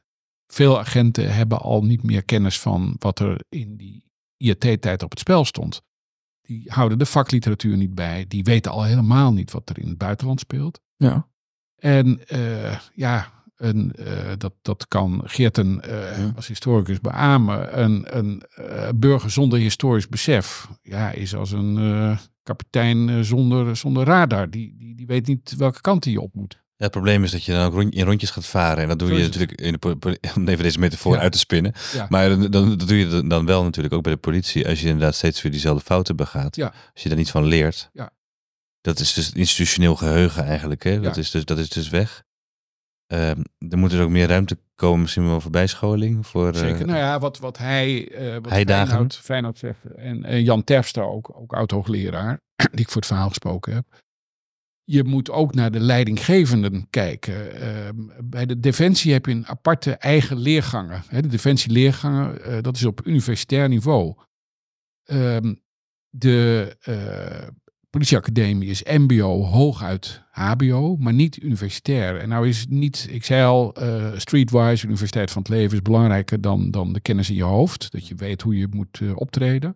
veel 0.54 0.80
agenten 0.80 1.34
hebben 1.36 1.60
al 1.62 1.84
niet 1.84 2.04
meer 2.04 2.24
kennis 2.24 2.60
van 2.60 2.96
wat 3.00 3.20
er 3.20 3.42
in 3.50 3.78
die 3.78 4.04
IRT-tijd 4.38 5.04
op 5.04 5.10
het 5.10 5.20
spel 5.20 5.46
stond. 5.46 5.82
Die 6.42 6.64
houden 6.72 6.98
de 6.98 7.06
vakliteratuur 7.06 7.78
niet 7.78 7.96
bij. 7.96 8.26
Die 8.28 8.44
weten 8.44 8.72
al 8.72 8.84
helemaal 8.84 9.34
niet 9.34 9.52
wat 9.52 9.70
er 9.70 9.80
in 9.80 9.88
het 9.88 9.98
buitenland 9.98 10.40
speelt. 10.40 10.80
Ja. 10.96 11.28
En 11.76 12.28
eh, 12.28 12.80
ja, 12.94 13.32
een, 13.56 13.92
eh, 13.96 14.32
dat, 14.38 14.54
dat 14.62 14.88
kan 14.88 15.22
Geerten 15.26 15.82
eh, 15.82 16.18
Ja. 16.18 16.32
als 16.36 16.48
historicus 16.48 17.00
beamen. 17.02 17.82
Een, 17.82 18.18
een 18.18 18.42
eh, 18.56 18.90
burger 18.96 19.32
zonder 19.32 19.60
historisch 19.60 20.08
besef 20.08 20.70
ja, 20.82 21.12
is 21.12 21.36
als 21.36 21.52
een 21.52 21.78
eh, 21.78 22.18
kapitein 22.44 23.10
eh, 23.10 23.20
zonder, 23.20 23.76
zonder 23.76 24.06
radar. 24.06 24.50
Die, 24.50 24.76
die, 24.78 24.96
die 24.96 25.08
weet 25.08 25.28
niet 25.28 25.56
welke 25.58 25.82
kant 25.82 26.06
hij 26.06 26.18
op 26.18 26.34
moet. 26.34 26.62
Ja, 26.80 26.86
het 26.86 26.92
probleem 26.94 27.24
is 27.24 27.32
dat 27.32 27.44
je 27.44 27.52
dan 27.52 27.66
ook 27.74 27.82
in 27.82 28.06
rondjes 28.06 28.30
gaat 28.30 28.46
varen. 28.46 28.84
En 28.84 28.88
dat 28.90 29.00
doe 29.00 29.14
je 29.14 29.24
natuurlijk 29.24 29.62
in 29.62 29.78
de 29.80 30.20
om 30.36 30.48
even 30.48 30.64
deze 30.64 30.80
metafoor 30.80 31.16
Ja. 31.16 31.22
uit 31.22 31.32
te 31.32 31.38
spinnen. 31.38 31.74
Ja. 31.94 32.06
Maar 32.10 32.30
dan, 32.30 32.52
dan, 32.52 32.78
dat 32.78 32.88
doe 32.88 32.98
je 32.98 33.28
dan- 33.28 33.46
wel 33.46 33.64
natuurlijk 33.64 33.94
ook 33.94 34.04
bij 34.04 34.14
de 34.14 34.20
politie. 34.20 34.68
Als 34.68 34.82
je 34.82 34.88
inderdaad 34.88 35.16
steeds 35.16 35.42
weer 35.42 35.52
diezelfde 35.52 35.84
fouten 35.86 36.16
begaat. 36.16 36.62
Als 36.62 37.04
je 37.04 37.10
daar 37.10 37.18
niet 37.18 37.32
van 37.32 37.44
leert. 37.46 37.90
Ja. 37.94 38.12
Dat 38.82 39.00
is 39.00 39.14
dus 39.14 39.32
institutioneel 39.34 39.96
geheugen 39.96 40.44
eigenlijk. 40.46 40.84
Hè? 40.84 41.00
Dat, 41.00 41.18
is 41.18 41.32
dus, 41.32 41.46
dat 41.46 41.58
is 41.58 41.70
dus 41.70 41.90
weg. 41.90 42.24
Ehm, 43.08 43.44
er 43.70 43.78
moet 43.78 43.92
er 43.92 44.02
ook 44.02 44.10
meer 44.10 44.28
ruimte 44.28 44.58
komen, 44.76 45.02
misschien 45.02 45.28
wel 45.28 45.42
voor 45.42 45.52
bijscholing. 45.52 46.28
Voor, 46.28 46.54
eh, 46.54 46.60
Zeker. 46.60 46.86
nou 46.86 46.98
ja, 47.00 47.20
wat, 47.20 47.40
wat 47.40 47.58
hij, 47.58 48.12
eh 48.12 48.34
wat. 48.34 48.48
Feyenoord, 48.48 49.16
Feyenoord 49.16 49.58
zegt. 49.58 49.80
En, 49.96 50.24
en 50.26 50.44
Jan 50.44 50.64
Terpstra 50.64 51.04
ook, 51.04 51.32
ook 51.36 51.54
oud-hoogleraar, 51.54 52.40
die 52.72 52.80
ik 52.80 52.88
voor 52.88 52.96
het 53.02 53.06
verhaal 53.06 53.28
gesproken 53.28 53.74
heb. 53.74 53.86
Je 54.92 55.04
moet 55.04 55.32
ook 55.32 55.54
naar 55.54 55.72
de 55.72 55.80
leidinggevenden 55.80 56.88
kijken. 56.90 57.62
Ehm, 57.62 57.96
bij 58.24 58.46
de 58.46 58.60
Defensie 58.60 59.14
heb 59.14 59.26
je 59.26 59.32
een 59.32 59.48
aparte 59.48 59.92
eigen 59.92 60.38
leergangen. 60.38 61.04
Hè, 61.08 61.22
de 61.22 61.28
Defensieleergangen, 61.28 62.44
eh 62.44 62.62
dat 62.62 62.76
is 62.76 62.86
op 62.86 63.06
universitair 63.06 63.70
niveau. 63.70 64.16
Ehm, 65.04 65.54
de 66.10 66.76
eh, 66.82 67.48
politieacademie 67.90 68.70
is 68.70 68.84
mbo, 68.84 69.44
hooguit 69.44 70.24
hbo, 70.32 70.96
maar 71.00 71.14
niet 71.14 71.42
universitair. 71.42 72.20
En 72.20 72.30
nou 72.30 72.48
is 72.48 72.66
niet, 72.70 73.08
ik 73.10 73.26
zei 73.26 73.46
al, 73.46 73.84
uh, 73.84 74.18
streetwise, 74.18 74.86
universiteit 74.86 75.32
van 75.32 75.42
het 75.42 75.52
leven 75.52 75.74
is 75.74 75.82
belangrijker 75.82 76.42
dan, 76.42 76.72
dan 76.72 76.94
de 76.94 77.00
kennis 77.00 77.30
in 77.30 77.36
je 77.36 77.44
hoofd. 77.44 77.92
Dat 77.92 78.08
je 78.08 78.16
weet 78.16 78.42
hoe 78.42 78.58
je 78.58 78.68
moet 78.70 79.00
uh, 79.00 79.12
optreden. 79.16 79.76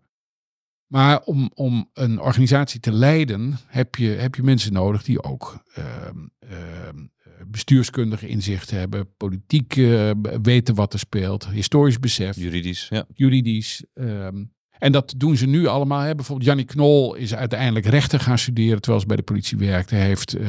Maar 0.88 1.22
om, 1.22 1.52
om 1.54 1.90
een 1.94 2.20
organisatie 2.20 2.80
te 2.80 2.92
leiden 2.92 3.58
heb 3.68 3.96
je, 3.96 4.08
heb 4.08 4.36
je 4.36 4.44
mensen 4.44 4.74
nodig 4.74 5.04
die 5.04 5.24
ook 5.24 5.64
uh, 5.78 5.86
bestuurskundige 7.48 8.28
inzicht 8.28 8.70
hebben, 8.72 9.16
politiek 9.18 9.76
uh, 9.76 10.12
weten 10.42 10.76
wat 10.76 10.94
er 10.94 11.00
speelt, 11.00 11.48
historisch 11.48 12.00
besef. 12.00 12.36
Juridisch, 12.36 12.88
ja. 12.90 13.06
Juridisch. 13.14 13.84
Um, 13.94 14.54
en 14.84 14.92
dat 14.92 15.14
doen 15.18 15.38
ze 15.38 15.46
nu 15.46 15.68
allemaal. 15.68 16.00
Hè. 16.00 16.16
Bijvoorbeeld 16.16 16.48
Jannie 16.48 16.66
Knol 16.66 17.16
is 17.16 17.36
uiteindelijk 17.36 17.86
rechter 17.86 18.20
gaan 18.20 18.38
studeren 18.38 18.82
terwijl 18.82 19.02
ze 19.02 19.08
bij 19.08 19.16
de 19.16 19.24
politie 19.24 19.58
werkte. 19.58 19.96
Hij 19.96 20.06
heeft 20.06 20.36
uh, 20.36 20.42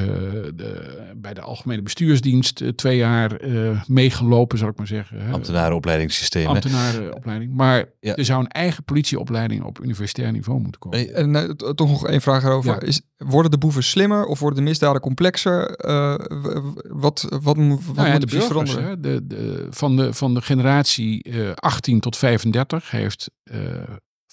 de, 0.54 0.98
bij 1.16 1.34
de 1.34 1.40
Algemene 1.40 1.82
Bestuursdienst 1.82 2.60
uh, 2.60 2.68
twee 2.68 2.96
jaar 2.96 3.44
uh, 3.44 3.80
meegelopen, 3.86 4.58
zal 4.58 4.68
ik 4.68 4.76
maar 4.76 4.86
zeggen. 4.86 5.32
Ambtenarenopleidingssysteem. 5.32 6.46
Ambtenarenopleiding. 6.46 7.54
Maar 7.54 7.84
ja. 8.00 8.16
er 8.16 8.24
zou 8.24 8.40
een 8.40 8.48
eigen 8.48 8.84
politieopleiding 8.84 9.62
op 9.62 9.82
universitair 9.82 10.32
niveau 10.32 10.60
moeten 10.60 10.80
komen. 10.80 11.14
En 11.14 11.56
toch 11.56 11.88
nog 11.88 12.06
één 12.06 12.20
vraag 12.20 12.44
erover. 12.44 12.72
Ja. 12.72 12.80
Is, 12.80 13.00
worden 13.16 13.50
de 13.50 13.58
boeven 13.58 13.82
slimmer 13.82 14.24
of 14.24 14.38
worden 14.38 14.58
de 14.58 14.68
misdaden 14.68 15.00
complexer? 15.00 15.78
wat 16.88 17.26
wat, 17.28 17.28
wat 17.42 17.56
nou 17.56 17.78
ja, 17.96 18.12
moet 18.12 18.20
de 18.20 18.26
burgers, 18.26 18.46
veranderen? 18.46 18.84
Hè, 18.84 19.00
de, 19.00 19.26
de, 19.26 19.66
van, 19.70 19.96
de, 19.96 20.14
van 20.14 20.34
de 20.34 20.42
generatie 20.42 21.34
18 21.54 22.00
tot 22.00 22.16
35 22.16 22.90
heeft 22.90 23.30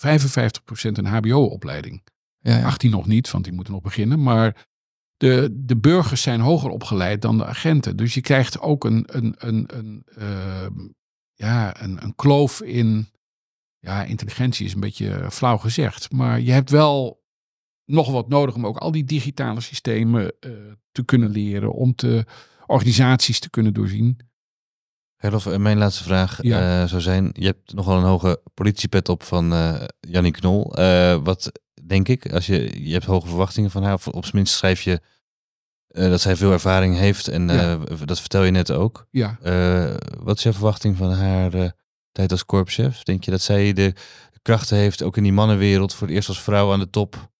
55% 0.07 0.91
een 0.91 1.05
HBO-opleiding. 1.05 2.03
Ja, 2.39 2.57
ja. 2.57 2.65
18 2.65 2.91
nog 2.91 3.07
niet, 3.07 3.31
want 3.31 3.43
die 3.43 3.53
moeten 3.53 3.73
nog 3.73 3.81
beginnen. 3.81 4.23
Maar 4.23 4.67
de, 5.17 5.49
de 5.65 5.77
burgers 5.77 6.21
zijn 6.21 6.39
hoger 6.39 6.69
opgeleid 6.69 7.21
dan 7.21 7.37
de 7.37 7.45
agenten. 7.45 7.97
Dus 7.97 8.13
je 8.13 8.21
krijgt 8.21 8.59
ook 8.59 8.83
een, 8.83 9.03
een, 9.07 9.35
een, 9.37 9.65
een, 9.67 10.05
uh, 10.17 10.67
ja, 11.33 11.81
een, 11.81 12.03
een 12.03 12.15
kloof 12.15 12.61
in. 12.61 13.09
Ja, 13.79 14.03
intelligentie 14.03 14.65
is 14.65 14.73
een 14.73 14.79
beetje 14.79 15.31
flauw 15.31 15.57
gezegd. 15.57 16.11
Maar 16.11 16.39
je 16.39 16.51
hebt 16.51 16.69
wel 16.69 17.23
nog 17.85 18.11
wat 18.11 18.29
nodig 18.29 18.55
om 18.55 18.65
ook 18.65 18.77
al 18.77 18.91
die 18.91 19.03
digitale 19.03 19.61
systemen 19.61 20.33
uh, 20.39 20.51
te 20.91 21.05
kunnen 21.05 21.29
leren. 21.29 21.73
Om 21.73 21.95
te, 21.95 22.25
organisaties 22.71 23.39
te 23.39 23.49
kunnen 23.49 23.73
doorzien. 23.73 24.17
Gerlof, 25.21 25.45
eh, 25.45 25.57
mijn 25.57 25.77
laatste 25.77 26.03
vraag 26.03 26.39
ja. 26.41 26.81
uh, 26.81 26.87
zou 26.87 27.01
zijn, 27.01 27.29
je 27.33 27.45
hebt 27.45 27.73
nogal 27.73 27.97
een 27.97 28.03
hoge 28.03 28.41
politiepet 28.53 29.09
op 29.09 29.23
van 29.23 29.53
uh, 29.53 29.81
Jannie 29.99 30.31
Knol. 30.31 30.79
Uh, 30.79 31.15
wat 31.23 31.51
denk 31.85 32.07
ik, 32.07 32.33
als 32.33 32.45
je, 32.45 32.85
je 32.85 32.93
hebt 32.93 33.05
hoge 33.05 33.27
verwachtingen 33.27 33.71
van 33.71 33.83
haar, 33.83 33.93
of 33.93 34.07
op 34.07 34.23
zijn 34.23 34.35
minst 34.35 34.53
schrijf 34.53 34.81
je 34.81 35.01
dat 35.87 36.21
zij 36.21 36.35
veel 36.35 36.51
ervaring 36.51 36.97
heeft 36.97 37.27
en 37.27 37.47
ja. 37.47 37.77
dat 38.05 38.19
vertel 38.19 38.43
je 38.43 38.51
net 38.51 38.71
ook. 38.71 39.07
Ja. 39.09 39.37
wat 40.19 40.37
is 40.37 40.43
jouw 40.43 40.53
verwachting 40.53 40.97
van 40.97 41.11
haar 41.11 41.73
tijd 42.11 42.31
als 42.31 42.45
korpschef? 42.45 43.03
Denk 43.03 43.23
je 43.23 43.31
dat 43.31 43.41
zij 43.41 43.73
de 43.73 43.93
krachten 44.41 44.77
heeft, 44.77 45.03
ook 45.03 45.17
in 45.17 45.23
die 45.23 45.33
mannenwereld, 45.33 45.93
voor 45.93 46.07
het 46.07 46.15
eerst 46.15 46.27
als 46.27 46.41
vrouw 46.41 46.71
aan 46.71 46.79
de 46.79 46.89
top, 46.89 47.30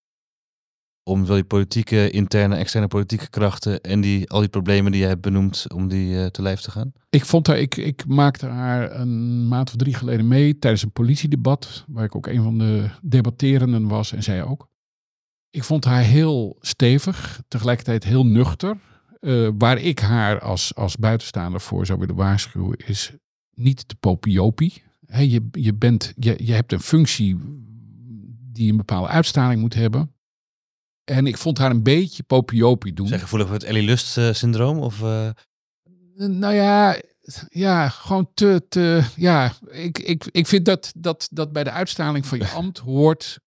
om 1.04 1.26
wel 1.26 1.36
die 1.36 1.44
politieke, 1.44 2.10
interne, 2.10 2.56
externe 2.56 2.88
politieke 2.88 3.30
krachten 3.30 3.82
en 3.82 4.02
die, 4.02 4.30
al 4.30 4.40
die 4.40 4.50
problemen 4.50 4.92
die 4.92 5.02
je 5.02 5.08
hebt 5.08 5.22
benoemd, 5.22 5.66
om 5.74 5.88
die 5.88 6.14
uh, 6.14 6.26
te 6.26 6.42
lijf 6.42 6.60
te 6.60 6.72
gaan? 6.72 6.92
Ik 7.10 7.26
vond 7.26 7.48
haar, 7.48 7.60
ik, 7.60 7.78
ik 7.78 8.06
maakte 8.08 8.46
haar 8.46 9.00
een 9.00 9.48
maand 9.48 9.70
of 9.70 9.76
drie 9.76 9.94
geleden 9.94 10.28
mee 10.28 10.60
tijdens 10.60 10.84
een 10.84 10.92
politiedebat, 10.92 11.86
waar 11.88 12.04
ik 12.04 12.16
ook 12.16 12.28
een 12.28 12.44
van 12.44 12.58
de 12.58 12.90
debatterenden 13.02 13.88
was 13.88 14.12
en 14.12 14.24
zij 14.24 14.44
ook. 14.44 14.70
Ik 15.50 15.64
vond 15.64 15.86
haar 15.86 16.04
heel 16.04 16.58
stevig, 16.60 17.42
tegelijkertijd 17.48 18.04
heel 18.04 18.26
nuchter. 18.26 18.78
Uh, 19.22 19.50
waar 19.58 19.78
ik 19.78 20.00
haar 20.00 20.40
als, 20.40 20.76
als 20.76 20.98
buitenstaander 20.98 21.62
voor 21.62 21.86
zou 21.86 22.00
willen 22.00 22.16
waarschuwen, 22.16 22.78
is 22.78 23.12
niet 23.54 23.88
te 23.88 23.96
popiopie. 23.96 24.84
Je, 25.08 25.48
je, 25.52 25.74
bent, 25.74 26.14
je, 26.16 26.36
je 26.44 26.54
hebt 26.54 26.72
een 26.72 26.80
functie 26.80 27.38
die 28.52 28.72
een 28.72 28.78
bepaalde 28.78 29.08
uitstraling 29.08 29.62
moet 29.62 29.74
hebben. 29.74 30.11
En 31.04 31.28
ik 31.28 31.38
vond 31.38 31.58
haar 31.58 31.72
een 31.72 31.84
beetje 31.84 32.24
popiopie 32.24 32.94
doen. 32.94 33.08
Zeg 33.08 33.22
gevoelig 33.22 33.48
voor 33.48 33.56
het 33.56 33.66
Ellie 33.66 33.84
Lust 33.84 34.18
uh, 34.18 34.34
syndroom? 34.34 34.80
Of, 34.80 35.02
uh... 35.02 35.30
Nou 36.16 36.54
ja, 36.54 37.02
ja, 37.50 37.90
gewoon 37.90 38.30
te, 38.34 38.66
te 38.70 39.04
ja, 39.16 39.54
ik, 39.70 40.00
ik, 40.00 40.26
ik 40.32 40.48
vind 40.48 40.66
dat, 40.66 40.92
dat, 40.98 41.28
dat 41.32 41.52
bij 41.52 41.64
de 41.64 41.72
uitstraling 41.72 42.26
van 42.26 42.38
je 42.38 42.48
ambt 42.62 42.78
hoort 42.78 43.40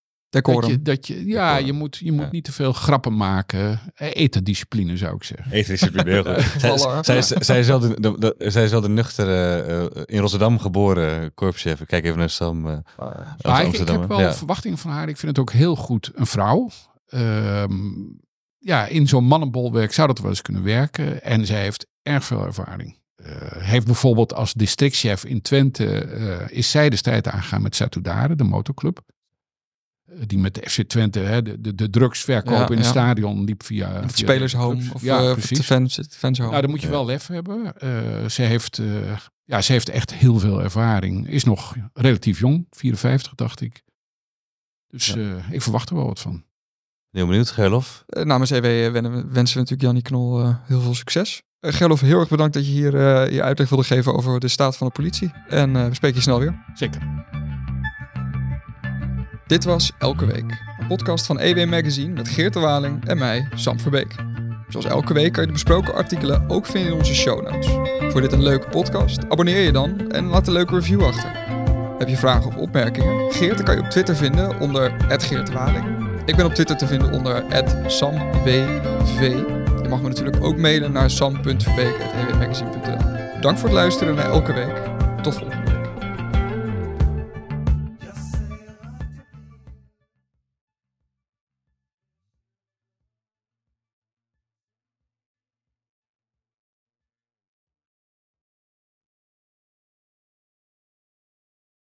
Dat 0.43 0.67
je, 0.67 0.83
dat 0.83 1.07
je, 1.07 1.27
ja, 1.27 1.57
je 1.57 1.73
moet, 1.73 1.97
je 1.97 2.13
moet 2.13 2.31
niet 2.31 2.45
te 2.45 2.53
veel 2.53 2.73
grappen 2.73 3.17
maken. 3.17 3.81
Eh, 3.95 4.11
Etendiscipline 4.13 4.97
zou 4.97 5.15
ik 5.15 5.25
zeggen. 5.25 5.53
Etendiscipline, 5.53 6.11
heel 6.11 6.25
goed. 6.25 7.05
zij, 7.07 7.23
zij, 7.23 7.43
zij, 7.43 7.59
is 7.59 7.67
wel 7.67 7.79
de, 7.79 8.01
de, 8.01 8.19
de, 8.19 8.51
zij 8.51 8.65
is 8.65 8.71
wel 8.71 8.81
de 8.81 8.89
nuchtere, 8.89 9.65
uh, 9.95 10.03
in 10.05 10.21
Rotterdam 10.21 10.59
geboren 10.59 11.35
korpschef. 11.35 11.85
Kijk 11.87 12.05
even 12.05 12.19
naar 12.19 12.31
Sam. 12.31 12.67
Uh, 12.67 12.77
maar 13.43 13.65
ik, 13.67 13.73
ik, 13.73 13.89
heb 13.89 14.09
wel 14.09 14.21
ja. 14.21 14.35
verwachtingen 14.35 14.79
van 14.79 14.91
haar. 14.91 15.09
Ik 15.09 15.17
vind 15.17 15.37
het 15.37 15.41
ook 15.41 15.53
heel 15.53 15.77
goed 15.77 16.11
een 16.15 16.27
vrouw. 16.27 16.71
Um, 17.15 18.21
ja, 18.59 18.87
in 18.87 19.09
zo'n 19.09 19.25
mannenbolwerk 19.25 19.93
zou 19.93 20.07
dat 20.09 20.19
wel 20.19 20.31
eens 20.31 20.43
kunnen 20.43 20.63
werken. 20.63 21.23
En 21.23 21.47
zij 21.47 21.61
heeft 21.61 21.87
erg 22.03 22.25
veel 22.25 22.45
ervaring. 22.45 22.99
Uh, 23.17 23.27
heeft 23.53 23.87
bijvoorbeeld 23.87 24.35
als 24.35 24.53
districtchef 24.53 25.25
in 25.25 25.43
Twente, 25.43 26.07
uh, 26.07 26.57
is 26.59 26.71
zij 26.71 26.91
de 26.91 26.97
strijd 26.97 27.29
aangegaan 27.29 27.63
met 27.63 27.77
Satudare, 27.77 28.35
de 28.35 28.45
motorclub. 28.45 29.01
Uh, 30.07 30.19
die 30.27 30.39
met 30.39 30.55
de 30.55 30.71
FC 30.71 30.83
Twente, 30.83 31.19
hè, 31.19 31.43
de, 31.43 31.61
de, 31.61 31.75
de 31.75 31.91
drugsverkoop 31.91 32.59
ja, 32.59 32.69
in 32.69 32.77
het 32.77 32.85
ja. 32.85 32.91
stadion 32.91 33.45
liep 33.45 33.63
via... 33.63 33.93
Het 33.93 34.13
via 34.13 34.27
spelershome 34.27 34.83
of 34.95 35.03
ja, 35.03 35.33
precies. 35.33 35.59
de 35.59 35.65
fans, 35.65 36.01
fans 36.11 36.39
home. 36.39 36.51
Nou, 36.51 36.63
dan 36.63 36.71
moet 36.71 36.81
je 36.81 36.89
wel 36.89 37.05
lef 37.05 37.27
hebben. 37.27 37.75
ze, 38.31 38.43
heeft, 38.43 38.81
ja, 39.45 39.61
ze 39.61 39.73
heeft 39.73 39.89
echt 39.89 40.15
heel 40.15 40.39
veel 40.39 40.63
ervaring. 40.63 41.29
Is 41.29 41.45
nog 41.45 41.75
relatief 41.93 42.39
jong, 42.39 42.67
54 42.71 43.35
dacht 43.35 43.61
ik. 43.61 43.83
Dus 44.87 45.17
ik 45.51 45.63
verwacht 45.63 45.91
er 45.91 45.97
wel 45.97 46.07
wat 46.07 46.21
van. 46.21 46.45
Heel 47.15 47.27
benieuwd, 47.27 47.51
Gerlof. 47.51 48.05
Uh, 48.09 48.25
namens 48.25 48.51
EW 48.51 48.93
wensen 48.93 49.33
we 49.33 49.41
natuurlijk 49.41 49.81
Jannie 49.81 50.03
Knol 50.03 50.41
uh, 50.41 50.49
heel 50.63 50.81
veel 50.81 50.95
succes. 50.95 51.43
Uh, 51.61 51.73
Gerlof, 51.73 52.01
heel 52.01 52.19
erg 52.21 52.29
bedankt 52.29 52.55
dat 52.55 52.67
je 52.67 52.73
hier 52.73 52.93
je 53.33 53.43
uitleg 53.43 53.69
wilde 53.69 53.85
geven 53.85 54.15
over 54.15 54.41
de 54.41 54.49
staat 54.49 54.77
van 54.77 54.87
de 54.87 54.93
politie. 54.93 55.33
En 55.49 55.73
we 55.73 55.95
spreken 55.95 56.17
je 56.17 56.23
snel 56.23 56.39
weer. 56.39 56.65
Zeker. 56.75 57.01
Dit 59.47 59.65
was 59.65 59.93
Elke 59.99 60.27
Week, 60.27 60.63
een 60.79 60.87
podcast 60.87 61.27
van 61.27 61.39
EW 61.41 61.69
Magazine 61.69 62.13
met 62.13 62.29
Geert 62.29 62.53
de 62.53 62.61
Waling 62.61 63.09
en 63.09 63.19
mij, 63.19 63.49
Sam 63.55 63.81
Verbeek. 63.81 64.15
Zoals 64.69 64.87
elke 64.87 65.15
week 65.15 65.33
kan 65.33 65.41
je 65.41 65.47
de 65.47 65.53
besproken 65.53 65.95
artikelen 65.95 66.51
ook 66.51 66.67
vinden 66.67 66.93
in 66.93 66.99
onze 66.99 67.15
show 67.15 67.51
notes. 67.51 67.67
Voor 68.13 68.21
dit 68.21 68.33
een 68.33 68.43
leuke 68.43 68.69
podcast, 68.69 69.29
abonneer 69.29 69.61
je 69.61 69.73
dan 69.73 70.11
en 70.11 70.25
laat 70.25 70.47
een 70.47 70.53
leuke 70.53 70.75
review 70.75 71.05
achter. 71.05 71.31
Heb 71.99 72.09
je 72.09 72.17
vragen 72.17 72.47
of 72.47 72.57
opmerkingen? 72.57 73.33
Geert 73.33 73.63
kan 73.63 73.77
je 73.77 73.83
op 73.83 73.91
Twitter 73.91 74.17
vinden 74.17 74.61
onder 74.61 74.95
Geert 75.09 75.47
de 75.47 75.53
Waling. 75.53 76.04
Ik 76.27 76.37
ben 76.37 76.45
op 76.45 76.55
Twitter 76.55 76.77
te 76.77 76.87
vinden 76.87 77.13
onder 77.13 77.45
samwv. 77.87 78.47
Je 79.83 79.89
mag 79.89 80.03
me 80.03 80.09
natuurlijk 80.09 80.45
ook 80.45 80.57
mailen 80.57 80.93
naar 80.93 81.11
sam.verbeek.ewmagazine.nl 81.11 83.41
Dank 83.41 83.59
voor 83.59 83.69
het 83.69 83.79
luisteren 83.79 84.15
naar 84.15 84.31
elke 84.31 84.53
week. 84.53 84.77
Tot 85.23 85.35
volgende 85.35 85.64